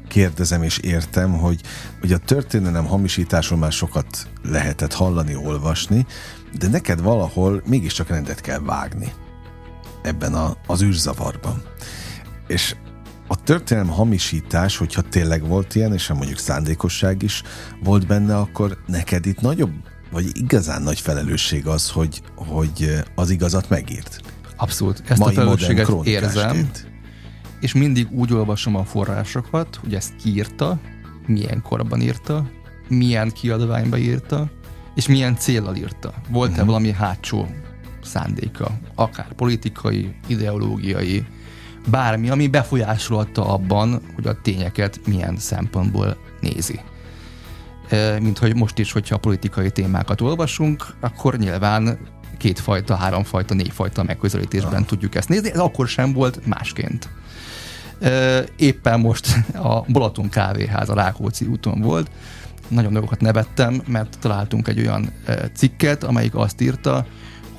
kérdezem 0.09 0.63
és 0.63 0.79
értem, 0.79 1.33
hogy, 1.33 1.61
hogy 2.01 2.13
a 2.13 2.19
történelem 2.19 2.87
hamisításról 2.87 3.59
már 3.59 3.73
sokat 3.73 4.07
lehetett 4.43 4.93
hallani, 4.93 5.37
olvasni, 5.37 6.07
de 6.59 6.69
neked 6.69 7.03
valahol 7.03 7.63
mégiscsak 7.67 8.09
rendet 8.09 8.41
kell 8.41 8.59
vágni 8.59 9.13
ebben 10.03 10.35
a, 10.35 10.57
az 10.67 10.83
űrzavarban. 10.83 11.63
És 12.47 12.77
a 13.27 13.43
történelem 13.43 13.91
hamisítás, 13.91 14.77
hogyha 14.77 15.03
tényleg 15.03 15.47
volt 15.47 15.75
ilyen, 15.75 15.93
és 15.93 16.09
mondjuk 16.09 16.39
szándékosság 16.39 17.23
is 17.23 17.43
volt 17.83 18.07
benne, 18.07 18.37
akkor 18.37 18.79
neked 18.87 19.27
itt 19.27 19.41
nagyobb, 19.41 19.73
vagy 20.11 20.31
igazán 20.33 20.83
nagy 20.83 21.01
felelősség 21.01 21.67
az, 21.67 21.91
hogy, 21.91 22.23
hogy 22.35 23.03
az 23.15 23.31
igazat 23.31 23.69
megírt. 23.69 24.21
Abszolút. 24.57 25.03
Ezt 25.09 25.21
Mai 25.21 25.31
a 25.31 25.35
felelősséget 25.35 25.91
érzem. 26.05 26.71
És 27.61 27.73
mindig 27.73 28.11
úgy 28.11 28.33
olvasom 28.33 28.77
a 28.77 28.85
forrásokat, 28.85 29.77
hogy 29.77 29.95
ezt 29.95 30.17
kiírta, 30.17 30.79
milyen 31.27 31.63
korban 31.63 32.01
írta, 32.01 32.51
milyen 32.89 33.31
kiadványba 33.31 33.99
írta, 33.99 34.51
és 34.95 35.09
milyen 35.09 35.37
célral 35.37 35.77
írta. 35.77 36.15
Volt-e 36.29 36.53
uh-huh. 36.53 36.67
valami 36.67 36.93
hátsó 36.93 37.47
szándéka, 38.11 38.71
akár 38.95 39.33
politikai, 39.33 40.15
ideológiai, 40.27 41.27
bármi, 41.87 42.31
ami 42.31 42.49
befolyásolta 42.49 43.47
abban, 43.47 44.01
hogy 44.15 44.27
a 44.27 44.41
tényeket 44.43 45.01
milyen 45.07 45.37
szempontból 45.37 46.17
nézi. 46.41 46.81
Mint 48.21 48.39
hogy 48.39 48.57
most 48.57 48.79
is, 48.79 48.93
hogyha 48.93 49.17
politikai 49.17 49.71
témákat 49.71 50.21
olvasunk, 50.21 50.87
akkor 51.01 51.39
nyilván 51.39 51.99
kétfajta, 52.39 52.95
háromfajta, 52.95 53.55
négyfajta 53.55 54.03
megközelítésben 54.03 54.81
ah. 54.81 54.87
tudjuk 54.87 55.15
ezt 55.15 55.29
nézni. 55.29 55.51
Ez 55.51 55.59
akkor 55.59 55.89
sem 55.89 56.13
volt 56.13 56.47
másként. 56.47 57.09
Éppen 58.57 59.01
most 59.01 59.27
a 59.55 59.81
Balaton 59.89 60.29
kávéház 60.29 60.89
a 60.89 60.95
Rákóczi 60.95 61.47
úton 61.47 61.81
volt. 61.81 62.11
Nagyon 62.69 62.93
nagyokat 62.93 63.21
nevettem, 63.21 63.83
mert 63.87 64.19
találtunk 64.19 64.69
egy 64.69 64.79
olyan 64.79 65.13
cikket, 65.55 66.05
amelyik 66.05 66.35
azt 66.35 66.61
írta, 66.61 67.07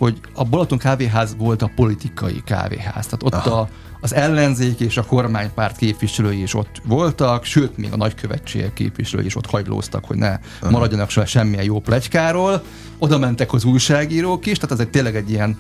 hogy 0.02 0.20
a 0.34 0.44
Balaton 0.44 0.78
kávéház 0.78 1.36
volt 1.38 1.62
a 1.62 1.72
politikai 1.76 2.42
kávéház. 2.46 3.06
Tehát 3.06 3.24
ott 3.24 3.34
Aha. 3.34 3.60
a, 3.60 3.70
az 4.00 4.14
ellenzék 4.14 4.80
és 4.80 4.98
a 4.98 5.04
kormánypárt 5.04 5.76
képviselői 5.78 6.42
is 6.42 6.54
ott 6.54 6.82
voltak, 6.86 7.44
sőt, 7.44 7.78
még 7.78 7.94
a 7.94 7.98
nagykövetségek 7.98 8.74
képviselői 8.74 9.26
is 9.26 9.36
ott 9.36 9.46
hajlóztak, 9.46 10.06
hogy 10.06 10.18
ne 10.18 10.40
Aha. 10.62 10.72
maradjanak 10.72 11.10
se 11.10 11.26
semmilyen 11.26 11.64
jó 11.64 11.80
plegykáról. 11.80 12.64
Oda 12.98 13.18
mentek 13.18 13.54
az 13.54 13.64
újságírók 13.64 14.46
is, 14.46 14.58
tehát 14.58 14.72
ez 14.72 14.80
egy 14.80 14.90
tényleg 14.90 15.16
egy 15.16 15.30
ilyen 15.30 15.58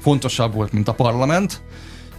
fontosabb 0.00 0.54
volt, 0.54 0.72
mint 0.72 0.88
a 0.88 0.92
parlament 0.94 1.62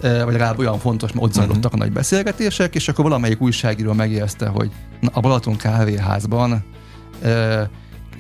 vagy 0.01 0.31
legalább 0.31 0.59
olyan 0.59 0.79
fontos, 0.79 1.11
mert 1.11 1.25
ott 1.25 1.33
zajlottak 1.33 1.65
uh-huh. 1.65 1.81
a 1.81 1.83
nagy 1.83 1.91
beszélgetések, 1.91 2.75
és 2.75 2.87
akkor 2.87 3.03
valamelyik 3.03 3.41
újságíró 3.41 3.93
megérezte, 3.93 4.47
hogy 4.47 4.71
a 5.11 5.19
Balaton 5.19 5.55
kávéházban 5.55 6.63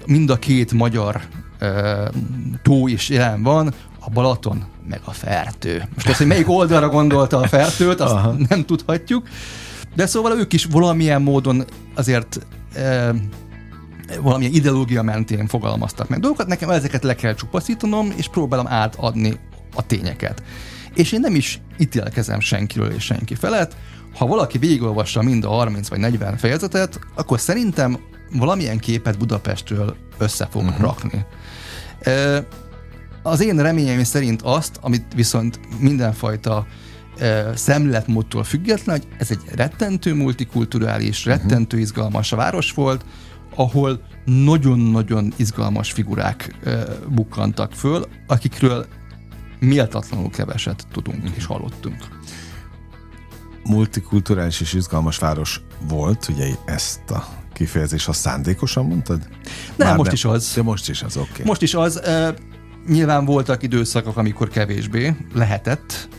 mind 0.05 0.29
a 0.29 0.35
két 0.35 0.71
magyar 0.71 1.21
tó 2.63 2.87
is 2.87 3.09
jelen 3.09 3.43
van, 3.43 3.73
a 3.99 4.09
Balaton 4.09 4.63
meg 4.87 5.01
a 5.03 5.11
Fertő. 5.11 5.83
Most 5.93 6.07
azt, 6.07 6.17
hogy 6.17 6.27
melyik 6.27 6.49
oldalra 6.49 6.89
gondolta 6.89 7.37
a 7.37 7.47
Fertőt, 7.47 7.99
azt 7.99 8.13
Aha. 8.13 8.35
nem 8.49 8.65
tudhatjuk, 8.65 9.27
de 9.95 10.05
szóval 10.05 10.39
ők 10.39 10.53
is 10.53 10.65
valamilyen 10.65 11.21
módon 11.21 11.65
azért 11.95 12.39
e, 12.73 13.13
valamilyen 14.21 14.53
ideológia 14.53 15.01
mentén 15.01 15.47
fogalmaztak 15.47 16.09
meg 16.09 16.19
dolgokat, 16.19 16.47
nekem 16.47 16.69
ezeket 16.69 17.03
le 17.03 17.15
kell 17.15 17.33
csupaszítanom, 17.33 18.13
és 18.15 18.27
próbálom 18.27 18.67
átadni 18.67 19.39
a 19.75 19.85
tényeket. 19.85 20.43
És 20.93 21.11
én 21.11 21.19
nem 21.19 21.35
is 21.35 21.61
ítélkezem 21.79 22.39
senkiről 22.39 22.91
és 22.91 23.03
senki 23.03 23.35
felett. 23.35 23.75
Ha 24.17 24.25
valaki 24.25 24.57
végigolvassa 24.57 25.21
mind 25.21 25.43
a 25.43 25.49
30 25.49 25.87
vagy 25.87 25.99
40 25.99 26.37
fejezetet, 26.37 26.99
akkor 27.15 27.39
szerintem 27.39 27.99
valamilyen 28.31 28.77
képet 28.77 29.17
Budapestről 29.17 29.95
össze 30.17 30.47
fog 30.51 30.63
uh-huh. 30.63 30.79
rakni. 30.79 31.25
Az 33.23 33.41
én 33.41 33.61
reményeim 33.61 34.03
szerint 34.03 34.41
azt, 34.41 34.77
amit 34.81 35.13
viszont 35.15 35.59
mindenfajta 35.79 36.65
szemléletmódtól 37.55 38.43
független, 38.43 38.99
hogy 38.99 39.07
ez 39.17 39.31
egy 39.31 39.41
rettentő 39.55 40.13
multikulturális, 40.13 41.25
uh-huh. 41.25 41.41
rettentő 41.41 41.79
izgalmas 41.79 42.29
város 42.29 42.71
volt, 42.71 43.05
ahol 43.55 44.01
nagyon-nagyon 44.25 45.33
izgalmas 45.35 45.91
figurák 45.91 46.55
bukkantak 47.07 47.73
föl, 47.73 48.05
akikről 48.27 48.85
méltatlanul 49.59 50.29
keveset 50.29 50.87
tudunk 50.91 51.17
uh-huh. 51.17 51.35
és 51.37 51.45
hallottunk. 51.45 51.97
Multikulturális 53.63 54.61
és 54.61 54.73
izgalmas 54.73 55.17
város 55.17 55.61
volt, 55.87 56.27
ugye 56.29 56.47
ezt 56.65 57.09
a 57.09 57.27
kifejezés, 57.59 58.05
ha 58.05 58.13
szándékosan 58.13 58.85
mondtad? 58.85 59.19
Nem, 59.75 59.87
Már 59.87 59.97
most 59.97 60.05
nem. 60.05 60.13
is 60.13 60.25
az. 60.25 60.51
De 60.55 60.61
most 60.61 60.89
is 60.89 61.01
az, 61.01 61.17
oké. 61.17 61.29
Okay. 61.31 61.45
Most 61.45 61.61
is 61.61 61.73
az. 61.73 62.01
Uh, 62.05 62.27
nyilván 62.87 63.25
voltak 63.25 63.63
időszakok, 63.63 64.17
amikor 64.17 64.49
kevésbé 64.49 65.15
lehetett, 65.33 66.09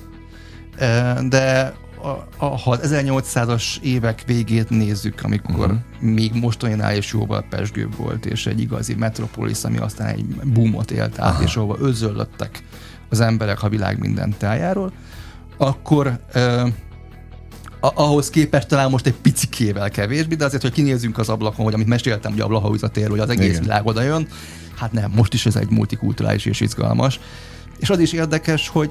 uh, 0.81 1.21
de 1.29 1.75
a, 2.03 2.45
a, 2.45 2.59
ha 2.59 2.71
az 2.71 2.95
1800-as 2.95 3.81
évek 3.83 4.23
végét 4.27 4.71
nézzük, 4.71 5.21
amikor 5.23 5.67
uh-huh. 5.67 5.79
még 6.01 6.33
mostaninál 6.35 6.97
is 6.97 7.13
jóval 7.13 7.45
pesgőbb 7.51 7.97
volt, 7.97 8.27
és 8.27 8.47
egy 8.47 8.61
igazi 8.61 8.95
metropolis, 8.95 9.65
ami 9.65 9.79
aztán 9.79 10.09
egy 10.09 10.25
boomot 10.27 10.91
élt 10.91 11.19
át, 11.19 11.35
Aha. 11.35 11.43
és 11.43 11.57
ahova 11.57 11.77
özöllöttek 11.79 12.63
az 13.09 13.21
emberek 13.21 13.63
a 13.63 13.69
világ 13.69 13.99
minden 13.99 14.35
tájáról, 14.39 14.93
akkor 15.57 16.21
uh, 17.83 17.91
ahhoz 17.95 18.31
képest 18.31 18.69
talán 18.69 18.91
most 18.91 19.07
egy 19.07 19.15
picikével 19.15 19.91
kevésbé, 19.91 20.35
de 20.35 20.45
azért, 20.45 20.63
hogy 20.63 20.73
kinézzünk 20.73 21.19
az 21.19 21.29
ablakon, 21.29 21.65
hogy 21.65 21.75
amit 21.75 21.87
meséltem, 21.87 22.33
hogy 22.33 22.41
a 22.41 22.47
Blaha 22.47 22.69
hogy 22.69 23.19
az 23.19 23.31
egész 23.31 23.49
Igen. 23.49 23.63
világ 23.63 23.87
oda 23.87 24.03
jön, 24.03 24.29
hát 24.77 24.93
nem, 24.93 25.11
most 25.15 25.35
is 25.35 25.47
ez 25.47 25.57
egy 25.57 25.71
multikulturális 25.71 26.45
és 26.45 26.61
izgalmas. 26.61 27.21
És 27.79 27.91
az 27.91 27.99
is 27.99 28.13
érdekes, 28.13 28.69
hogy 28.69 28.91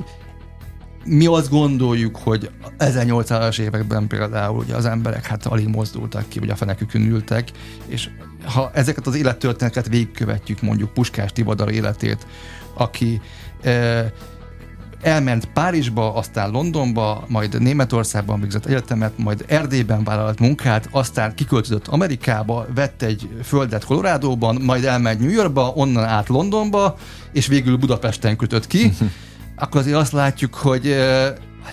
mi 1.05 1.25
azt 1.25 1.49
gondoljuk, 1.49 2.15
hogy 2.15 2.49
1800-as 2.79 3.59
években 3.59 4.07
például 4.07 4.57
ugye 4.57 4.75
az 4.75 4.85
emberek 4.85 5.25
hát 5.25 5.45
alig 5.45 5.67
mozdultak 5.67 6.27
ki, 6.27 6.39
vagy 6.39 6.49
a 6.49 6.55
fenekükön 6.55 7.01
ültek, 7.01 7.51
és 7.87 8.09
ha 8.43 8.71
ezeket 8.73 9.07
az 9.07 9.15
élettörténeteket 9.15 9.89
végigkövetjük, 9.89 10.61
mondjuk 10.61 10.93
Puskás 10.93 11.33
Tibadar 11.33 11.71
életét, 11.71 12.27
aki 12.73 13.21
eh, 13.61 14.11
elment 15.01 15.45
Párizsba, 15.45 16.13
aztán 16.13 16.51
Londonba, 16.51 17.23
majd 17.27 17.61
Németországban 17.61 18.39
végzett 18.39 18.65
egyetemet, 18.65 19.17
majd 19.17 19.45
Erdélyben 19.47 20.03
vállalt 20.03 20.39
munkát, 20.39 20.87
aztán 20.91 21.35
kiköltözött 21.35 21.87
Amerikába, 21.87 22.65
vett 22.75 23.01
egy 23.01 23.29
földet 23.43 23.85
Colorado-ban, 23.85 24.61
majd 24.61 24.83
elment 24.83 25.19
New 25.19 25.29
Yorkba, 25.29 25.71
onnan 25.75 26.03
át 26.03 26.27
Londonba, 26.27 26.97
és 27.33 27.47
végül 27.47 27.77
Budapesten 27.77 28.35
kötött 28.35 28.67
ki. 28.67 28.91
Akkor 29.55 29.81
azért 29.81 29.95
azt 29.97 30.11
látjuk, 30.11 30.53
hogy 30.53 30.87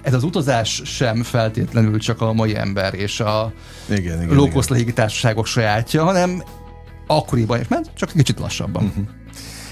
ez 0.02 0.14
az 0.14 0.22
utazás 0.22 0.82
sem 0.84 1.22
feltétlenül 1.22 1.98
csak 1.98 2.20
a 2.20 2.32
mai 2.32 2.56
ember 2.56 2.94
és 2.94 3.20
a 3.20 3.52
igen, 3.88 4.22
igen, 4.22 4.36
low-cost 4.36 4.70
légitársaságok 4.70 5.46
sajátja, 5.46 6.04
hanem 6.04 6.42
akkoriban 7.06 7.60
is 7.60 7.68
ment, 7.68 7.90
csak 7.94 8.10
kicsit 8.10 8.38
lassabban. 8.38 8.84
Uh-huh. 8.84 9.04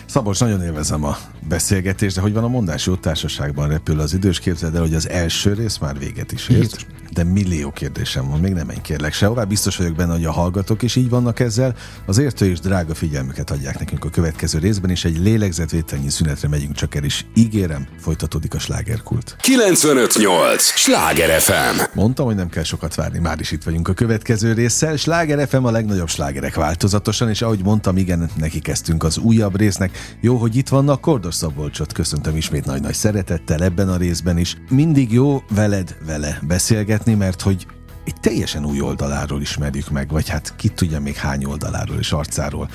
Szabolcs, 0.06 0.40
nagyon 0.40 0.62
élvezem 0.62 1.04
a 1.04 1.16
beszélgetést, 1.48 2.14
de 2.14 2.20
hogy 2.20 2.32
van 2.32 2.44
a 2.44 2.48
mondás, 2.48 2.86
jó 2.86 2.94
társaságban 2.94 3.68
repül 3.68 4.00
az 4.00 4.14
idős, 4.14 4.38
képzeld 4.38 4.74
el, 4.74 4.80
hogy 4.80 4.94
az 4.94 5.08
első 5.08 5.52
rész 5.52 5.78
már 5.78 5.98
véget 5.98 6.32
is 6.32 6.48
ért. 6.48 6.86
de 7.12 7.24
millió 7.24 7.70
kérdésem 7.70 8.30
van, 8.30 8.40
még 8.40 8.52
nem 8.52 8.66
menj 8.66 8.80
kérlek 8.80 9.12
sehová. 9.12 9.44
Biztos 9.44 9.76
vagyok 9.76 9.94
benne, 9.94 10.12
hogy 10.12 10.24
a 10.24 10.32
hallgatók 10.32 10.82
is 10.82 10.96
így 10.96 11.08
vannak 11.08 11.40
ezzel. 11.40 11.74
Az 12.06 12.18
értő 12.18 12.46
és 12.46 12.60
drága 12.60 12.94
figyelmüket 12.94 13.50
adják 13.50 13.78
nekünk 13.78 14.04
a 14.04 14.08
következő 14.08 14.58
részben, 14.58 14.90
és 14.90 15.04
egy 15.04 15.18
lélegzetvételnyi 15.18 16.10
szünetre 16.10 16.48
megyünk 16.48 16.74
csak 16.74 16.94
el, 16.94 17.04
és 17.04 17.24
ígérem, 17.34 17.86
folytatódik 18.00 18.54
a 18.54 18.58
slágerkult. 18.58 19.36
958! 19.40 20.62
Sláger 20.62 21.40
FM! 21.40 21.80
Mondtam, 21.94 22.26
hogy 22.26 22.34
nem 22.34 22.48
kell 22.48 22.62
sokat 22.62 22.94
várni, 22.94 23.18
már 23.18 23.40
is 23.40 23.50
itt 23.50 23.62
vagyunk 23.62 23.88
a 23.88 23.92
következő 23.92 24.52
résszel. 24.52 24.96
Sláger 24.96 25.48
FM 25.48 25.64
a 25.64 25.70
legnagyobb 25.70 26.08
slágerek 26.08 26.54
változatosan, 26.54 27.28
és 27.28 27.42
ahogy 27.42 27.60
mondtam, 27.62 27.96
igen, 27.96 28.30
neki 28.36 28.60
kezdtünk 28.60 29.04
az 29.04 29.18
újabb 29.18 29.56
résznek. 29.56 29.93
Jó, 30.20 30.36
hogy 30.36 30.56
itt 30.56 30.68
vannak, 30.68 31.00
Kordos 31.00 31.34
Szabolcsot 31.34 31.92
köszöntöm 31.92 32.36
ismét 32.36 32.64
nagy-nagy 32.64 32.94
szeretettel 32.94 33.62
ebben 33.62 33.88
a 33.88 33.96
részben 33.96 34.38
is. 34.38 34.56
Mindig 34.70 35.12
jó 35.12 35.42
veled, 35.50 35.96
vele 36.06 36.38
beszélgetni, 36.46 37.14
mert 37.14 37.40
hogy 37.40 37.66
egy 38.04 38.20
teljesen 38.20 38.64
új 38.64 38.80
oldaláról 38.80 39.40
ismerjük 39.40 39.90
meg, 39.90 40.10
vagy 40.10 40.28
hát 40.28 40.56
ki 40.56 40.68
tudja 40.68 41.00
még 41.00 41.16
hány 41.16 41.44
oldaláról 41.44 41.98
és 41.98 42.12
arcáról. 42.12 42.68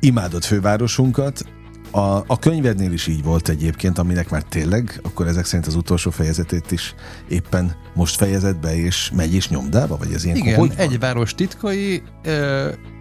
Imádott 0.00 0.44
fővárosunkat, 0.44 1.44
a, 1.90 2.24
a 2.26 2.38
könyvednél 2.38 2.92
is 2.92 3.06
így 3.06 3.22
volt 3.22 3.48
egyébként, 3.48 3.98
aminek 3.98 4.30
már 4.30 4.42
tényleg, 4.42 5.00
akkor 5.02 5.26
ezek 5.26 5.44
szerint 5.44 5.66
az 5.66 5.74
utolsó 5.74 6.10
fejezetét 6.10 6.70
is 6.70 6.94
éppen 7.28 7.76
most 7.94 8.16
fejezett 8.16 8.60
be, 8.60 8.76
és 8.76 9.10
megy 9.14 9.34
is 9.34 9.48
nyomdába, 9.48 9.96
vagy 9.96 10.12
ez 10.12 10.24
ilyen 10.24 10.36
Igen, 10.36 10.58
hogy 10.58 10.72
egy 10.76 10.98
város 10.98 11.34
titkai, 11.34 12.02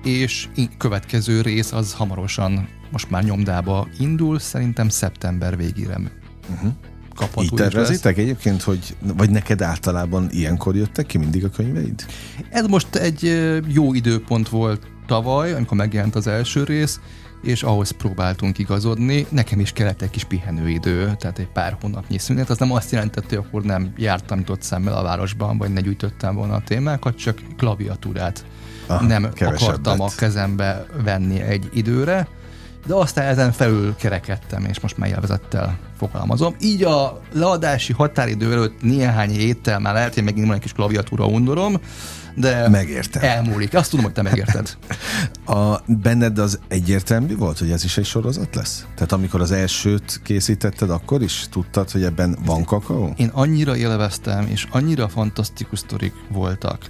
és 0.04 0.48
következő 0.78 1.42
rész 1.42 1.72
az 1.72 1.94
hamarosan 1.94 2.68
most 2.92 3.10
már 3.10 3.24
nyomdába 3.24 3.88
indul, 4.00 4.40
szerintem 4.40 4.90
szeptember 4.90 5.58
végére 5.58 6.00
uh-huh 6.50 6.72
kapható. 7.20 7.44
Így 7.44 7.54
tervezitek 7.54 8.18
egyébként, 8.18 8.62
hogy, 8.62 8.96
vagy 9.18 9.30
neked 9.30 9.62
általában 9.62 10.28
ilyenkor 10.32 10.76
jöttek 10.76 11.06
ki 11.06 11.18
mindig 11.18 11.46
a 11.46 11.50
könyveid? 11.50 12.06
Ez 12.50 12.66
most 12.68 12.96
egy 12.96 13.52
jó 13.68 13.94
időpont 13.94 14.50
volt 14.50 14.88
tavaly, 15.08 15.54
amikor 15.54 15.78
megjelent 15.78 16.16
az 16.16 16.28
első 16.28 16.64
rész, 16.64 17.00
és 17.42 17.64
ahhoz 17.64 17.92
próbáltunk 17.92 18.58
igazodni. 18.58 19.26
Nekem 19.30 19.60
is 19.60 19.72
kellett 19.72 20.02
egy 20.02 20.10
kis 20.10 20.24
pihenőidő, 20.24 21.16
tehát 21.18 21.40
egy 21.40 21.48
pár 21.48 21.78
hónapnyi 21.82 22.18
szünet. 22.18 22.50
Az 22.50 22.58
nem 22.58 22.72
azt 22.72 22.92
jelentette, 22.92 23.36
hogy 23.36 23.46
akkor 23.48 23.64
nem 23.64 23.94
jártam 23.98 24.40
itt 24.40 24.50
ott 24.50 24.62
szemmel 24.62 24.98
a 24.98 25.04
városban, 25.04 25.58
vagy 25.58 25.74
ne 25.74 25.82
gyűjtöttem 25.82 26.36
volna 26.36 26.54
a 26.54 26.62
témákat, 26.66 27.18
csak 27.18 27.42
klaviatúrát 27.58 28.46
Aha, 28.88 29.06
nem 29.06 29.30
akartam 29.40 30.02
a 30.02 30.10
kezembe 30.18 30.86
venni 31.04 31.40
egy 31.40 31.70
időre 31.74 32.28
de 32.90 32.96
aztán 32.96 33.28
ezen 33.28 33.52
felül 33.52 33.96
kerekedtem, 33.96 34.66
és 34.66 34.80
most 34.80 34.98
már 34.98 35.10
élvezettel 35.10 35.78
fogalmazom. 35.98 36.56
Így 36.60 36.84
a 36.84 37.22
leadási 37.34 37.94
határidő 37.94 38.52
előtt 38.52 38.82
néhány 38.82 39.30
héttel 39.30 39.80
már 39.80 39.94
lehet, 39.94 40.14
hogy 40.14 40.24
megint 40.24 40.46
van 40.46 40.56
egy 40.56 40.62
kis 40.62 40.72
klaviatúra 40.72 41.26
undorom, 41.26 41.80
de 42.36 42.70
Megértem. 42.70 43.24
elmúlik. 43.24 43.74
Azt 43.74 43.90
tudom, 43.90 44.06
hogy 44.06 44.14
te 44.14 44.22
megérted. 44.22 44.78
a, 45.46 45.82
benned 45.86 46.40
az 46.40 46.60
egyértelmű 46.68 47.36
volt, 47.36 47.60
hogy 47.60 47.72
ez 47.72 47.84
is 47.84 47.98
egy 47.98 48.06
sorozat 48.06 48.56
lesz? 48.56 48.86
Tehát 48.96 49.12
amikor 49.12 49.42
az 49.42 49.52
elsőt 49.52 50.22
készítetted, 50.24 50.90
akkor 50.90 51.22
is 51.22 51.48
tudtad, 51.52 51.92
hogy 51.92 52.04
ebben 52.04 52.38
van 52.46 52.64
kakaó? 52.64 53.14
Én 53.18 53.30
annyira 53.34 53.76
élveztem, 53.76 54.48
és 54.48 54.68
annyira 54.72 55.08
fantasztikus 55.08 55.80
sztorik 55.80 56.14
voltak. 56.32 56.86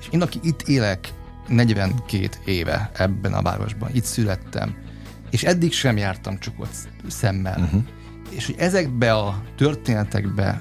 És 0.00 0.06
én, 0.10 0.22
aki 0.22 0.38
itt 0.42 0.62
élek 0.62 1.12
42 1.48 2.28
éve 2.44 2.90
ebben 2.96 3.32
a 3.32 3.42
városban, 3.42 3.90
itt 3.92 4.04
születtem, 4.04 4.74
és 5.32 5.42
eddig 5.42 5.72
sem 5.72 5.96
jártam 5.96 6.38
csak 6.38 6.54
ott 6.60 6.74
szemmel. 7.08 7.60
Uh-huh. 7.60 7.82
És 8.30 8.46
hogy 8.46 8.54
ezekbe 8.58 9.12
a 9.12 9.42
történetekbe 9.56 10.60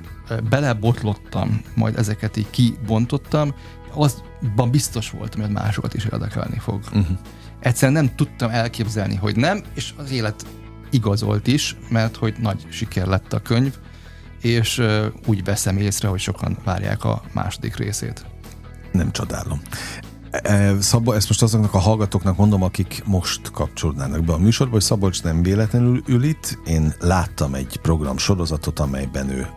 belebotlottam, 0.50 1.62
majd 1.76 1.98
ezeket 1.98 2.38
így 2.38 2.50
kibontottam, 2.50 3.56
azban 3.94 4.72
biztos 4.72 5.10
voltam, 5.10 5.42
hogy 5.42 5.50
másokat 5.50 5.94
is 5.94 6.06
érdekelni 6.06 6.60
fog. 6.60 6.82
Uh-huh. 6.86 7.18
Egyszerűen 7.60 8.04
nem 8.04 8.16
tudtam 8.16 8.50
elképzelni, 8.50 9.16
hogy 9.16 9.36
nem, 9.36 9.64
és 9.74 9.94
az 9.98 10.12
élet 10.12 10.46
igazolt 10.90 11.48
is, 11.48 11.78
mert 11.90 12.16
hogy 12.16 12.36
nagy 12.40 12.66
siker 12.70 13.08
lett 13.08 13.34
a 13.34 13.42
könyv, 13.42 13.78
és 14.42 14.78
uh, 14.78 15.06
úgy 15.26 15.44
veszem 15.44 15.78
észre, 15.78 16.08
hogy 16.08 16.20
sokan 16.20 16.58
várják 16.64 17.04
a 17.04 17.22
második 17.34 17.76
részét. 17.76 18.26
Nem 18.92 19.12
csodálom. 19.12 19.62
E, 20.32 20.82
Szabba, 20.82 21.16
ezt 21.16 21.28
most 21.28 21.42
azoknak 21.42 21.74
a 21.74 21.80
hallgatóknak 21.80 22.38
mondom, 22.38 22.64
akik 22.64 23.04
most 23.06 23.52
kapcsolódnának 23.52 24.24
be 24.24 24.34
a 24.34 24.38
műsorba, 24.38 24.74
hogy 24.74 24.82
Szabolcs 24.82 25.24
nem 25.24 25.44
véletlenül 25.44 26.02
ül 26.06 26.24
itt. 26.24 26.58
Én 26.66 26.94
láttam 27.00 27.54
egy 27.54 27.80
program 27.82 28.18
sorozatot, 28.18 28.80
amelyben 28.80 29.30
ő 29.30 29.48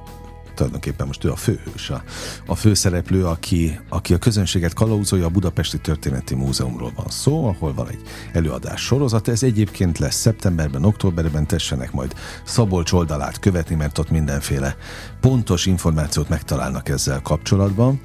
tulajdonképpen 0.55 1.07
most 1.07 1.25
ő 1.25 1.31
a 1.31 1.37
főhős, 1.37 1.91
a, 1.91 2.03
a 2.47 2.55
főszereplő, 2.55 3.25
aki, 3.27 3.81
aki 3.89 4.15
a 4.15 4.19
közönséget 4.19 4.75
kalauzolja, 4.75 5.25
a 5.27 5.29
Budapesti 5.29 5.79
Történeti 5.79 6.35
Múzeumról 6.35 6.93
van 6.97 7.09
szó, 7.09 7.47
ahol 7.47 7.75
van 7.75 7.89
egy 7.89 8.03
előadás 8.33 8.81
sorozat. 8.81 9.29
Ez 9.29 9.43
egyébként 9.43 9.99
lesz 9.99 10.17
szeptemberben, 10.17 10.85
októberben, 10.85 11.47
tessenek 11.47 11.93
majd 11.93 12.15
Szabolcs 12.45 12.93
oldalát 12.93 13.39
követni, 13.39 13.75
mert 13.75 13.99
ott 13.99 14.11
mindenféle 14.11 14.77
pontos 15.21 15.67
információt 15.67 16.29
megtalálnak 16.29 16.89
ezzel 16.89 17.21
kapcsolatban, 17.21 18.01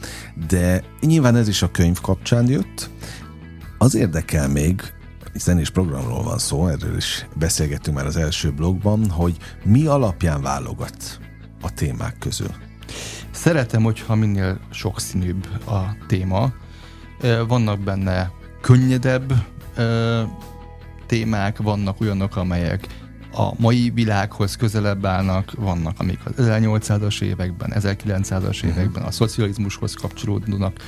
de 0.47 0.83
nyilván 1.01 1.35
ez 1.35 1.47
is 1.47 1.61
a 1.61 1.71
könyv 1.71 2.01
kapcsán 2.01 2.47
jött. 2.47 2.89
Az 3.77 3.95
érdekel 3.95 4.47
még, 4.47 4.93
zenés 5.33 5.69
programról 5.69 6.23
van 6.23 6.37
szó, 6.37 6.67
erről 6.67 6.97
is 6.97 7.27
beszélgettünk 7.35 7.97
már 7.97 8.05
az 8.05 8.17
első 8.17 8.51
blogban, 8.51 9.09
hogy 9.09 9.37
mi 9.63 9.85
alapján 9.85 10.41
válogat 10.41 11.19
a 11.61 11.73
témák 11.73 12.15
közül? 12.19 12.51
Szeretem, 13.31 13.83
hogyha 13.83 14.15
minél 14.15 14.59
sokszínűbb 14.69 15.47
a 15.67 15.95
téma. 16.07 16.51
Vannak 17.47 17.79
benne 17.79 18.31
könnyedebb 18.61 19.33
témák, 21.05 21.57
vannak 21.57 22.01
olyanok, 22.01 22.35
amelyek 22.35 22.87
a 23.31 23.51
mai 23.57 23.89
világhoz 23.89 24.55
közelebb 24.55 25.05
állnak, 25.05 25.51
vannak, 25.57 25.99
amik 25.99 26.19
az 26.25 26.33
1800-as 26.37 27.21
években, 27.21 27.73
1900-as 27.75 28.29
uh-huh. 28.29 28.69
években 28.69 29.03
a 29.03 29.11
szocializmushoz 29.11 29.93
kapcsolódnak. 29.93 30.79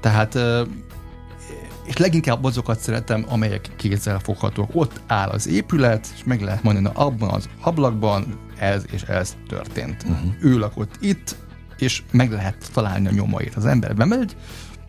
Tehát 0.00 0.38
és 1.84 1.96
leginkább 1.96 2.44
azokat 2.44 2.80
szeretem, 2.80 3.24
amelyek 3.28 3.70
kézzel 3.76 4.18
foghatók. 4.18 4.70
Ott 4.72 5.00
áll 5.06 5.28
az 5.28 5.48
épület, 5.48 6.06
és 6.14 6.24
meg 6.24 6.40
lehet 6.40 6.62
mondani, 6.62 6.86
hogy 6.86 7.06
abban 7.06 7.28
az 7.28 7.48
ablakban 7.60 8.38
ez 8.58 8.84
és 8.90 9.02
ez 9.02 9.36
történt. 9.48 10.02
Uh-huh. 10.02 10.32
Ő 10.40 10.58
lakott 10.58 10.94
itt, 11.00 11.36
és 11.78 12.02
meg 12.10 12.30
lehet 12.30 12.70
találni 12.72 13.06
a 13.06 13.10
nyomait. 13.10 13.54
Az 13.54 13.66
ember 13.66 13.94
bemegy, 13.94 14.36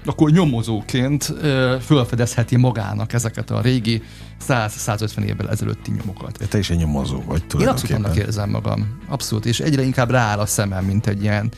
akkor 0.05 0.32
nyomozóként 0.32 1.34
ö, 1.41 1.75
fölfedezheti 1.82 2.55
magának 2.55 3.13
ezeket 3.13 3.51
a 3.51 3.62
régi 3.62 4.01
100-150 4.47 5.19
évvel 5.19 5.49
ezelőtti 5.49 5.91
nyomokat. 5.91 6.47
Te 6.49 6.58
is 6.58 6.69
egy 6.69 6.77
nyomozó 6.77 7.21
vagy 7.25 7.43
Én 7.60 7.67
abszolút 7.67 8.05
annak 8.05 8.17
érzem 8.17 8.49
magam. 8.49 8.97
Abszolút. 9.08 9.45
És 9.45 9.60
egyre 9.60 9.82
inkább 9.82 10.12
rááll 10.12 10.39
a 10.39 10.45
szemem, 10.45 10.86
mint 10.86 11.08
egy 11.08 11.21
ilyen 11.21 11.51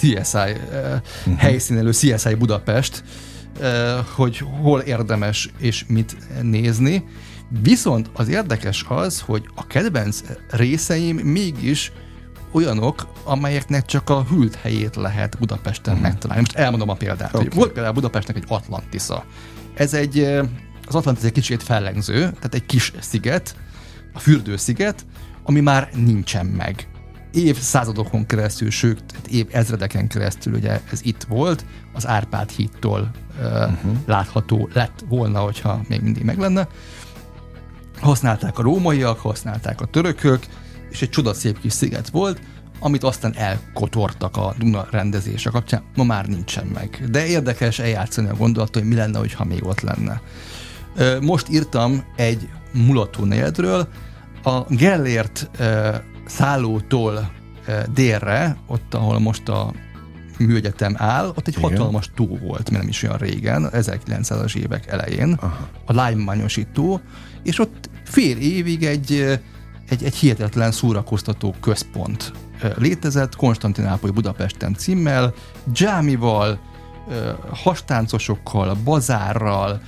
CSI 0.00 0.10
uh, 0.10 0.50
uh-huh. 1.26 1.36
helyszínelő 1.36 1.90
CSI 1.90 2.34
Budapest, 2.34 3.04
uh, 3.60 3.66
hogy 4.14 4.42
hol 4.60 4.80
érdemes 4.80 5.50
és 5.58 5.84
mit 5.88 6.16
nézni. 6.42 7.04
Viszont 7.62 8.10
az 8.12 8.28
érdekes 8.28 8.84
az, 8.88 9.20
hogy 9.20 9.48
a 9.54 9.66
kedvenc 9.66 10.22
részeim 10.50 11.16
mégis 11.16 11.92
olyanok, 12.52 13.06
amelyeknek 13.24 13.84
csak 13.84 14.10
a 14.10 14.24
hűlt 14.24 14.54
helyét 14.54 14.96
lehet 14.96 15.38
Budapesten 15.38 15.94
uh-huh. 15.94 16.08
megtalálni. 16.08 16.42
Most 16.42 16.56
elmondom 16.56 16.88
a 16.88 16.94
példát. 16.94 17.34
Okay. 17.34 17.48
Volt 17.54 17.72
például 17.72 17.94
Budapestnek 17.94 18.36
egy 18.36 18.44
Atlantisza. 18.48 19.24
Ez 19.74 19.94
egy, 19.94 20.18
az 20.86 20.94
Atlantis 20.94 21.24
egy 21.24 21.32
kicsit 21.32 21.62
fellengző, 21.62 22.18
tehát 22.20 22.54
egy 22.54 22.66
kis 22.66 22.92
sziget, 23.00 23.56
a 24.12 24.18
fürdősziget, 24.18 25.06
ami 25.42 25.60
már 25.60 25.88
nincsen 25.94 26.46
meg. 26.46 26.88
Évszázadokon 27.32 28.26
keresztül, 28.26 28.70
sőt, 28.70 29.02
év 29.30 29.46
ezredeken 29.50 30.08
keresztül 30.08 30.54
ugye 30.54 30.80
ez 30.90 31.00
itt 31.02 31.22
volt, 31.28 31.64
az 31.92 32.06
Árpád 32.06 32.50
hídtól 32.50 33.10
uh-huh. 33.38 33.96
látható 34.06 34.68
lett 34.72 35.04
volna, 35.08 35.40
hogyha 35.40 35.80
még 35.88 36.00
mindig 36.00 36.22
meg 36.22 36.38
lenne 36.38 36.68
használták 38.04 38.58
a 38.58 38.62
rómaiak, 38.62 39.18
használták 39.18 39.80
a 39.80 39.84
törökök, 39.84 40.46
és 40.90 41.02
egy 41.02 41.10
csodaszép 41.10 41.60
kis 41.60 41.72
sziget 41.72 42.08
volt, 42.08 42.40
amit 42.80 43.04
aztán 43.04 43.34
elkotortak 43.36 44.36
a 44.36 44.54
Duna 44.58 44.86
rendezése 44.90 45.50
kapcsán, 45.50 45.82
ma 45.96 46.04
már 46.04 46.26
nincsen 46.26 46.66
meg. 46.66 47.04
De 47.10 47.26
érdekes 47.26 47.78
eljátszani 47.78 48.28
a 48.28 48.34
gondolatot, 48.34 48.82
hogy 48.82 48.88
mi 48.88 48.94
lenne, 48.94 49.20
ha 49.34 49.44
még 49.44 49.64
ott 49.64 49.80
lenne. 49.80 50.20
Most 51.20 51.48
írtam 51.48 52.04
egy 52.16 52.48
mulató 52.72 53.24
negyedről, 53.24 53.88
a 54.42 54.60
Gellért 54.68 55.50
szállótól 56.26 57.30
délre, 57.94 58.56
ott, 58.66 58.94
ahol 58.94 59.18
most 59.18 59.48
a 59.48 59.72
műegyetem 60.38 60.94
áll, 60.98 61.28
ott 61.28 61.48
egy 61.48 61.56
Igen. 61.58 61.70
hatalmas 61.70 62.10
tó 62.14 62.26
volt, 62.26 62.70
mert 62.70 62.82
nem 62.82 62.88
is 62.88 63.02
olyan 63.02 63.16
régen, 63.16 63.68
1900-as 63.72 64.56
évek 64.56 64.86
elején, 64.86 65.32
Aha. 65.32 65.68
a 65.84 65.92
lágymányosi 65.92 66.66
tó, 66.72 67.00
és 67.42 67.58
ott 67.58 67.90
fél 68.04 68.36
évig 68.36 68.84
egy, 68.84 69.40
egy, 69.88 70.04
egy 70.04 70.14
hihetetlen 70.14 70.72
szórakoztató 70.72 71.54
központ 71.60 72.32
létezett, 72.76 73.36
Konstantinápoly 73.36 74.10
Budapesten 74.10 74.74
címmel, 74.74 75.34
dzsámival, 75.64 76.60
hastáncosokkal, 77.50 78.76
bazárral, 78.84 79.80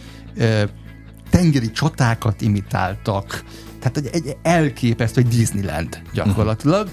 tengeri 1.30 1.70
csatákat 1.70 2.40
imitáltak, 2.40 3.44
tehát 3.78 3.96
egy, 3.96 4.08
egy 4.12 4.36
elképesztő 4.42 5.20
egy 5.20 5.28
Disneyland 5.28 6.02
gyakorlatilag. 6.12 6.88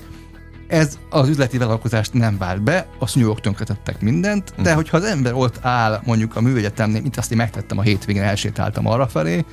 Ez 0.67 0.97
az 1.09 1.29
üzleti 1.29 1.57
vállalkozást 1.57 2.13
nem 2.13 2.37
vált 2.37 2.61
be, 2.61 2.87
a 2.99 3.07
szúnyogok 3.07 3.41
tönkretettek 3.41 4.01
mindent, 4.01 4.49
de 4.55 4.61
uh-huh. 4.61 4.75
hogyha 4.75 4.97
az 4.97 5.03
ember 5.03 5.33
ott 5.33 5.57
áll 5.61 6.01
mondjuk 6.05 6.35
a 6.35 6.41
műegyetemnél, 6.41 7.01
mint 7.01 7.17
azt 7.17 7.31
én 7.31 7.37
megtettem 7.37 7.77
a 7.77 7.81
hétvégén, 7.81 8.21
elsétáltam 8.21 8.87
arra 8.87 9.07
felé, 9.07 9.45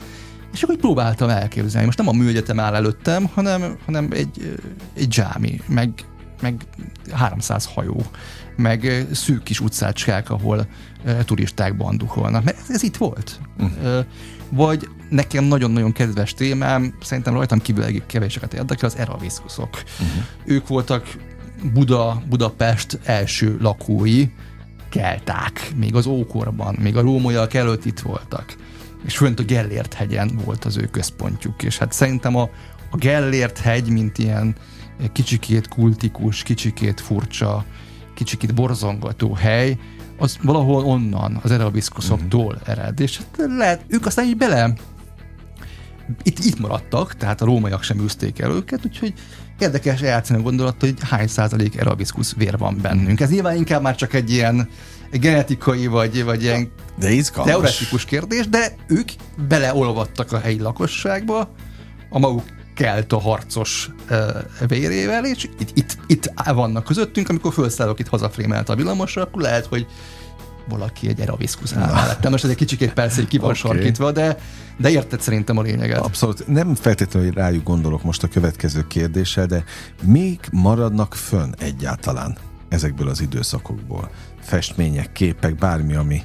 és 0.53 0.63
akkor 0.63 0.77
próbáltam 0.77 1.29
elképzelni. 1.29 1.87
Most 1.87 1.99
nem 1.99 2.09
a 2.09 2.13
műegyetem 2.13 2.61
áll 2.61 2.75
előttem, 2.75 3.27
hanem, 3.35 3.77
hanem 3.85 4.09
egy, 4.13 4.59
egy 4.95 5.09
dzsámi, 5.09 5.61
meg, 5.67 5.91
meg 6.41 6.63
300 7.11 7.67
hajó, 7.75 8.03
meg 8.57 9.07
szűk 9.13 9.43
kis 9.43 9.61
utcácskák, 9.61 10.31
ahol 10.31 10.67
turisták 11.25 11.77
bandukolnak. 11.77 12.45
Mert 12.45 12.59
ez, 12.59 12.71
ez 12.71 12.83
itt 12.83 12.97
volt. 12.97 13.41
Uh-huh. 13.59 14.05
Vagy 14.49 14.89
nekem 15.09 15.45
nagyon-nagyon 15.45 15.93
kedves 15.93 16.35
témám, 16.35 16.95
szerintem 17.03 17.35
rajtam 17.35 17.61
kívül 17.61 17.83
elég 17.83 18.03
kevéseket 18.07 18.55
érdekel, 18.55 18.89
az 18.89 18.97
eraviszkuszok. 18.97 19.71
Uh-huh. 19.73 20.25
Ők 20.45 20.67
voltak 20.67 21.17
Buda, 21.73 22.23
Budapest 22.29 22.99
első 23.05 23.57
lakói, 23.61 24.29
kelták, 24.89 25.73
még 25.77 25.95
az 25.95 26.07
ókorban, 26.07 26.77
még 26.81 26.97
a 26.97 27.01
rómaiak 27.01 27.55
előtt 27.55 27.85
itt 27.85 28.01
voltak. 28.01 28.57
És 29.05 29.17
fönt 29.17 29.41
a 29.41 29.43
Gellért 29.43 29.95
hegyen 29.95 30.41
volt 30.45 30.65
az 30.65 30.77
ő 30.77 30.87
központjuk, 30.87 31.63
és 31.63 31.79
hát 31.79 31.93
szerintem 31.93 32.37
a, 32.37 32.49
a 32.91 32.97
Gellért 32.97 33.59
hegy, 33.59 33.89
mint 33.89 34.19
ilyen 34.19 34.57
kicsikét 35.13 35.69
kultikus, 35.69 36.43
kicsikét 36.43 37.01
furcsa, 37.01 37.65
kicsikét 38.15 38.55
borzongató 38.55 39.35
hely, 39.35 39.79
az 40.19 40.39
valahol 40.43 40.85
onnan, 40.85 41.41
az 41.43 41.51
erabiszkuszoktól 41.51 42.55
uh-huh. 42.55 42.69
ered, 42.69 43.01
és 43.01 43.17
hát 43.17 43.47
lehet, 43.57 43.85
ők 43.89 44.07
aztán 44.07 44.25
így 44.25 44.37
bele 44.37 44.73
itt, 46.23 46.39
itt 46.39 46.59
maradtak, 46.59 47.15
tehát 47.15 47.41
a 47.41 47.45
rómaiak 47.45 47.83
sem 47.83 48.01
űzték 48.01 48.39
el 48.39 48.51
őket, 48.51 48.87
úgyhogy 48.87 49.15
érdekes 49.61 50.01
eljátszani 50.01 50.38
a 50.38 50.42
gondolat, 50.42 50.75
hogy 50.81 50.94
hány 51.01 51.27
százalék 51.27 51.77
erabiszkusz 51.77 52.35
vér 52.35 52.59
van 52.59 52.79
bennünk. 52.83 53.20
Ez 53.20 53.31
nyilván 53.31 53.57
inkább 53.57 53.83
már 53.83 53.94
csak 53.94 54.14
egy 54.14 54.31
ilyen 54.31 54.68
genetikai 55.11 55.87
vagy, 55.87 56.25
vagy 56.25 56.42
ilyen 56.42 56.73
de 56.99 57.23
teoretikus 57.44 58.05
kérdés, 58.05 58.49
de 58.49 58.75
ők 58.87 59.09
beleolvadtak 59.49 60.33
a 60.33 60.38
helyi 60.38 60.61
lakosságba, 60.61 61.51
a 62.11 62.18
maguk 62.18 62.44
kelt 62.75 63.12
a 63.12 63.20
harcos 63.20 63.90
vérével, 64.68 65.25
és 65.25 65.49
itt, 65.59 65.70
itt, 65.75 65.99
itt 66.07 66.33
vannak 66.44 66.85
közöttünk, 66.85 67.29
amikor 67.29 67.53
felszállok 67.53 67.99
itt 67.99 68.09
hazafrémelt 68.09 68.68
a 68.68 68.75
villamosra, 68.75 69.23
akkor 69.23 69.42
lehet, 69.42 69.66
hogy 69.66 69.87
valaki 70.68 71.09
egy 71.09 71.20
eraviszkusz 71.20 71.73
áll 71.73 71.92
mellettem. 71.92 72.31
Most 72.31 72.44
ez 72.44 72.51
egy 72.51 72.57
kicsikét 72.57 72.92
persze 72.92 73.25
ki 73.25 73.38
van 73.38 73.49
okay. 73.49 73.61
sarkítva, 73.61 74.12
de, 74.12 74.37
de 74.79 74.90
érted 74.90 75.20
szerintem 75.20 75.57
a 75.57 75.62
lényeget. 75.62 75.99
Abszolút. 75.99 76.46
Nem 76.46 76.75
feltétlenül, 76.75 77.29
hogy 77.29 77.38
rájuk 77.38 77.64
gondolok 77.64 78.03
most 78.03 78.23
a 78.23 78.29
következő 78.29 78.87
kérdéssel, 78.87 79.46
de 79.46 79.64
még 80.03 80.38
maradnak 80.53 81.14
fönn 81.14 81.53
egyáltalán 81.59 82.37
ezekből 82.68 83.09
az 83.09 83.20
időszakokból? 83.20 84.11
Festmények, 84.40 85.12
képek, 85.12 85.55
bármi, 85.55 85.94
ami, 85.94 86.23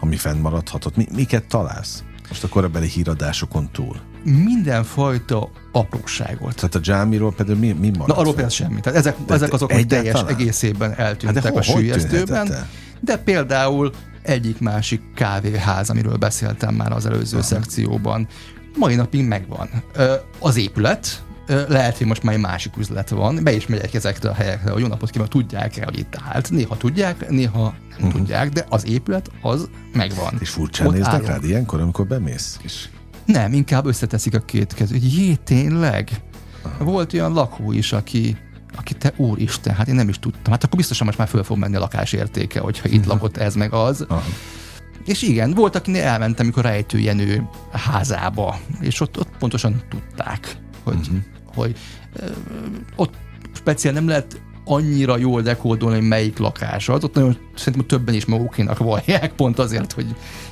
ami 0.00 0.16
fennmaradhatott. 0.16 0.96
Mi, 0.96 1.06
miket 1.14 1.44
találsz? 1.44 2.02
Most 2.28 2.44
a 2.44 2.48
korabeli 2.48 2.88
híradásokon 2.88 3.68
túl 3.72 4.00
mindenfajta 4.32 5.50
apróságot. 5.72 6.54
Tehát 6.54 6.74
a 6.74 6.80
Jámiról 6.82 7.32
például 7.32 7.58
mi, 7.58 7.72
mi 7.72 7.90
maradt? 7.90 8.06
Na, 8.06 8.14
arról 8.14 8.32
például 8.32 8.50
semmi. 8.50 8.80
Tehát 8.80 8.98
ezek, 8.98 9.16
ezek 9.28 9.52
azok, 9.52 9.72
hogy 9.72 9.86
teljes 9.86 10.22
egészében 10.28 10.94
eltűntek 10.96 11.42
hát 11.42 11.52
de 11.52 11.58
a 11.58 11.62
sülyeztőben. 11.62 12.66
De 13.00 13.16
például 13.16 13.92
egyik-másik 14.22 15.00
kávéház, 15.14 15.90
amiről 15.90 16.16
beszéltem 16.16 16.74
már 16.74 16.92
az 16.92 17.06
előző 17.06 17.36
Aha. 17.36 17.46
szekcióban, 17.46 18.28
mai 18.78 18.94
napig 18.94 19.26
megvan. 19.26 19.68
Az 20.38 20.56
épület, 20.56 21.24
lehet, 21.46 21.98
hogy 21.98 22.06
most 22.06 22.22
már 22.22 22.34
egy 22.34 22.40
másik 22.40 22.76
üzlet 22.76 23.08
van, 23.08 23.40
be 23.42 23.52
is 23.52 23.66
megyek 23.66 23.94
ezekre 23.94 24.28
a 24.28 24.34
helyekre, 24.34 24.70
hogy 24.70 24.80
jó 24.80 24.86
napot 24.86 25.10
kívánok, 25.10 25.32
tudják-e, 25.32 25.84
hogy 25.84 25.98
itt 25.98 26.18
állt. 26.32 26.50
Néha 26.50 26.76
tudják, 26.76 27.28
néha 27.28 27.62
nem 27.62 27.96
uh-huh. 27.96 28.12
tudják, 28.12 28.48
de 28.48 28.66
az 28.68 28.86
épület 28.86 29.30
az 29.42 29.68
megvan. 29.92 30.36
És 30.40 30.50
furcsán 30.50 30.86
Ott 30.86 30.92
néznek 30.92 31.12
állom. 31.12 31.26
rád 31.26 31.44
ilyenkor, 31.44 31.80
amikor 31.80 32.06
bemész? 32.06 32.58
És 32.62 32.88
nem, 33.24 33.52
inkább 33.52 33.86
összeteszik 33.86 34.34
a 34.34 34.38
két 34.38 34.74
kezű. 34.74 34.96
Jé, 35.00 35.34
tényleg? 35.34 36.10
Volt 36.78 37.12
olyan 37.12 37.32
lakó 37.32 37.72
is, 37.72 37.92
aki, 37.92 38.36
aki 38.76 38.94
te 38.94 39.12
úristen, 39.16 39.74
hát 39.74 39.88
én 39.88 39.94
nem 39.94 40.08
is 40.08 40.18
tudtam. 40.18 40.52
Hát 40.52 40.64
akkor 40.64 40.76
biztosan 40.76 41.06
most 41.06 41.18
már 41.18 41.28
föl 41.28 41.42
fog 41.42 41.58
menni 41.58 41.76
a 41.76 41.78
lakás 41.78 42.12
értéke, 42.12 42.60
hogyha 42.60 42.88
itt 42.88 43.06
lakott 43.06 43.36
ez 43.36 43.54
meg 43.54 43.72
az. 43.72 44.04
Aha. 44.08 44.22
És 45.04 45.22
igen, 45.22 45.54
volt, 45.54 45.76
akinél 45.76 46.02
elmentem, 46.02 46.44
amikor 46.44 46.62
rejtőjenő 46.62 47.48
házába, 47.72 48.58
és 48.80 49.00
ott, 49.00 49.18
ott 49.18 49.30
pontosan 49.38 49.82
tudták, 49.88 50.56
hogy, 50.82 50.96
uh-huh. 50.96 51.18
hogy 51.54 51.76
ö, 52.12 52.26
ott 52.96 53.14
speciál 53.52 53.94
nem 53.94 54.08
lehet 54.08 54.40
annyira 54.64 55.16
jól 55.16 55.42
dekódolni, 55.42 55.96
hogy 55.96 56.08
melyik 56.08 56.38
lakás 56.38 56.88
az. 56.88 57.04
Ott 57.04 57.14
nagyon 57.14 57.36
szerintem 57.54 57.86
többen 57.86 58.14
is 58.14 58.24
magukénak 58.24 58.78
vallják, 58.78 59.32
pont 59.32 59.58
azért, 59.58 59.92
hogy 59.92 60.06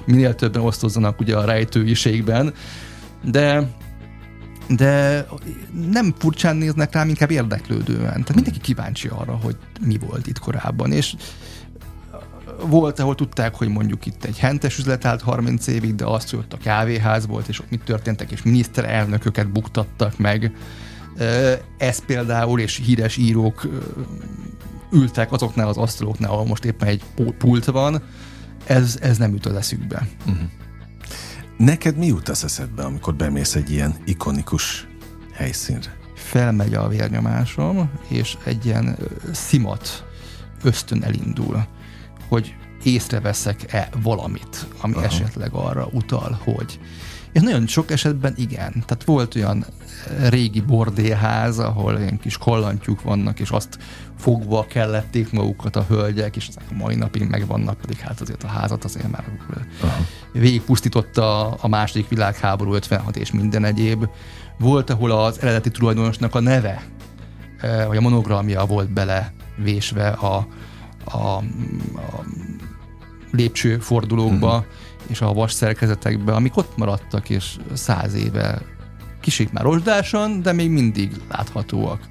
minél 0.05 0.35
többen 0.35 0.63
osztozzanak 0.63 1.21
ugye 1.21 1.37
a 1.37 1.45
rejtőiségben. 1.45 2.55
De 3.23 3.71
de 4.69 5.27
nem 5.91 6.15
furcsán 6.19 6.57
néznek 6.57 6.93
rám, 6.93 7.09
inkább 7.09 7.31
érdeklődően. 7.31 7.99
Tehát 7.99 8.35
mindenki 8.35 8.61
kíváncsi 8.61 9.09
arra, 9.09 9.39
hogy 9.43 9.57
mi 9.81 9.99
volt 9.99 10.27
itt 10.27 10.39
korábban, 10.39 10.93
és 10.93 11.15
volt, 12.67 12.99
ahol 12.99 13.15
tudták, 13.15 13.55
hogy 13.55 13.69
mondjuk 13.69 14.07
itt 14.07 14.25
egy 14.25 14.39
hentes 14.39 14.79
üzlet 14.79 15.05
állt 15.05 15.23
30 15.23 15.67
évig, 15.67 15.95
de 15.95 16.05
azt, 16.05 16.31
hogy 16.31 16.39
ott 16.39 16.53
a 16.53 16.57
kávéház 16.57 17.27
volt, 17.27 17.49
és 17.49 17.61
ott 17.61 17.71
mit 17.71 17.85
történtek, 17.85 18.31
és 18.31 18.43
miniszterelnököket 18.43 19.51
buktattak 19.51 20.19
meg, 20.19 20.53
ez 21.79 22.05
például, 22.05 22.61
és 22.61 22.81
híres 22.85 23.17
írók 23.17 23.69
ültek 24.93 25.33
azoknál 25.33 25.69
az 25.69 25.77
asztaloknál, 25.77 26.31
ahol 26.31 26.47
most 26.47 26.65
éppen 26.65 26.89
egy 26.89 27.03
pult 27.39 27.65
van, 27.65 28.03
ez, 28.67 28.99
ez 29.01 29.19
nem 29.19 29.33
jut 29.33 29.47
az 29.47 29.55
eszükbe. 29.55 30.09
Uh-huh. 30.27 30.49
Neked 31.57 31.97
mi 31.97 32.07
jut 32.07 32.29
az 32.29 32.45
eszedbe, 32.45 32.85
amikor 32.85 33.15
bemész 33.15 33.55
egy 33.55 33.71
ilyen 33.71 33.95
ikonikus 34.05 34.87
helyszínre? 35.33 35.97
Felmegy 36.15 36.75
a 36.75 36.89
vérnyomásom, 36.89 37.91
és 38.09 38.37
egy 38.45 38.67
ilyen 38.67 38.97
szimat 39.33 40.05
ösztön 40.63 41.03
elindul, 41.03 41.67
hogy 42.29 42.55
észreveszek-e 42.83 43.89
valamit, 44.03 44.67
ami 44.81 44.95
Aha. 44.95 45.05
esetleg 45.05 45.53
arra 45.53 45.89
utal, 45.93 46.41
hogy. 46.45 46.81
És 47.33 47.41
nagyon 47.41 47.67
sok 47.67 47.91
esetben 47.91 48.35
igen. 48.37 48.73
Tehát 48.73 49.05
volt 49.05 49.35
olyan 49.35 49.65
régi 50.29 50.61
bordéház, 50.61 51.59
ahol 51.59 51.99
ilyen 51.99 52.19
kis 52.19 52.39
kollantyúk 52.39 53.03
vannak, 53.03 53.41
és 53.41 53.51
azt 53.51 53.79
fogva 54.19 54.67
kellették 54.69 55.33
magukat 55.33 55.77
a 55.77 55.85
hölgyek, 55.89 56.37
és 56.37 56.49
ezek 56.49 56.63
a 56.71 56.75
mai 56.75 56.95
napig 56.95 57.29
megvannak, 57.29 57.81
pedig 57.81 57.97
hát 57.97 58.21
azért 58.21 58.43
a 58.43 58.47
házat 58.47 58.85
azért 58.85 59.11
már 59.11 59.25
Aha. 59.81 59.97
végigpusztította 60.33 61.51
a 61.51 61.69
második 61.69 62.09
világháború 62.09 62.75
56 62.75 63.17
és 63.17 63.33
minden 63.33 63.65
egyéb. 63.65 64.09
Volt, 64.59 64.91
ahol 64.91 65.11
az 65.11 65.41
eredeti 65.41 65.71
tulajdonosnak 65.71 66.35
a 66.35 66.41
neve, 66.41 66.83
vagy 67.87 67.97
a 67.97 68.01
monogramja 68.01 68.65
volt 68.65 68.93
bele 68.93 69.33
vésve 69.57 70.09
a, 70.09 70.47
a, 71.05 71.19
a 71.19 71.43
lépcsőfordulókba, 73.31 74.57
uh-huh. 74.57 74.65
és 75.07 75.21
a 75.21 75.33
vas 75.33 75.53
szerkezetekbe, 75.53 76.33
amik 76.33 76.57
ott 76.57 76.77
maradtak, 76.77 77.31
és 77.31 77.57
száz 77.73 78.15
éve 78.15 78.63
kicsit 79.21 79.53
már 79.53 79.65
rozsdásan, 79.65 80.43
de 80.43 80.53
még 80.53 80.71
mindig 80.71 81.13
láthatóak. 81.31 82.09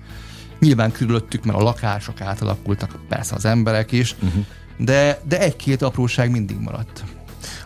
Nyilván 0.63 0.91
körülöttük, 0.91 1.43
mert 1.43 1.57
a 1.57 1.63
lakások 1.63 2.21
átalakultak, 2.21 2.99
persze 3.09 3.35
az 3.35 3.45
emberek 3.45 3.91
is, 3.91 4.15
uh-huh. 4.21 4.45
de, 4.77 5.19
de 5.27 5.39
egy-két 5.39 5.81
apróság 5.81 6.31
mindig 6.31 6.57
maradt. 6.59 7.03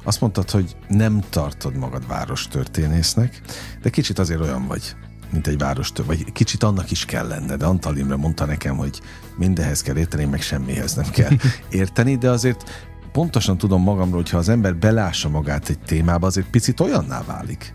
Azt 0.04 0.22
mondtad, 0.22 0.52
hogy 0.52 0.76
nem 0.88 1.24
tartod 1.30 1.76
magad 1.76 2.08
várostörténésznek, 2.08 3.42
de 3.82 3.90
kicsit 3.90 4.20
azért 4.20 4.42
olyan 4.42 4.68
vagy, 4.68 4.96
mint 5.30 5.48
egy 5.48 5.58
várostör, 5.58 6.06
vagy 6.06 6.32
kicsit 6.32 6.64
annak 6.64 6.92
is 6.92 7.06
kell 7.06 7.28
lenne, 7.28 7.56
de 7.56 7.66
Antal 7.66 7.98
Imre 7.98 8.16
mondta 8.16 8.46
nekem, 8.46 8.76
hogy 8.76 9.02
mindenhez 9.38 9.82
kell 9.82 9.98
érteni, 9.98 10.26
meg 10.26 10.42
semmihez 10.42 10.94
nem 10.94 11.10
kell 11.10 11.32
érteni, 11.70 12.16
de 12.16 12.30
azért 12.30 12.90
pontosan 13.12 13.58
tudom 13.58 13.82
magamról, 13.82 14.22
hogy 14.22 14.30
ha 14.30 14.38
az 14.38 14.50
ember 14.50 14.76
belássa 14.76 15.30
magát 15.30 15.70
egy 15.70 15.80
témába, 15.80 16.28
azért 16.28 16.50
picit 16.50 16.80
olyanná 16.80 17.24
válik. 17.26 17.74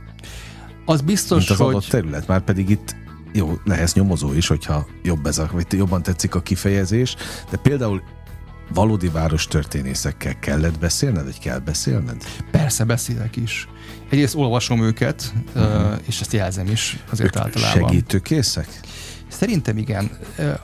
Az 0.85 1.01
biztos, 1.01 1.39
mint 1.39 1.51
az 1.51 1.57
hogy... 1.57 1.67
adott 1.67 1.89
terület, 1.89 2.27
már 2.27 2.41
pedig 2.41 2.71
itt 2.71 2.97
jó, 3.33 3.59
lehetsz 3.65 3.95
nyomozó 3.95 4.33
is, 4.33 4.47
hogyha 4.47 4.87
jobb 5.03 5.27
ez 5.27 5.39
a, 5.39 5.49
vagy 5.53 5.67
jobban 5.71 6.03
tetszik 6.03 6.35
a 6.35 6.43
kifejezés, 6.43 7.17
de 7.51 7.57
például 7.57 8.03
valódi 8.75 9.09
város 9.09 9.47
történészekkel 9.47 10.39
kellett 10.39 10.79
beszélned, 10.79 11.25
vagy 11.25 11.39
kell 11.39 11.59
beszélned? 11.59 12.25
Persze, 12.51 12.85
beszélek 12.85 13.37
is. 13.37 13.69
Egyrészt 14.11 14.35
olvasom 14.35 14.83
őket, 14.83 15.33
uh-huh. 15.55 15.99
és 16.07 16.21
ezt 16.21 16.33
jelzem 16.33 16.67
is 16.67 16.99
azért 17.11 17.37
ők 17.37 17.43
általában. 17.43 17.89
Segítőkészek? 17.89 18.81
Szerintem 19.29 19.79
igen. 19.79 20.11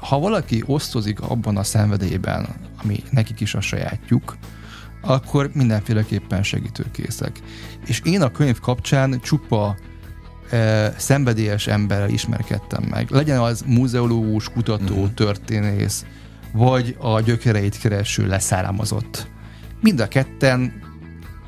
Ha 0.01 0.19
valaki 0.19 0.63
osztozik 0.67 1.21
abban 1.21 1.57
a 1.57 1.63
szenvedélyben, 1.63 2.49
ami 2.83 3.03
nekik 3.11 3.41
is 3.41 3.55
a 3.55 3.61
sajátjuk, 3.61 4.37
akkor 5.01 5.51
mindenféleképpen 5.55 6.43
segítőkészek. 6.43 7.41
És 7.87 8.01
én 8.05 8.23
a 8.23 8.31
könyv 8.31 8.61
kapcsán 8.61 9.21
csupa 9.21 9.77
e, 10.51 10.95
szenvedélyes 10.97 11.67
emberrel 11.67 12.09
ismerkedtem 12.09 12.85
meg. 12.91 13.11
Legyen 13.11 13.39
az 13.39 13.63
múzeológus, 13.67 14.49
kutató, 14.49 14.95
uh-huh. 14.95 15.15
történész, 15.15 16.05
vagy 16.53 16.97
a 17.01 17.21
gyökereit 17.21 17.79
kereső 17.79 18.27
leszármazott. 18.27 19.29
Mind 19.81 20.01
a 20.01 20.09
ketten 20.09 20.73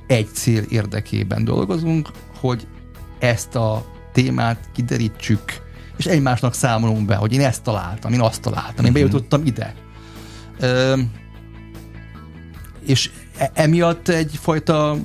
egy 0.07 0.29
cél 0.33 0.63
érdekében 0.69 1.45
dolgozunk, 1.45 2.09
hogy 2.41 2.67
ezt 3.19 3.55
a 3.55 3.85
témát 4.13 4.69
kiderítsük, 4.73 5.43
és 5.97 6.07
egymásnak 6.07 6.55
számolunk 6.55 7.07
be, 7.07 7.15
hogy 7.15 7.33
én 7.33 7.41
ezt 7.41 7.63
találtam, 7.63 8.13
én 8.13 8.21
azt 8.21 8.41
találtam, 8.41 8.85
én 8.85 8.91
mhm. 8.91 9.01
bejutottam 9.01 9.47
ide. 9.47 9.75
Ö, 10.59 10.99
és 12.87 13.11
e, 13.39 13.51
emiatt 13.55 14.09
egyfajta 14.09 14.97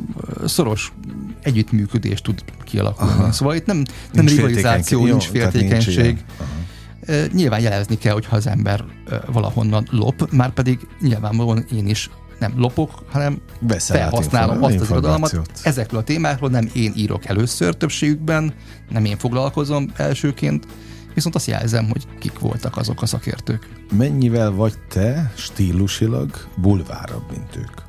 szoros 0.45 0.93
együttműködés 1.41 2.21
tud 2.21 2.43
kialakulni. 2.65 3.13
Aha. 3.13 3.31
Szóval 3.31 3.55
itt 3.55 3.65
nem, 3.65 3.83
nem 4.11 4.27
rivalizáció, 4.27 5.05
nincs 5.05 5.27
féltékenység. 5.27 6.05
Nincs 6.05 7.31
Nyilván 7.33 7.59
jelezni 7.59 7.97
kell, 7.97 8.13
hogyha 8.13 8.35
az 8.35 8.47
ember 8.47 8.85
valahonnan 9.31 9.87
lop, 9.91 10.31
már 10.31 10.53
pedig 10.53 10.87
nyilvánvalóan 10.99 11.65
én 11.75 11.87
is 11.87 12.09
nem 12.39 12.53
lopok, 12.57 13.03
hanem 13.11 13.41
felhasználom 13.77 14.63
azt 14.63 14.79
az 14.79 14.89
irodalmat. 14.89 15.41
Ezekről 15.63 15.99
a 15.99 16.03
témákról 16.03 16.49
nem 16.49 16.69
én 16.73 16.93
írok 16.95 17.25
először 17.25 17.75
többségükben, 17.75 18.53
nem 18.89 19.05
én 19.05 19.17
foglalkozom 19.17 19.91
elsőként, 19.95 20.67
viszont 21.13 21.35
azt 21.35 21.47
jelzem, 21.47 21.89
hogy 21.89 22.07
kik 22.19 22.39
voltak 22.39 22.77
azok 22.77 23.01
a 23.01 23.05
szakértők. 23.05 23.69
Mennyivel 23.97 24.51
vagy 24.51 24.73
te 24.89 25.31
stílusilag 25.35 26.29
bulvárabb, 26.57 27.23
mint 27.31 27.55
ők? 27.55 27.83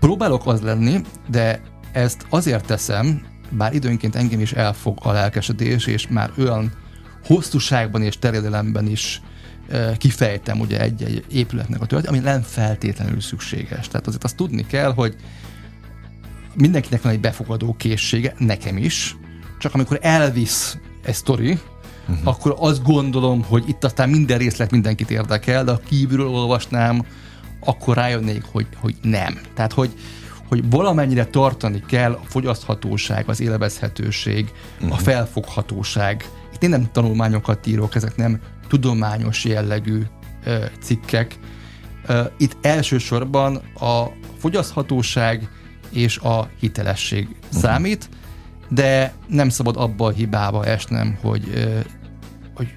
Próbálok 0.00 0.46
az 0.46 0.60
lenni, 0.60 1.00
de 1.30 1.60
ezt 1.92 2.26
azért 2.28 2.66
teszem, 2.66 3.22
bár 3.50 3.74
időnként 3.74 4.16
engem 4.16 4.40
is 4.40 4.52
elfog 4.52 4.98
a 5.02 5.12
lelkesedés, 5.12 5.86
és 5.86 6.08
már 6.08 6.30
olyan 6.38 6.72
hosszúságban 7.24 8.02
és 8.02 8.18
terjedelemben 8.18 8.86
is 8.86 9.22
kifejtem 9.98 10.60
ugye 10.60 10.80
egy-egy 10.80 11.24
épületnek 11.28 11.80
a 11.80 11.86
történet, 11.86 12.16
ami 12.16 12.30
nem 12.30 12.42
feltétlenül 12.42 13.20
szükséges. 13.20 13.88
Tehát 13.88 14.06
azért 14.06 14.24
azt 14.24 14.36
tudni 14.36 14.66
kell, 14.66 14.92
hogy 14.92 15.16
mindenkinek 16.54 17.02
van 17.02 17.12
egy 17.12 17.20
befogadó 17.20 17.74
készsége, 17.78 18.34
nekem 18.38 18.76
is, 18.76 19.16
csak 19.58 19.74
amikor 19.74 19.98
elvisz 20.02 20.78
egy 21.02 21.14
sztori, 21.14 21.58
uh-huh. 22.08 22.28
akkor 22.28 22.54
azt 22.58 22.82
gondolom, 22.82 23.42
hogy 23.42 23.68
itt 23.68 23.84
aztán 23.84 24.08
minden 24.08 24.38
részlet 24.38 24.70
mindenkit 24.70 25.10
érdekel, 25.10 25.64
de 25.64 25.70
ha 25.70 25.80
kívülről 25.88 26.28
olvasnám, 26.28 27.04
akkor 27.64 27.96
rájönnék, 27.96 28.44
hogy, 28.52 28.66
hogy 28.76 28.94
nem. 29.02 29.38
Tehát, 29.54 29.72
hogy, 29.72 29.90
hogy 30.50 30.70
valamennyire 30.70 31.24
tartani 31.24 31.82
kell 31.86 32.12
a 32.12 32.24
fogyaszthatóság, 32.24 33.28
az 33.28 33.40
élvezhetőség, 33.40 34.52
uh-huh. 34.74 34.92
a 34.92 34.94
mhm. 34.94 35.04
felfoghatóság. 35.04 36.28
Itt 36.54 36.62
én 36.62 36.70
nem 36.70 36.88
tanulmányokat 36.92 37.66
írok, 37.66 37.94
ezek 37.94 38.16
nem 38.16 38.40
tudományos 38.68 39.44
jellegű 39.44 40.02
ö, 40.44 40.64
cikkek. 40.80 41.38
Ö, 42.06 42.22
itt 42.36 42.56
elsősorban 42.60 43.56
a 43.74 44.04
fogyaszthatóság 44.38 45.48
és 45.90 46.18
a 46.18 46.48
hitelesség 46.58 47.28
uh-huh. 47.28 47.60
számít, 47.60 48.08
de 48.68 49.14
nem 49.26 49.48
szabad 49.48 49.76
abba 49.76 50.06
a 50.06 50.10
hibába 50.10 50.64
esnem, 50.64 51.18
hogy, 51.20 51.50
ö, 51.54 51.78
hogy 52.54 52.74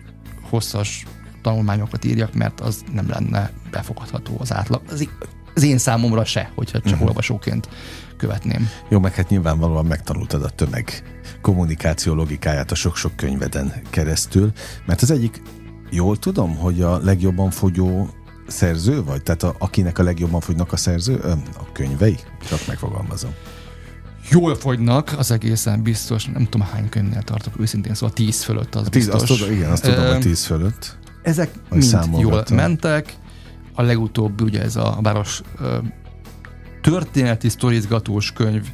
hosszas 0.50 1.06
tanulmányokat 1.42 2.06
írjak, 2.06 2.34
mert 2.34 2.60
az 2.60 2.84
nem 2.94 3.10
lenne 3.10 3.52
befogadható 3.72 4.38
az 4.40 4.54
átlag. 4.54 4.82
Az, 4.90 5.08
az 5.56 5.64
én 5.64 5.78
számomra 5.78 6.26
se, 6.26 6.52
hogyha 6.56 6.80
csak 6.80 6.92
uh-huh. 6.92 7.08
olvasóként 7.08 7.70
követném. 8.18 8.70
Jó, 8.90 9.00
meg 9.00 9.14
hát 9.14 9.30
nyilvánvalóan 9.30 9.86
megtanultad 9.86 10.44
a 10.44 10.50
tömeg 10.50 11.04
kommunikáció 11.42 12.14
logikáját 12.14 12.72
a 12.72 12.76
sok-sok 12.76 13.16
könyveden 13.16 13.74
keresztül, 13.90 14.52
mert 14.86 15.02
az 15.02 15.12
egyik 15.12 15.42
jól 15.90 16.18
tudom, 16.18 16.56
hogy 16.56 16.82
a 16.82 16.98
legjobban 16.98 17.50
fogyó 17.50 18.10
szerző 18.48 19.04
vagy? 19.04 19.24
Tehát 19.24 19.44
a, 19.44 19.56
akinek 19.58 20.00
a 20.00 20.04
legjobban 20.04 20.42
fogynak 20.42 20.74
a 20.74 20.78
szerző, 20.78 21.16
a 21.58 21.72
könyvei? 21.72 22.18
Csak 22.50 22.68
megfogalmazom. 22.68 23.32
Jól 24.30 24.56
fogynak, 24.56 25.16
az 25.18 25.32
egészen 25.32 25.82
biztos. 25.82 26.26
Nem 26.26 26.48
tudom, 26.50 26.68
hány 26.68 26.90
könyvnél 26.90 27.22
tartok 27.22 27.60
őszintén, 27.60 27.94
szóval 27.94 28.16
tíz 28.16 28.44
fölött 28.44 28.76
az 28.76 28.88
tíz, 28.90 29.06
biztos. 29.06 29.30
Azt 29.30 29.40
tudom, 29.40 29.56
igen, 29.56 29.72
azt 29.72 29.84
tudom, 29.84 30.06
hogy 30.06 30.20
tíz 30.20 30.46
fölött. 30.46 30.98
Ezek 31.22 31.50
mind 31.70 32.08
jól 32.18 32.44
mentek. 32.52 33.16
A 33.76 33.82
legutóbb 33.82 34.42
ugye 34.42 34.62
ez 34.62 34.76
a 34.76 34.98
város 35.02 35.42
történeti 36.82 37.50
sztorizgatós 37.50 38.32
könyv 38.32 38.68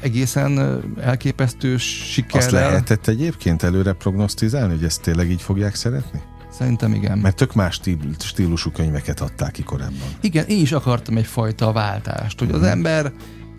egészen 0.00 0.82
elképesztő 1.00 1.76
sikerrel. 1.76 2.40
Azt 2.40 2.50
lehetett 2.50 3.06
egyébként 3.06 3.62
előre 3.62 3.92
prognosztizálni, 3.92 4.74
hogy 4.74 4.84
ezt 4.84 5.02
tényleg 5.02 5.30
így 5.30 5.42
fogják 5.42 5.74
szeretni? 5.74 6.22
Szerintem 6.50 6.92
igen. 6.92 7.18
Mert 7.18 7.36
tök 7.36 7.54
más 7.54 7.80
stílusú 8.18 8.70
könyveket 8.70 9.20
adták 9.20 9.52
ki 9.52 9.62
korábban. 9.62 10.08
Igen, 10.20 10.46
én 10.46 10.60
is 10.60 10.72
akartam 10.72 11.16
egyfajta 11.16 11.72
váltást, 11.72 12.38
hogy 12.38 12.48
uh-huh. 12.48 12.62
az 12.62 12.68
mhm. 12.68 12.78
ember 12.78 13.12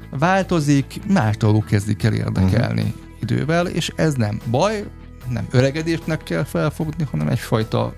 változik, 0.10 1.00
más 1.08 1.38
dolgok 1.38 1.66
kezdik 1.66 2.04
el 2.04 2.14
érdekelni 2.14 2.82
uh-huh. 2.82 3.22
idővel, 3.22 3.68
és 3.68 3.91
ez 3.95 4.14
nem 4.14 4.39
baj, 4.50 4.86
nem 5.30 5.47
öregedésnek 5.52 6.24
kell 6.24 6.43
felfogni, 6.43 7.08
hanem 7.12 7.28
egyfajta 7.28 7.93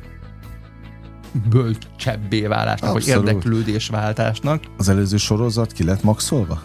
bölcsebbé 1.50 2.42
válásnak, 2.42 2.96
Abszolút. 2.96 3.24
vagy 3.24 3.28
érdeklődésváltásnak. 3.28 4.64
Az 4.78 4.90
előző 4.90 5.18
sorozat 5.18 5.72
ki 5.72 5.84
lett 5.84 6.04
maxolva? 6.04 6.62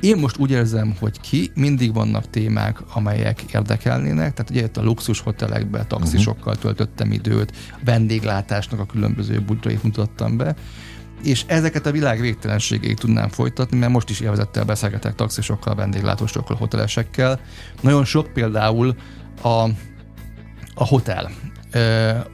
Én 0.00 0.16
most 0.16 0.38
úgy 0.38 0.50
érzem, 0.50 0.96
hogy 1.00 1.20
ki, 1.20 1.50
mindig 1.54 1.94
vannak 1.94 2.30
témák, 2.30 2.78
amelyek 2.92 3.42
érdekelnének, 3.52 4.34
tehát 4.34 4.50
ugye 4.50 4.62
itt 4.62 4.76
a 4.76 4.82
luxus 4.82 5.20
hotelekben 5.20 5.88
taxisokkal 5.88 6.52
uh-huh. 6.52 6.62
töltöttem 6.62 7.12
időt, 7.12 7.52
vendéglátásnak 7.84 8.80
a 8.80 8.86
különböző 8.86 9.40
budrait 9.40 9.82
mutattam 9.82 10.36
be, 10.36 10.54
és 11.22 11.44
ezeket 11.46 11.86
a 11.86 11.90
világ 11.90 12.20
végtelenségéig 12.20 12.96
tudnám 12.96 13.28
folytatni, 13.28 13.78
mert 13.78 13.92
most 13.92 14.10
is 14.10 14.20
élvezettel 14.20 14.64
beszélgetek 14.64 15.14
taxisokkal, 15.14 15.74
vendéglátósokkal, 15.74 16.56
hotelesekkel. 16.56 17.40
Nagyon 17.80 18.04
sok 18.04 18.32
például 18.32 18.94
a, 19.42 19.48
a 20.74 20.84
hotel 20.86 21.30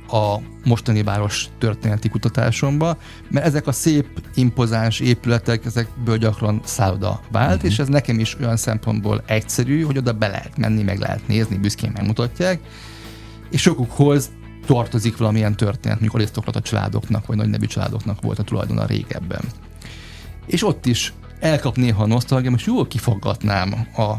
a 0.08 0.38
mostani 0.64 1.02
város 1.02 1.48
történeti 1.58 2.08
kutatásomba, 2.08 2.96
mert 3.30 3.46
ezek 3.46 3.66
a 3.66 3.72
szép, 3.72 4.06
impozáns 4.34 5.00
épületek, 5.00 5.64
ezekből 5.64 6.16
gyakran 6.16 6.60
szálloda 6.64 7.20
vált, 7.30 7.54
uh-huh. 7.54 7.70
és 7.70 7.78
ez 7.78 7.88
nekem 7.88 8.18
is 8.18 8.36
olyan 8.40 8.56
szempontból 8.56 9.22
egyszerű, 9.26 9.82
hogy 9.82 9.98
oda 9.98 10.12
be 10.12 10.28
lehet 10.28 10.56
menni, 10.56 10.82
meg 10.82 10.98
lehet 10.98 11.28
nézni, 11.28 11.56
büszkén 11.56 11.90
megmutatják, 11.94 12.60
és 13.50 13.60
sokukhoz 13.60 14.30
tartozik 14.66 15.16
valamilyen 15.16 15.56
történet, 15.56 16.00
mikor 16.00 16.20
arisztokrata 16.20 16.60
családoknak, 16.60 17.26
vagy 17.26 17.36
nagy 17.36 17.48
nevű 17.48 17.66
családoknak 17.66 18.22
volt 18.22 18.38
a 18.38 18.42
tulajdona 18.42 18.86
régebben. 18.86 19.40
És 20.46 20.64
ott 20.64 20.86
is 20.86 21.12
elkap 21.42 21.76
néha 21.76 22.02
a 22.02 22.06
nosztalgia, 22.06 22.50
most 22.50 22.66
jól 22.66 22.86
kifaggatnám 22.86 23.86
a 23.96 24.02
uh-huh. 24.02 24.18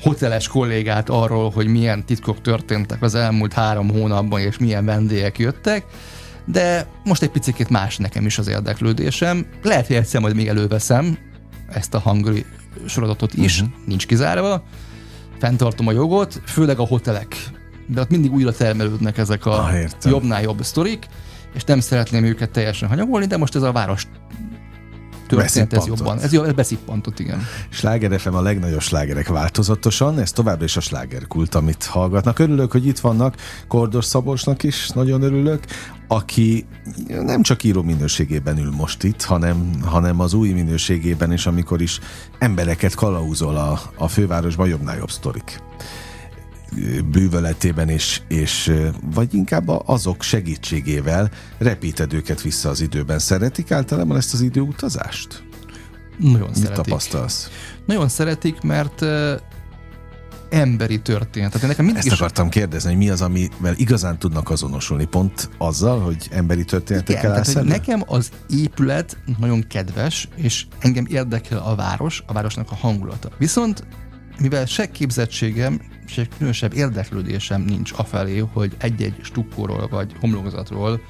hoteles 0.00 0.48
kollégát 0.48 1.08
arról, 1.08 1.50
hogy 1.50 1.66
milyen 1.66 2.04
titkok 2.04 2.40
történtek 2.40 3.02
az 3.02 3.14
elmúlt 3.14 3.52
három 3.52 3.90
hónapban, 3.90 4.40
és 4.40 4.58
milyen 4.58 4.84
vendégek 4.84 5.38
jöttek, 5.38 5.84
de 6.44 6.86
most 7.04 7.22
egy 7.22 7.30
picit 7.30 7.68
más 7.68 7.96
nekem 7.96 8.26
is 8.26 8.38
az 8.38 8.48
érdeklődésem. 8.48 9.46
Lehet, 9.62 9.86
hogy 9.86 9.96
egyszer 9.96 10.20
majd 10.20 10.34
még 10.34 10.48
előveszem 10.48 11.18
ezt 11.68 11.94
a 11.94 11.98
hangri 11.98 12.44
sorozatot 12.86 13.34
is, 13.34 13.60
uh-huh. 13.60 13.76
nincs 13.86 14.06
kizárva. 14.06 14.64
Fentartom 15.38 15.86
a 15.86 15.92
jogot, 15.92 16.40
főleg 16.44 16.78
a 16.78 16.86
hotelek. 16.86 17.36
De 17.86 18.00
ott 18.00 18.10
mindig 18.10 18.32
újra 18.32 18.52
termelődnek 18.52 19.18
ezek 19.18 19.46
a 19.46 19.64
ah, 19.64 19.84
jobbnál 20.02 20.42
jobb 20.42 20.62
sztorik, 20.62 21.06
és 21.54 21.64
nem 21.64 21.80
szeretném 21.80 22.24
őket 22.24 22.50
teljesen 22.50 22.88
hanyagolni, 22.88 23.26
de 23.26 23.36
most 23.36 23.54
ez 23.54 23.62
a 23.62 23.72
város 23.72 24.06
történet, 25.36 25.72
ez 25.72 25.86
jobban. 25.86 26.18
Ez, 26.18 26.32
ez 26.32 26.52
beszippantott, 26.52 27.18
igen. 27.18 27.42
Sláger 27.68 28.20
FM 28.20 28.34
a 28.34 28.42
legnagyobb 28.42 28.80
slágerek 28.80 29.28
változatosan, 29.28 30.18
ez 30.18 30.32
továbbra 30.32 30.64
is 30.64 30.76
a 30.76 30.80
slágerkult, 30.80 31.54
amit 31.54 31.84
hallgatnak. 31.84 32.38
Örülök, 32.38 32.72
hogy 32.72 32.86
itt 32.86 32.98
vannak, 32.98 33.34
Kordos 33.68 34.04
Szabolcsnak 34.04 34.62
is 34.62 34.88
nagyon 34.88 35.22
örülök, 35.22 35.64
aki 36.08 36.66
nem 37.06 37.42
csak 37.42 37.62
író 37.62 37.82
minőségében 37.82 38.58
ül 38.58 38.70
most 38.70 39.02
itt, 39.02 39.22
hanem, 39.22 39.70
hanem 39.84 40.20
az 40.20 40.34
új 40.34 40.50
minőségében 40.50 41.32
is, 41.32 41.46
amikor 41.46 41.80
is 41.80 42.00
embereket 42.38 42.94
kalauzol 42.94 43.56
a, 43.56 43.80
a 43.96 44.08
fővárosban 44.08 44.68
jobbnál 44.68 44.96
jobb 44.96 45.10
sztorik 45.10 45.60
bűvöletében, 47.10 47.88
és, 47.88 48.20
és 48.28 48.72
vagy 49.14 49.34
inkább 49.34 49.68
azok 49.68 50.22
segítségével 50.22 51.30
repíted 51.58 52.12
őket 52.12 52.42
vissza 52.42 52.68
az 52.68 52.80
időben. 52.80 53.18
Szeretik 53.18 53.70
általában 53.70 54.16
ezt 54.16 54.34
az 54.34 54.40
időutazást? 54.40 55.42
Nagyon 56.18 56.48
Mit 56.48 56.56
szeretik. 56.56 56.84
tapasztalsz? 56.84 57.50
Nagyon 57.86 58.08
szeretik, 58.08 58.60
mert 58.60 59.04
emberi 60.52 61.00
történet. 61.00 61.52
Tehát 61.52 61.68
nekem 61.68 61.84
mindig 61.84 62.02
Ezt 62.02 62.12
is... 62.12 62.20
akartam 62.20 62.48
kérdezni, 62.48 62.88
hogy 62.88 62.98
mi 62.98 63.10
az, 63.10 63.22
amivel 63.22 63.74
igazán 63.76 64.18
tudnak 64.18 64.50
azonosulni, 64.50 65.04
pont 65.04 65.50
azzal, 65.58 66.00
hogy 66.00 66.28
emberi 66.30 66.64
történetekkel 66.64 67.30
Igen, 67.30 67.42
tehát, 67.42 67.68
nekem 67.68 68.02
az 68.06 68.30
épület 68.50 69.16
nagyon 69.38 69.66
kedves, 69.68 70.28
és 70.34 70.66
engem 70.78 71.06
érdekel 71.08 71.58
a 71.58 71.74
város, 71.74 72.22
a 72.26 72.32
városnak 72.32 72.70
a 72.70 72.74
hangulata. 72.74 73.28
Viszont 73.38 73.84
mivel 74.40 74.66
se 74.66 74.90
képzettségem, 74.90 75.80
se 76.06 76.26
különösebb 76.36 76.74
érdeklődésem 76.74 77.62
nincs 77.62 77.92
afelé, 77.96 78.38
hogy 78.38 78.72
egy-egy 78.78 79.14
stukkóról 79.22 79.88
vagy 79.88 80.12
homlokzatról 80.20 81.00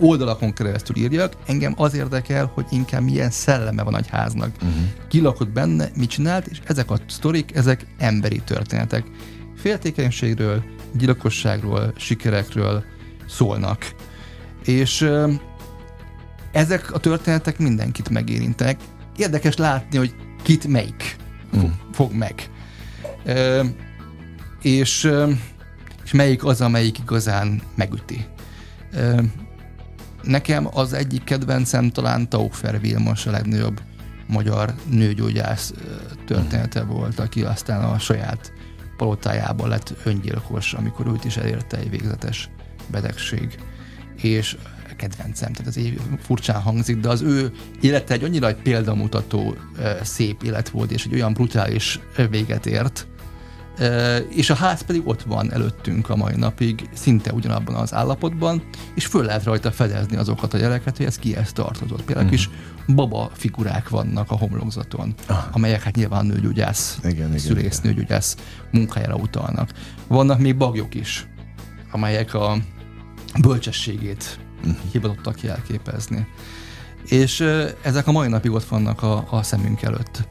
oldalakon 0.00 0.52
keresztül 0.52 0.96
írjak, 0.96 1.32
engem 1.46 1.74
az 1.76 1.94
érdekel, 1.94 2.50
hogy 2.54 2.64
inkább 2.70 3.02
milyen 3.02 3.30
szelleme 3.30 3.82
van 3.82 3.96
egy 3.96 4.08
háznak. 4.08 4.50
Uh-huh. 4.54 4.82
Ki 5.08 5.20
lakott 5.20 5.48
benne, 5.48 5.88
mit 5.96 6.10
csinált, 6.10 6.46
és 6.46 6.60
ezek 6.64 6.90
a 6.90 6.98
sztorik, 7.06 7.54
ezek 7.54 7.86
emberi 7.98 8.40
történetek. 8.44 9.04
Féltékenységről, 9.56 10.62
gyilkosságról, 10.92 11.92
sikerekről 11.96 12.84
szólnak. 13.28 13.94
És 14.64 15.10
ezek 16.52 16.92
a 16.92 16.98
történetek 16.98 17.58
mindenkit 17.58 18.08
megérintenek. 18.08 18.80
Érdekes 19.16 19.56
látni, 19.56 19.98
hogy 19.98 20.14
kit 20.42 20.66
melyik 20.66 21.16
fog, 21.52 21.70
fog 21.92 22.12
meg. 22.12 22.50
Ö, 23.24 23.64
és, 24.62 25.10
és 26.04 26.12
melyik 26.12 26.44
az, 26.44 26.60
amelyik 26.60 26.98
igazán 26.98 27.62
megüti. 27.74 28.26
Ö, 28.92 29.22
nekem 30.22 30.68
az 30.72 30.92
egyik 30.92 31.24
kedvencem 31.24 31.90
talán 31.90 32.28
Taufer 32.28 32.80
Vilmos 32.80 33.26
a 33.26 33.30
legnagyobb 33.30 33.80
magyar 34.26 34.74
nőgyógyász 34.90 35.72
története 36.26 36.82
volt, 36.82 37.18
aki 37.18 37.42
aztán 37.42 37.84
a 37.84 37.98
saját 37.98 38.52
palotájában 38.96 39.68
lett 39.68 39.94
öngyilkos, 40.04 40.72
amikor 40.72 41.06
őt 41.06 41.24
is 41.24 41.36
elérte 41.36 41.76
egy 41.76 41.90
végzetes 41.90 42.50
betegség. 42.90 43.58
És 44.16 44.56
kedvencem, 44.96 45.52
tehát 45.52 45.68
ez 45.68 45.76
így 45.76 46.00
furcsán 46.22 46.60
hangzik, 46.60 46.96
de 46.96 47.08
az 47.08 47.20
ő 47.20 47.52
élete 47.80 48.14
egy 48.14 48.24
annyira 48.24 48.48
egy 48.48 48.62
példamutató 48.62 49.54
szép 50.02 50.42
élet 50.42 50.68
volt, 50.68 50.90
és 50.90 51.04
egy 51.04 51.14
olyan 51.14 51.32
brutális 51.32 52.00
véget 52.30 52.66
ért, 52.66 53.06
és 54.30 54.50
a 54.50 54.54
ház 54.54 54.82
pedig 54.82 55.06
ott 55.08 55.22
van 55.22 55.52
előttünk 55.52 56.08
a 56.08 56.16
mai 56.16 56.34
napig, 56.36 56.88
szinte 56.94 57.32
ugyanabban 57.32 57.74
az 57.74 57.94
állapotban, 57.94 58.62
és 58.94 59.06
föl 59.06 59.24
lehet 59.24 59.44
rajta 59.44 59.70
fedezni 59.72 60.16
azokat 60.16 60.54
a 60.54 60.58
jeleket, 60.58 60.96
hogy 60.96 61.06
ez 61.06 61.16
kihez 61.16 61.52
tartozott. 61.52 62.02
Például 62.02 62.26
Mhm. 62.26 62.34
kis 62.34 62.50
baba 62.94 63.30
figurák 63.34 63.88
vannak 63.88 64.30
a 64.30 64.36
homlokzaton, 64.36 65.14
amelyek 65.52 65.82
hát 65.82 65.96
nyilván 65.96 66.26
nőgyógyász, 66.26 66.98
Ah. 67.04 67.10
Igen, 67.10 67.38
szülész 67.38 67.78
igen. 67.78 67.92
nőgyógyász 67.94 68.36
munkájára 68.70 69.14
utalnak. 69.14 69.70
Vannak 70.08 70.38
még 70.38 70.56
bagyok 70.56 70.94
is, 70.94 71.26
amelyek 71.90 72.34
a 72.34 72.56
bölcsességét 73.40 74.38
Mhm. 74.64 74.70
hivatottak 74.92 75.42
jelképezni. 75.42 76.26
És 77.08 77.44
ezek 77.82 78.06
a 78.06 78.12
mai 78.12 78.28
napig 78.28 78.50
ott 78.50 78.64
vannak 78.64 79.02
a, 79.02 79.26
a 79.30 79.42
szemünk 79.42 79.82
előtt. 79.82 80.28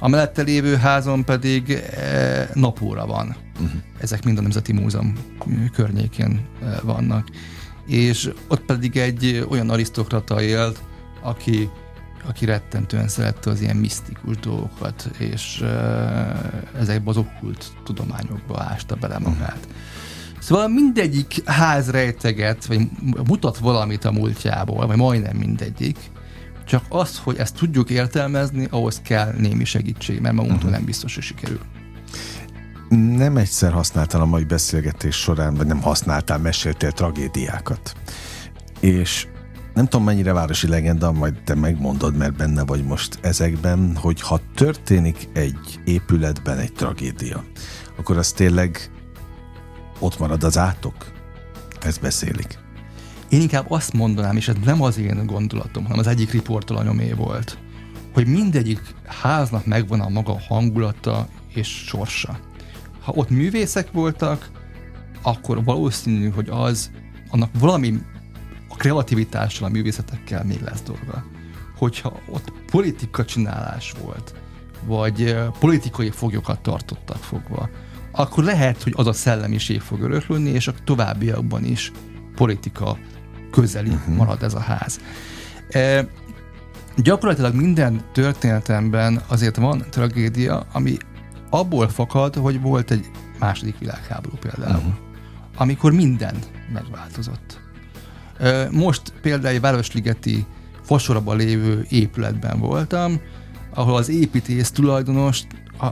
A 0.00 0.08
mellette 0.08 0.42
lévő 0.42 0.76
házon 0.76 1.24
pedig 1.24 1.70
e, 1.70 2.50
napóra 2.54 3.06
van. 3.06 3.36
Uh-huh. 3.54 3.80
Ezek 4.00 4.24
mind 4.24 4.38
a 4.38 4.40
Nemzeti 4.40 4.72
Múzeum 4.72 5.12
környékén 5.72 6.40
e, 6.62 6.80
vannak. 6.82 7.28
És 7.86 8.30
ott 8.48 8.60
pedig 8.60 8.96
egy 8.96 9.46
olyan 9.50 9.70
arisztokrata 9.70 10.42
élt, 10.42 10.82
aki, 11.22 11.70
aki 12.28 12.44
rettentően 12.44 13.08
szerette 13.08 13.50
az 13.50 13.60
ilyen 13.60 13.76
misztikus 13.76 14.36
dolgokat, 14.36 15.10
és 15.18 15.60
e, 15.60 15.66
ezekbe 16.78 17.10
az 17.10 17.16
okkult 17.16 17.66
tudományokba 17.84 18.62
ásta 18.62 18.94
bele 18.94 19.18
magát. 19.18 19.68
Szóval 20.38 20.68
mindegyik 20.68 21.48
ház 21.48 21.90
rejteget, 21.90 22.66
vagy 22.66 22.88
mutat 23.26 23.58
valamit 23.58 24.04
a 24.04 24.12
múltjából, 24.12 24.86
vagy 24.86 24.96
majdnem 24.96 25.36
mindegyik, 25.36 25.98
csak 26.68 26.84
az, 26.88 27.18
hogy 27.18 27.36
ezt 27.36 27.54
tudjuk 27.54 27.90
értelmezni, 27.90 28.66
ahhoz 28.70 29.00
kell 29.04 29.32
némi 29.38 29.64
segítség, 29.64 30.20
mert 30.20 30.34
magunktól 30.34 30.58
uh-huh. 30.58 30.76
nem 30.76 30.84
biztos, 30.84 31.14
hogy 31.14 31.24
sikerül. 31.24 31.60
Nem 32.88 33.36
egyszer 33.36 33.72
használtál 33.72 34.20
a 34.20 34.26
mai 34.26 34.44
beszélgetés 34.44 35.16
során, 35.16 35.54
vagy 35.54 35.66
nem 35.66 35.82
használtál, 35.82 36.38
meséltél 36.38 36.92
tragédiákat. 36.92 37.96
És 38.80 39.26
nem 39.74 39.86
tudom 39.86 40.06
mennyire 40.06 40.32
városi 40.32 40.68
legenda, 40.68 41.12
majd 41.12 41.34
te 41.44 41.54
megmondod, 41.54 42.16
mert 42.16 42.36
benne 42.36 42.64
vagy 42.64 42.84
most 42.84 43.18
ezekben, 43.22 43.96
hogy 43.96 44.20
ha 44.20 44.40
történik 44.54 45.28
egy 45.32 45.80
épületben 45.84 46.58
egy 46.58 46.72
tragédia, 46.72 47.44
akkor 47.96 48.16
az 48.16 48.32
tényleg 48.32 48.90
ott 49.98 50.18
marad 50.18 50.44
az 50.44 50.58
átok? 50.58 50.94
Ez 51.80 51.98
beszélik. 51.98 52.58
Én 53.28 53.40
inkább 53.40 53.70
azt 53.70 53.92
mondanám, 53.92 54.36
és 54.36 54.48
ez 54.48 54.54
nem 54.64 54.82
az 54.82 54.98
én 54.98 55.26
gondolatom, 55.26 55.82
hanem 55.82 55.98
az 55.98 56.06
egyik 56.06 56.30
riportalanyomé 56.30 57.12
volt, 57.12 57.58
hogy 58.14 58.26
mindegyik 58.26 58.80
háznak 59.04 59.66
megvan 59.66 60.00
a 60.00 60.08
maga 60.08 60.40
hangulata 60.40 61.28
és 61.54 61.68
sorsa. 61.68 62.38
Ha 63.00 63.12
ott 63.14 63.30
művészek 63.30 63.92
voltak, 63.92 64.50
akkor 65.22 65.64
valószínű, 65.64 66.30
hogy 66.30 66.48
az, 66.48 66.90
annak 67.30 67.50
valami 67.58 67.98
a 68.68 68.74
kreativitással, 68.76 69.66
a 69.68 69.70
művészetekkel 69.70 70.44
még 70.44 70.60
lesz 70.60 70.82
dolga. 70.82 71.24
Hogyha 71.76 72.20
ott 72.28 72.52
politika 72.70 73.24
csinálás 73.24 73.94
volt, 74.02 74.34
vagy 74.86 75.36
politikai 75.58 76.10
foglyokat 76.10 76.60
tartottak 76.60 77.22
fogva, 77.22 77.68
akkor 78.12 78.44
lehet, 78.44 78.82
hogy 78.82 78.92
az 78.96 79.06
a 79.06 79.12
szellemiség 79.12 79.80
fog 79.80 80.00
öröklődni, 80.00 80.50
és 80.50 80.68
a 80.68 80.74
továbbiakban 80.84 81.64
is 81.64 81.92
politika 82.34 82.98
közeli 83.50 83.88
uh-huh. 83.88 84.14
marad 84.14 84.42
ez 84.42 84.54
a 84.54 84.60
ház. 84.60 85.00
E, 85.68 86.08
gyakorlatilag 86.96 87.54
minden 87.54 88.00
történetemben 88.12 89.22
azért 89.26 89.56
van 89.56 89.84
tragédia, 89.90 90.66
ami 90.72 90.96
abból 91.50 91.88
fakad, 91.88 92.34
hogy 92.34 92.60
volt 92.60 92.90
egy 92.90 93.10
második 93.38 93.78
világháború 93.78 94.36
például, 94.36 94.76
uh-huh. 94.76 94.92
amikor 95.56 95.92
minden 95.92 96.34
megváltozott. 96.72 97.60
E, 98.38 98.68
most 98.70 99.12
például 99.22 99.54
egy 99.54 99.60
Városligeti 99.60 100.46
fasorban 100.82 101.36
lévő 101.36 101.86
épületben 101.88 102.58
voltam, 102.58 103.20
ahol 103.74 103.96
az 103.96 104.08
építész 104.08 104.70
tulajdonos 104.70 105.42
a 105.80 105.88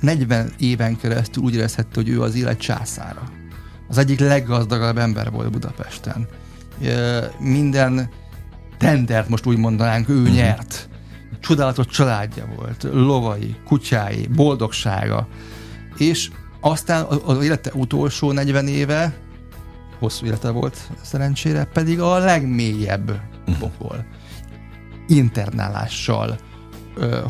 40 0.00 0.52
éven 0.58 0.96
keresztül 0.96 1.42
úgy 1.42 1.54
érezhette, 1.54 1.90
hogy 1.94 2.08
ő 2.08 2.22
az 2.22 2.34
élet 2.34 2.58
császára. 2.58 3.22
Az 3.88 3.98
egyik 3.98 4.20
leggazdagabb 4.20 4.98
ember 4.98 5.30
volt 5.30 5.50
Budapesten. 5.50 6.26
Minden 7.38 8.08
tendert 8.78 9.28
most 9.28 9.46
úgy 9.46 9.56
mondanánk, 9.56 10.08
ő 10.08 10.28
nyert. 10.28 10.88
Csodálatos 11.40 11.86
családja 11.86 12.48
volt, 12.56 12.86
lovai, 12.92 13.56
kutyái, 13.64 14.26
boldogsága. 14.26 15.28
És 15.96 16.30
aztán 16.60 17.04
az 17.24 17.44
élete 17.44 17.70
utolsó 17.74 18.32
40 18.32 18.68
éve, 18.68 19.16
hosszú 19.98 20.26
élete 20.26 20.50
volt 20.50 20.90
szerencsére, 21.02 21.64
pedig 21.64 22.00
a 22.00 22.18
legmélyebb 22.18 23.20
pokol. 23.58 24.04
Internálással, 25.08 26.38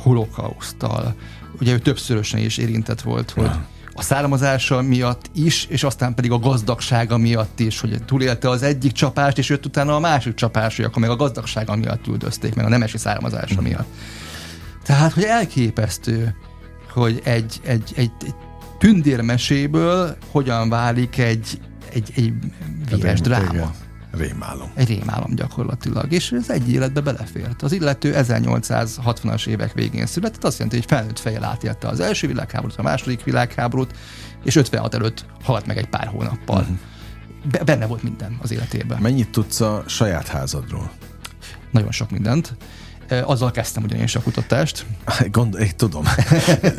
holokausztal. 0.02 1.14
Ugye 1.60 1.72
ő 1.72 1.78
többszörösen 1.78 2.40
is 2.40 2.58
érintett 2.58 3.00
volt, 3.00 3.30
hogy 3.30 3.50
a 3.96 4.02
származása 4.02 4.82
miatt 4.82 5.30
is, 5.34 5.64
és 5.64 5.84
aztán 5.84 6.14
pedig 6.14 6.30
a 6.30 6.38
gazdagsága 6.38 7.16
miatt 7.16 7.60
is, 7.60 7.80
hogy 7.80 8.04
túlélte 8.04 8.48
az 8.48 8.62
egyik 8.62 8.92
csapást, 8.92 9.38
és 9.38 9.48
jött 9.48 9.66
utána 9.66 9.94
a 9.94 10.00
másik 10.00 10.34
csapás, 10.34 10.76
hogy 10.76 10.84
akkor 10.84 11.02
meg 11.02 11.10
a 11.10 11.16
gazdagsága 11.16 11.76
miatt 11.76 12.06
üldözték, 12.06 12.54
meg 12.54 12.64
a 12.64 12.68
nemesi 12.68 12.98
származása 12.98 13.60
miatt. 13.60 13.86
Tehát, 14.84 15.12
hogy 15.12 15.22
elképesztő, 15.22 16.36
hogy 16.92 17.20
egy, 17.24 17.60
egy, 17.64 17.92
egy, 17.96 18.12
egy 18.22 18.34
tündérmeséből 18.78 20.16
hogyan 20.30 20.68
válik 20.68 21.18
egy, 21.18 21.60
egy, 21.92 22.12
egy 22.16 22.32
véres 22.90 23.20
dráma. 23.20 23.52
Igen. 23.52 23.85
Rémálom. 24.16 24.70
Egy 24.74 24.88
rémálom 24.88 25.34
gyakorlatilag, 25.34 26.12
és 26.12 26.32
ez 26.32 26.50
egy 26.50 26.70
életbe 26.70 27.00
belefért. 27.00 27.62
Az 27.62 27.72
illető 27.72 28.12
1860-as 28.16 29.46
évek 29.46 29.72
végén 29.72 30.06
született, 30.06 30.44
azt 30.44 30.58
jelenti, 30.58 30.76
hogy 30.76 30.86
felnőtt 30.88 31.18
fejjel 31.18 31.44
átélte 31.44 31.88
az 31.88 32.00
első 32.00 32.26
világháborút, 32.26 32.76
a 32.76 32.82
második 32.82 33.24
világháborút, 33.24 33.94
és 34.44 34.56
56 34.56 34.94
előtt 34.94 35.24
halt 35.42 35.66
meg 35.66 35.76
egy 35.76 35.88
pár 35.88 36.06
hónappal. 36.06 36.60
Uh-huh. 36.60 36.76
Be- 37.50 37.64
benne 37.64 37.86
volt 37.86 38.02
minden 38.02 38.38
az 38.42 38.52
életében. 38.52 38.98
Mennyit 39.00 39.30
tudsz 39.30 39.60
a 39.60 39.84
saját 39.86 40.26
házadról? 40.28 40.90
Nagyon 41.70 41.92
sok 41.92 42.10
mindent. 42.10 42.56
E, 43.08 43.24
Azzal 43.24 43.50
kezdtem 43.50 43.82
ugyanis 43.82 44.14
a 44.14 44.20
kutatást. 44.20 44.86
Gond, 45.30 45.56
én 45.60 45.70
tudom, 45.76 46.04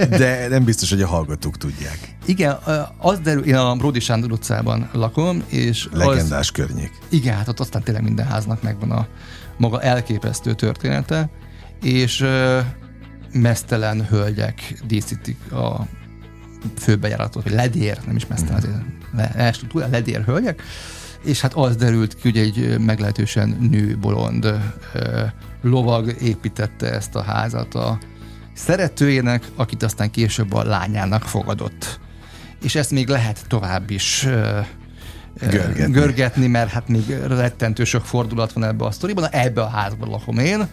de 0.09 0.47
nem 0.47 0.63
biztos, 0.63 0.89
hogy 0.89 1.01
a 1.01 1.07
hallgatók 1.07 1.57
tudják. 1.57 2.15
Igen, 2.25 2.57
e, 2.67 2.91
az 2.97 3.19
derül, 3.19 3.43
én 3.43 3.55
a 3.55 3.75
Bródi 3.75 3.99
Sándor 3.99 4.31
utcában 4.31 4.89
lakom, 4.93 5.43
és 5.47 5.87
az, 5.91 5.97
Legendás 5.97 6.51
környék. 6.51 6.91
Igen, 7.09 7.35
hát 7.35 7.47
ott 7.47 7.59
aztán 7.59 7.83
tényleg 7.83 8.03
minden 8.03 8.25
háznak 8.25 8.61
megvan 8.61 8.91
a 8.91 9.07
maga 9.57 9.81
elképesztő 9.81 10.53
története, 10.53 11.29
és 11.81 12.21
ö, 12.21 12.59
mesztelen 13.31 14.05
hölgyek 14.05 14.81
díszítik 14.87 15.51
a 15.51 15.87
főbejáratot, 16.77 17.43
vagy 17.43 17.53
ledér, 17.53 17.97
nem 18.05 18.15
is 18.15 18.27
mesztelen 18.27 18.57
azért, 18.57 18.75
le, 19.13 19.53
le, 19.73 19.87
ledér 19.87 20.23
hölgyek, 20.23 20.61
és 21.23 21.41
hát 21.41 21.53
az 21.53 21.75
derült 21.75 22.15
ki, 22.15 22.21
hogy 22.21 22.37
egy 22.37 22.79
meglehetősen 22.79 23.57
nő 23.71 23.97
bolond 23.97 24.53
lovag 25.69 26.15
építette 26.21 26.91
ezt 26.91 27.15
a 27.15 27.21
házat 27.21 27.75
a 27.75 27.97
szeretőjének, 28.53 29.43
akit 29.55 29.83
aztán 29.83 30.11
később 30.11 30.53
a 30.53 30.63
lányának 30.63 31.23
fogadott. 31.23 31.99
És 32.63 32.75
ezt 32.75 32.91
még 32.91 33.07
lehet 33.07 33.45
tovább 33.47 33.89
is 33.89 34.27
görgetni. 35.39 35.91
görgetni, 35.91 36.47
mert 36.47 36.69
hát 36.69 36.87
még 36.87 37.09
rettentő 37.27 37.83
sok 37.83 38.05
fordulat 38.05 38.51
van 38.51 38.63
ebbe 38.63 38.85
a 38.85 38.91
sztoriban, 38.91 39.23
na 39.23 39.37
ebbe 39.37 39.61
a 39.61 39.67
házban 39.67 40.09
lakom 40.09 40.37
én, 40.37 40.67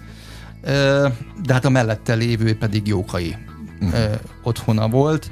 de 1.42 1.53
hát 1.53 1.64
a 1.64 1.70
mellette 1.70 2.14
lévő 2.14 2.59
pedig 2.59 2.86
Jókai 2.86 3.36
uh-huh. 3.80 4.14
otthona 4.42 4.88
volt, 4.88 5.30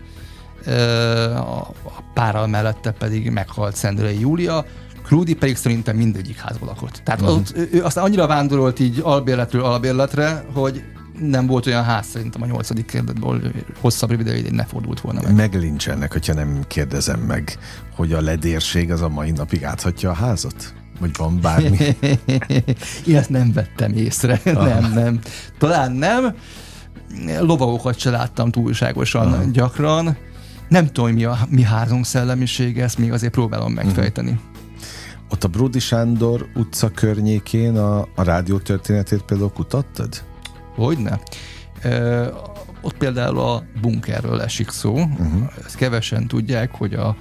a 1.36 2.02
párral 2.14 2.46
mellette 2.46 2.90
pedig 2.90 3.30
meghalt 3.30 3.76
Szendrei 3.76 4.20
Júlia, 4.20 4.64
Krúdi 5.04 5.34
pedig 5.34 5.56
szerintem 5.56 5.96
mindegyik 5.96 6.38
házban 6.38 6.68
lakott. 6.68 7.00
Tehát 7.04 7.20
uh-huh. 7.20 7.36
ott, 7.36 7.56
ő 7.72 7.84
aztán 7.84 8.04
annyira 8.04 8.26
vándorolt 8.26 8.80
így 8.80 9.00
albérletről 9.02 9.64
albérletre, 9.64 10.44
hogy 10.52 10.82
nem 11.20 11.46
volt 11.46 11.66
olyan 11.66 11.84
ház 11.84 12.06
szerintem 12.06 12.42
a 12.42 12.46
nyolcadik 12.46 12.86
kérdetből 12.86 13.52
hosszabb 13.80 14.10
ideig 14.10 14.50
ne 14.50 14.64
fordult 14.64 15.00
volna 15.00 15.20
meg. 15.22 15.34
Meglincselnek, 15.34 16.12
hogyha 16.12 16.34
nem 16.34 16.64
kérdezem 16.66 17.20
meg, 17.20 17.58
hogy 17.94 18.12
a 18.12 18.20
ledérség 18.20 18.90
az 18.90 19.00
a 19.00 19.08
mai 19.08 19.30
napig 19.30 19.64
áthatja 19.64 20.10
a 20.10 20.14
házat? 20.14 20.74
Vagy 21.00 21.10
van 21.18 21.40
bármi? 21.40 21.76
Én 23.06 23.16
ezt 23.16 23.30
nem 23.30 23.52
vettem 23.52 23.92
észre. 23.92 24.40
Ah. 24.44 24.52
Nem, 24.52 24.92
nem. 24.92 25.20
Talán 25.58 25.92
nem. 25.92 26.34
Lovagokat 27.40 27.98
se 27.98 28.10
láttam 28.10 28.50
túlságosan 28.50 29.32
ah. 29.32 29.50
gyakran. 29.50 30.16
Nem 30.68 30.86
tudom, 30.86 31.10
mi 31.10 31.24
a 31.24 31.38
mi 31.48 31.62
házunk 31.62 32.06
szellemisége, 32.06 32.82
ezt 32.82 32.98
még 32.98 33.12
azért 33.12 33.32
próbálom 33.32 33.72
megfejteni. 33.72 34.30
Uh-huh. 34.30 34.51
Ott 35.32 35.44
a 35.44 35.48
Brudi 35.48 35.78
Sándor 35.78 36.48
utca 36.54 36.90
környékén 36.90 37.76
a, 37.76 38.00
a 38.00 38.22
rádió 38.22 38.58
történetét 38.58 39.22
például 39.22 39.50
kutattad? 39.50 40.22
Hogyne. 40.74 41.20
E, 41.82 42.26
ott 42.80 42.96
például 42.96 43.38
a 43.38 43.62
bunkerről 43.80 44.40
esik 44.42 44.70
szó. 44.70 44.92
Uh-huh. 44.92 45.52
Ezt 45.64 45.76
kevesen 45.76 46.26
tudják, 46.26 46.74
hogy 46.74 46.94
a 46.94 47.16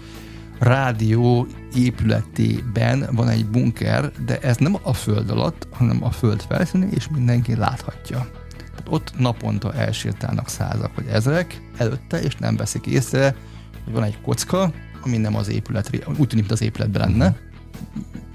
rádió 0.59 1.47
épületében 1.75 3.09
van 3.11 3.29
egy 3.29 3.45
bunker, 3.45 4.11
de 4.25 4.39
ez 4.39 4.57
nem 4.57 4.77
a 4.81 4.93
föld 4.93 5.29
alatt, 5.29 5.67
hanem 5.71 6.03
a 6.03 6.11
föld 6.11 6.41
felszínén, 6.41 6.89
és 6.89 7.07
mindenki 7.09 7.55
láthatja. 7.55 8.27
Tehát 8.49 8.85
ott 8.89 9.13
naponta 9.17 9.73
elsétálnak 9.73 10.49
százak 10.49 10.95
vagy 10.95 11.05
ezrek 11.07 11.61
előtte, 11.77 12.21
és 12.21 12.35
nem 12.35 12.55
veszik 12.55 12.85
észre, 12.85 13.35
hogy 13.83 13.93
van 13.93 14.03
egy 14.03 14.21
kocka, 14.21 14.71
ami 15.01 15.17
nem 15.17 15.35
az 15.35 15.49
épületre, 15.49 15.97
úgy 16.07 16.15
tűnik, 16.15 16.31
mint 16.33 16.51
az 16.51 16.61
épületben 16.61 17.09
lenne, 17.09 17.49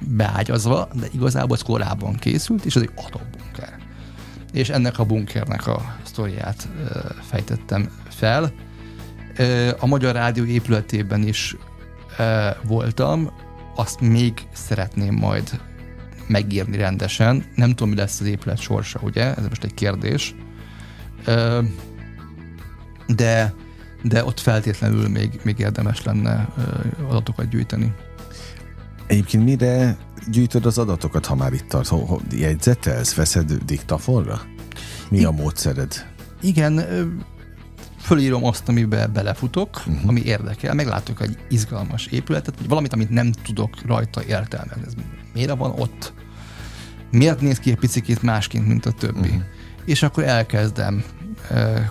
beágyazva, 0.08 0.88
de 0.92 1.06
igazából 1.12 1.56
ez 1.56 1.62
korábban 1.62 2.14
készült, 2.14 2.64
és 2.64 2.76
ez 2.76 2.82
egy 2.82 2.92
atombunker 2.94 3.84
és 4.56 4.68
ennek 4.68 4.98
a 4.98 5.04
bunkernek 5.04 5.66
a 5.66 5.96
sztoriát 6.02 6.68
fejtettem 7.28 7.90
fel. 8.08 8.52
A 9.78 9.86
Magyar 9.86 10.14
Rádió 10.14 10.44
épületében 10.44 11.22
is 11.22 11.56
voltam, 12.62 13.30
azt 13.74 14.00
még 14.00 14.32
szeretném 14.52 15.14
majd 15.14 15.60
megírni 16.26 16.76
rendesen. 16.76 17.44
Nem 17.54 17.68
tudom, 17.68 17.88
mi 17.88 17.96
lesz 17.96 18.20
az 18.20 18.26
épület 18.26 18.58
sorsa, 18.58 19.00
ugye? 19.02 19.34
Ez 19.34 19.48
most 19.48 19.64
egy 19.64 19.74
kérdés. 19.74 20.34
De, 23.06 23.54
de 24.02 24.24
ott 24.24 24.40
feltétlenül 24.40 25.08
még, 25.08 25.40
még 25.42 25.58
érdemes 25.58 26.02
lenne 26.02 26.48
adatokat 27.08 27.48
gyűjteni. 27.48 27.94
Egyébként 29.06 29.44
mire 29.44 29.96
gyűjtöd 30.30 30.66
az 30.66 30.78
adatokat, 30.78 31.26
ha 31.26 31.34
már 31.34 31.52
itt 31.52 31.68
tart? 31.68 31.92
Jegyzetelsz, 32.30 33.14
veszed 33.14 33.52
diktafonra? 33.52 34.40
Mi 35.08 35.24
a 35.24 35.30
módszered? 35.30 36.06
Igen, 36.40 36.84
fölírom 38.00 38.44
azt, 38.44 38.68
amiben 38.68 39.12
belefutok, 39.12 39.76
uh-huh. 39.76 40.08
ami 40.08 40.22
érdekel, 40.24 40.74
meglátok 40.74 41.20
egy 41.20 41.38
izgalmas 41.48 42.06
épületet, 42.06 42.54
vagy 42.58 42.68
valamit, 42.68 42.92
amit 42.92 43.10
nem 43.10 43.32
tudok 43.32 43.86
rajta 43.86 44.24
értelmezni. 44.24 44.82
Ez 44.86 44.92
miért 45.34 45.56
van 45.56 45.70
ott? 45.70 46.12
Miért 47.10 47.40
néz 47.40 47.58
ki 47.58 47.70
egy 47.70 47.78
picit 47.78 48.22
másként, 48.22 48.66
mint 48.66 48.86
a 48.86 48.92
többi? 48.92 49.28
Uh-huh. 49.28 49.42
És 49.84 50.02
akkor 50.02 50.24
elkezdem 50.24 51.04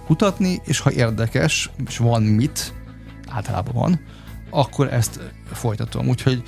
kutatni, 0.05 0.61
és 0.65 0.79
ha 0.79 0.91
érdekes, 0.91 1.69
és 1.87 1.97
van 1.97 2.23
mit, 2.23 2.73
általában 3.27 3.73
van, 3.73 3.99
akkor 4.49 4.93
ezt 4.93 5.19
folytatom. 5.51 6.07
Úgyhogy 6.07 6.43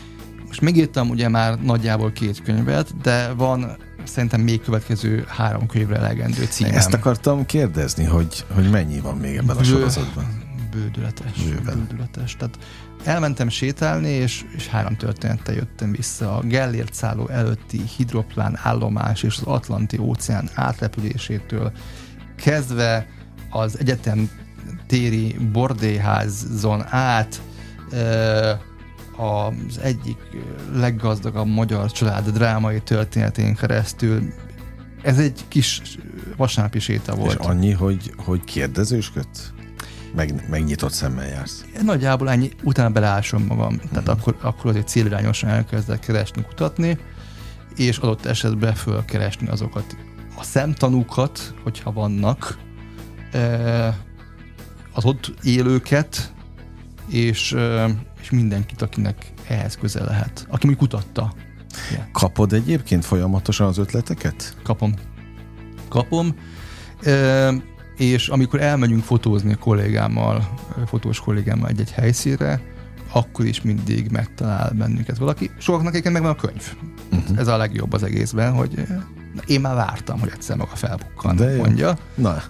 most 0.48 0.62
megírtam 0.62 1.10
ugye 1.10 1.30
már 1.30 1.60
nagyjából 1.60 2.12
két 2.12 2.41
könyvet, 2.41 2.98
de 3.02 3.34
van 3.34 3.78
szerintem 4.04 4.41
még 4.41 4.62
következő 4.62 5.26
három 5.28 5.68
könyvre 5.68 5.95
elegendő 5.95 6.45
címem. 6.45 6.74
Ezt 6.74 6.93
akartam 6.93 7.45
kérdezni, 7.45 8.04
hogy, 8.04 8.45
hogy 8.54 8.70
mennyi 8.70 9.00
van 9.00 9.18
még 9.18 9.36
ebben 9.36 9.56
Bő, 9.56 9.62
a 9.62 9.64
sorozatban? 9.64 10.45
Bődületes. 10.72 11.43
Bőven. 11.43 11.88
Bődületes. 11.88 12.36
Tehát 12.36 12.58
elmentem 13.04 13.50
sétálni, 13.50 14.10
és, 14.10 14.45
és 14.56 14.68
három 14.68 14.95
történettel 14.95 15.56
jöttem 15.56 15.91
vissza. 15.91 16.38
A 16.38 16.41
Gellért 16.41 16.93
szálló 16.93 17.28
előtti 17.28 17.82
hidroplán 17.98 18.60
állomás 18.62 19.24
és 19.24 19.38
az 19.38 19.48
Atlanti 19.48 19.98
óceán 19.98 20.50
átlepülésétől 20.54 21.72
kezdve 22.36 23.08
az 23.50 23.80
egyetem 23.80 24.30
téri 24.88 25.36
bordéházon 25.52 26.84
át, 26.89 27.41
az 29.18 29.78
egyik 29.80 30.18
leggazdagabb 30.74 31.47
magyar 31.47 31.91
család 31.91 32.30
drámai 32.30 32.82
történetén 32.82 33.55
keresztül. 33.55 34.34
Ez 35.01 35.20
egy 35.20 35.45
kis 35.47 35.82
vasárnapi 36.36 36.80
séta 36.80 37.15
volt. 37.15 37.39
És 37.39 37.45
annyi, 37.45 37.72
hogy, 37.72 38.13
hogy 38.18 38.43
kérdezősködsz? 38.43 39.51
Meg, 40.15 40.45
megnyitott 40.49 40.91
szemmel 40.91 41.28
jársz? 41.28 41.65
Nagyjából 41.84 42.30
ennyi, 42.30 42.49
utána 42.63 42.89
beleásom 42.89 43.43
magam. 43.43 43.74
Uh-huh. 43.74 43.89
Tehát 43.89 44.07
mhm. 44.07 44.20
akkor, 44.20 44.38
akkor 44.41 44.70
azért 44.70 44.88
célirányosan 44.88 45.49
elkezdek 45.49 45.99
keresni, 45.99 46.43
kutatni, 46.43 46.97
és 47.76 47.97
adott 47.97 48.26
esetben 48.26 48.74
fölkeresni 48.74 49.47
azokat 49.47 49.97
a 50.38 50.43
szemtanúkat, 50.43 51.53
hogyha 51.63 51.91
vannak, 51.91 52.57
az 54.93 55.05
ott 55.05 55.34
élőket, 55.43 56.34
és 57.07 57.55
és 58.28 58.34
mindenkit, 58.34 58.82
akinek 58.82 59.32
ehhez 59.47 59.78
közel 59.78 60.05
lehet, 60.05 60.45
aki 60.49 60.67
mondjuk 60.67 60.78
kutatta. 60.78 61.34
Yeah. 61.91 62.05
Kapod 62.11 62.53
egyébként 62.53 63.05
folyamatosan 63.05 63.67
az 63.67 63.78
ötleteket? 63.78 64.57
Kapom. 64.63 64.93
Kapom. 65.89 66.36
E, 67.03 67.53
és 67.97 68.28
amikor 68.28 68.61
elmegyünk 68.61 69.03
fotózni 69.03 69.53
a 69.53 69.57
kollégámmal, 69.57 70.49
fotós 70.86 71.19
kollégámmal 71.19 71.69
egy-egy 71.69 71.91
helyszínre, 71.91 72.61
akkor 73.11 73.45
is 73.45 73.61
mindig 73.61 74.11
megtalál 74.11 74.71
bennünket 74.71 75.17
valaki. 75.17 75.51
Sokaknak 75.57 75.91
egyébként 75.91 76.13
meg 76.13 76.23
van 76.23 76.32
a 76.32 76.36
könyv. 76.36 76.75
Uh-huh. 77.11 77.39
Ez 77.39 77.47
a 77.47 77.57
legjobb 77.57 77.93
az 77.93 78.03
egészben, 78.03 78.53
hogy 78.53 78.86
én 79.45 79.61
már 79.61 79.75
vártam, 79.75 80.19
hogy 80.19 80.32
egyszer 80.34 80.57
maga 80.57 80.75
felbukkan, 80.75 81.36
De 81.36 81.55
mondja. 81.55 81.97
Na, 82.15 82.43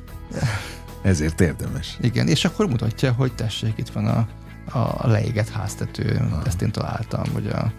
ezért 1.01 1.41
érdemes. 1.41 1.97
Igen, 2.01 2.27
és 2.27 2.45
akkor 2.45 2.67
mutatja, 2.67 3.11
hogy 3.11 3.33
tessék, 3.33 3.73
itt 3.77 3.89
van 3.89 4.05
a 4.05 4.27
a 4.71 5.07
leégett 5.07 5.49
háztető, 5.49 6.29
ah. 6.31 6.41
ezt 6.45 6.61
én 6.61 6.71
találtam, 6.71 7.23
vagy, 7.33 7.47
a, 7.47 7.71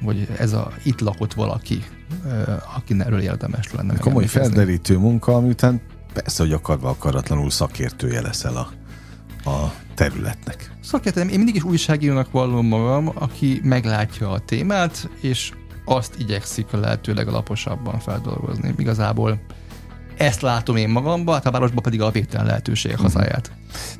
vagy 0.00 0.28
ez 0.38 0.52
a 0.52 0.72
itt 0.82 1.00
lakott 1.00 1.34
valaki, 1.34 1.84
aki 2.76 2.94
erről 2.98 3.20
érdemes 3.20 3.72
lenne. 3.72 3.96
Komoly 3.96 4.26
felderítő 4.26 4.98
munka, 4.98 5.34
ami 5.34 5.48
után 5.48 5.80
persze, 6.12 6.42
hogy 6.42 6.52
akarva 6.52 6.88
akaratlanul 6.88 7.50
szakértője 7.50 8.20
leszel 8.20 8.56
a, 8.56 8.70
a 9.50 9.72
területnek. 9.94 10.76
Szakértő, 10.82 11.20
én 11.20 11.26
mindig 11.26 11.54
is 11.54 11.62
újságírónak 11.62 12.30
vallom 12.30 12.66
magam, 12.66 13.10
aki 13.14 13.60
meglátja 13.64 14.30
a 14.30 14.38
témát, 14.38 15.08
és 15.20 15.52
azt 15.84 16.14
igyekszik 16.18 16.72
a 16.72 16.78
lehető 16.78 17.14
legalaposabban 17.14 17.98
feldolgozni. 17.98 18.74
Igazából 18.76 19.40
ezt 20.16 20.40
látom 20.40 20.76
én 20.76 20.88
magamban, 20.88 21.34
hát 21.34 21.46
a 21.46 21.50
városban 21.50 21.82
pedig 21.82 22.00
a 22.00 22.10
végtelen 22.10 22.46
lehetőségek 22.46 22.96
mhm. 22.96 23.06
hazáját. 23.06 23.52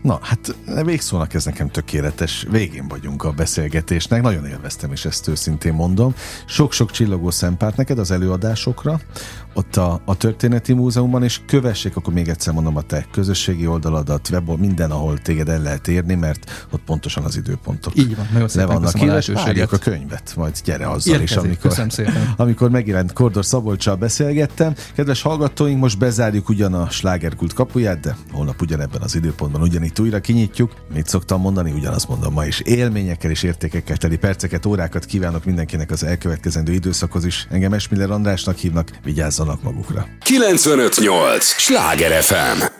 Na, 0.03 0.19
hát 0.23 0.57
végszónak 0.85 1.35
ez 1.35 1.45
nekem 1.45 1.69
tökéletes. 1.69 2.47
Végén 2.51 2.89
vagyunk 2.89 3.25
a 3.25 3.33
beszélgetésnek. 3.33 4.23
Nagyon 4.23 4.47
élveztem, 4.47 4.93
és 4.93 5.05
ezt 5.05 5.29
őszintén 5.29 5.73
mondom. 5.73 6.15
Sok-sok 6.47 6.91
csillogó 6.91 7.31
szempárt 7.31 7.77
neked 7.77 7.99
az 7.99 8.11
előadásokra, 8.11 9.01
ott 9.55 9.77
a, 9.77 10.01
a 10.05 10.17
Történeti 10.17 10.73
Múzeumban, 10.73 11.23
és 11.23 11.41
kövessék, 11.47 11.97
akkor 11.97 12.13
még 12.13 12.29
egyszer 12.29 12.53
mondom 12.53 12.77
a 12.77 12.81
te 12.81 13.07
közösségi 13.13 13.67
oldaladat, 13.67 14.29
webol, 14.31 14.59
minden, 14.59 14.91
ahol 14.91 15.19
téged 15.19 15.49
el 15.49 15.63
lehet 15.63 15.89
érni, 15.89 16.15
mert 16.15 16.67
ott 16.71 16.83
pontosan 16.83 17.25
az 17.25 17.37
időpontok 17.37 17.97
Így 17.97 18.17
van, 18.17 18.29
nagyon 18.33 18.49
le 18.55 18.65
vannak 18.67 19.03
írva, 19.03 19.67
a 19.71 19.79
könyvet, 19.79 20.33
majd 20.37 20.61
gyere 20.65 20.89
azzal 20.89 21.21
Érkezik, 21.21 21.59
is, 21.65 21.69
amikor, 21.77 21.87
amikor 22.37 22.71
megjelent 22.71 23.13
Kordor 23.13 23.45
Szabolcsal 23.45 23.95
beszélgettem. 23.95 24.75
Kedves 24.95 25.23
hallgatóink, 25.23 25.81
most 25.81 25.99
bezárjuk 25.99 26.49
ugyan 26.49 26.75
a 26.75 26.91
slágerkult 26.91 27.53
kapuját, 27.53 28.01
de 28.01 28.17
holnap 28.33 28.61
ugyanebben 28.61 29.03
az 29.03 29.15
időpontban 29.15 29.60
hónapban 29.61 29.69
ugyanitt 29.69 29.99
újra 29.99 30.21
kinyitjuk. 30.21 30.73
Mit 30.95 31.07
szoktam 31.07 31.41
mondani, 31.41 31.73
ugyanazt 31.73 32.09
mondom 32.09 32.33
ma 32.33 32.45
is. 32.45 32.61
Élményekkel 32.61 33.31
és 33.31 33.43
értékekkel 33.43 33.97
teli 33.97 34.17
perceket, 34.17 34.67
órákat 34.67 35.05
kívánok 35.05 35.45
mindenkinek 35.45 35.91
az 35.91 36.05
elkövetkezendő 36.05 36.73
időszakhoz 36.73 37.25
is. 37.25 37.47
Engem 37.51 37.73
Esmiller 37.73 38.11
Andrásnak 38.11 38.57
hívnak, 38.57 38.91
vigyázzanak 39.05 39.63
magukra. 39.63 40.07
958! 40.23 41.45
Sláger 41.45 42.23
FM! 42.23 42.80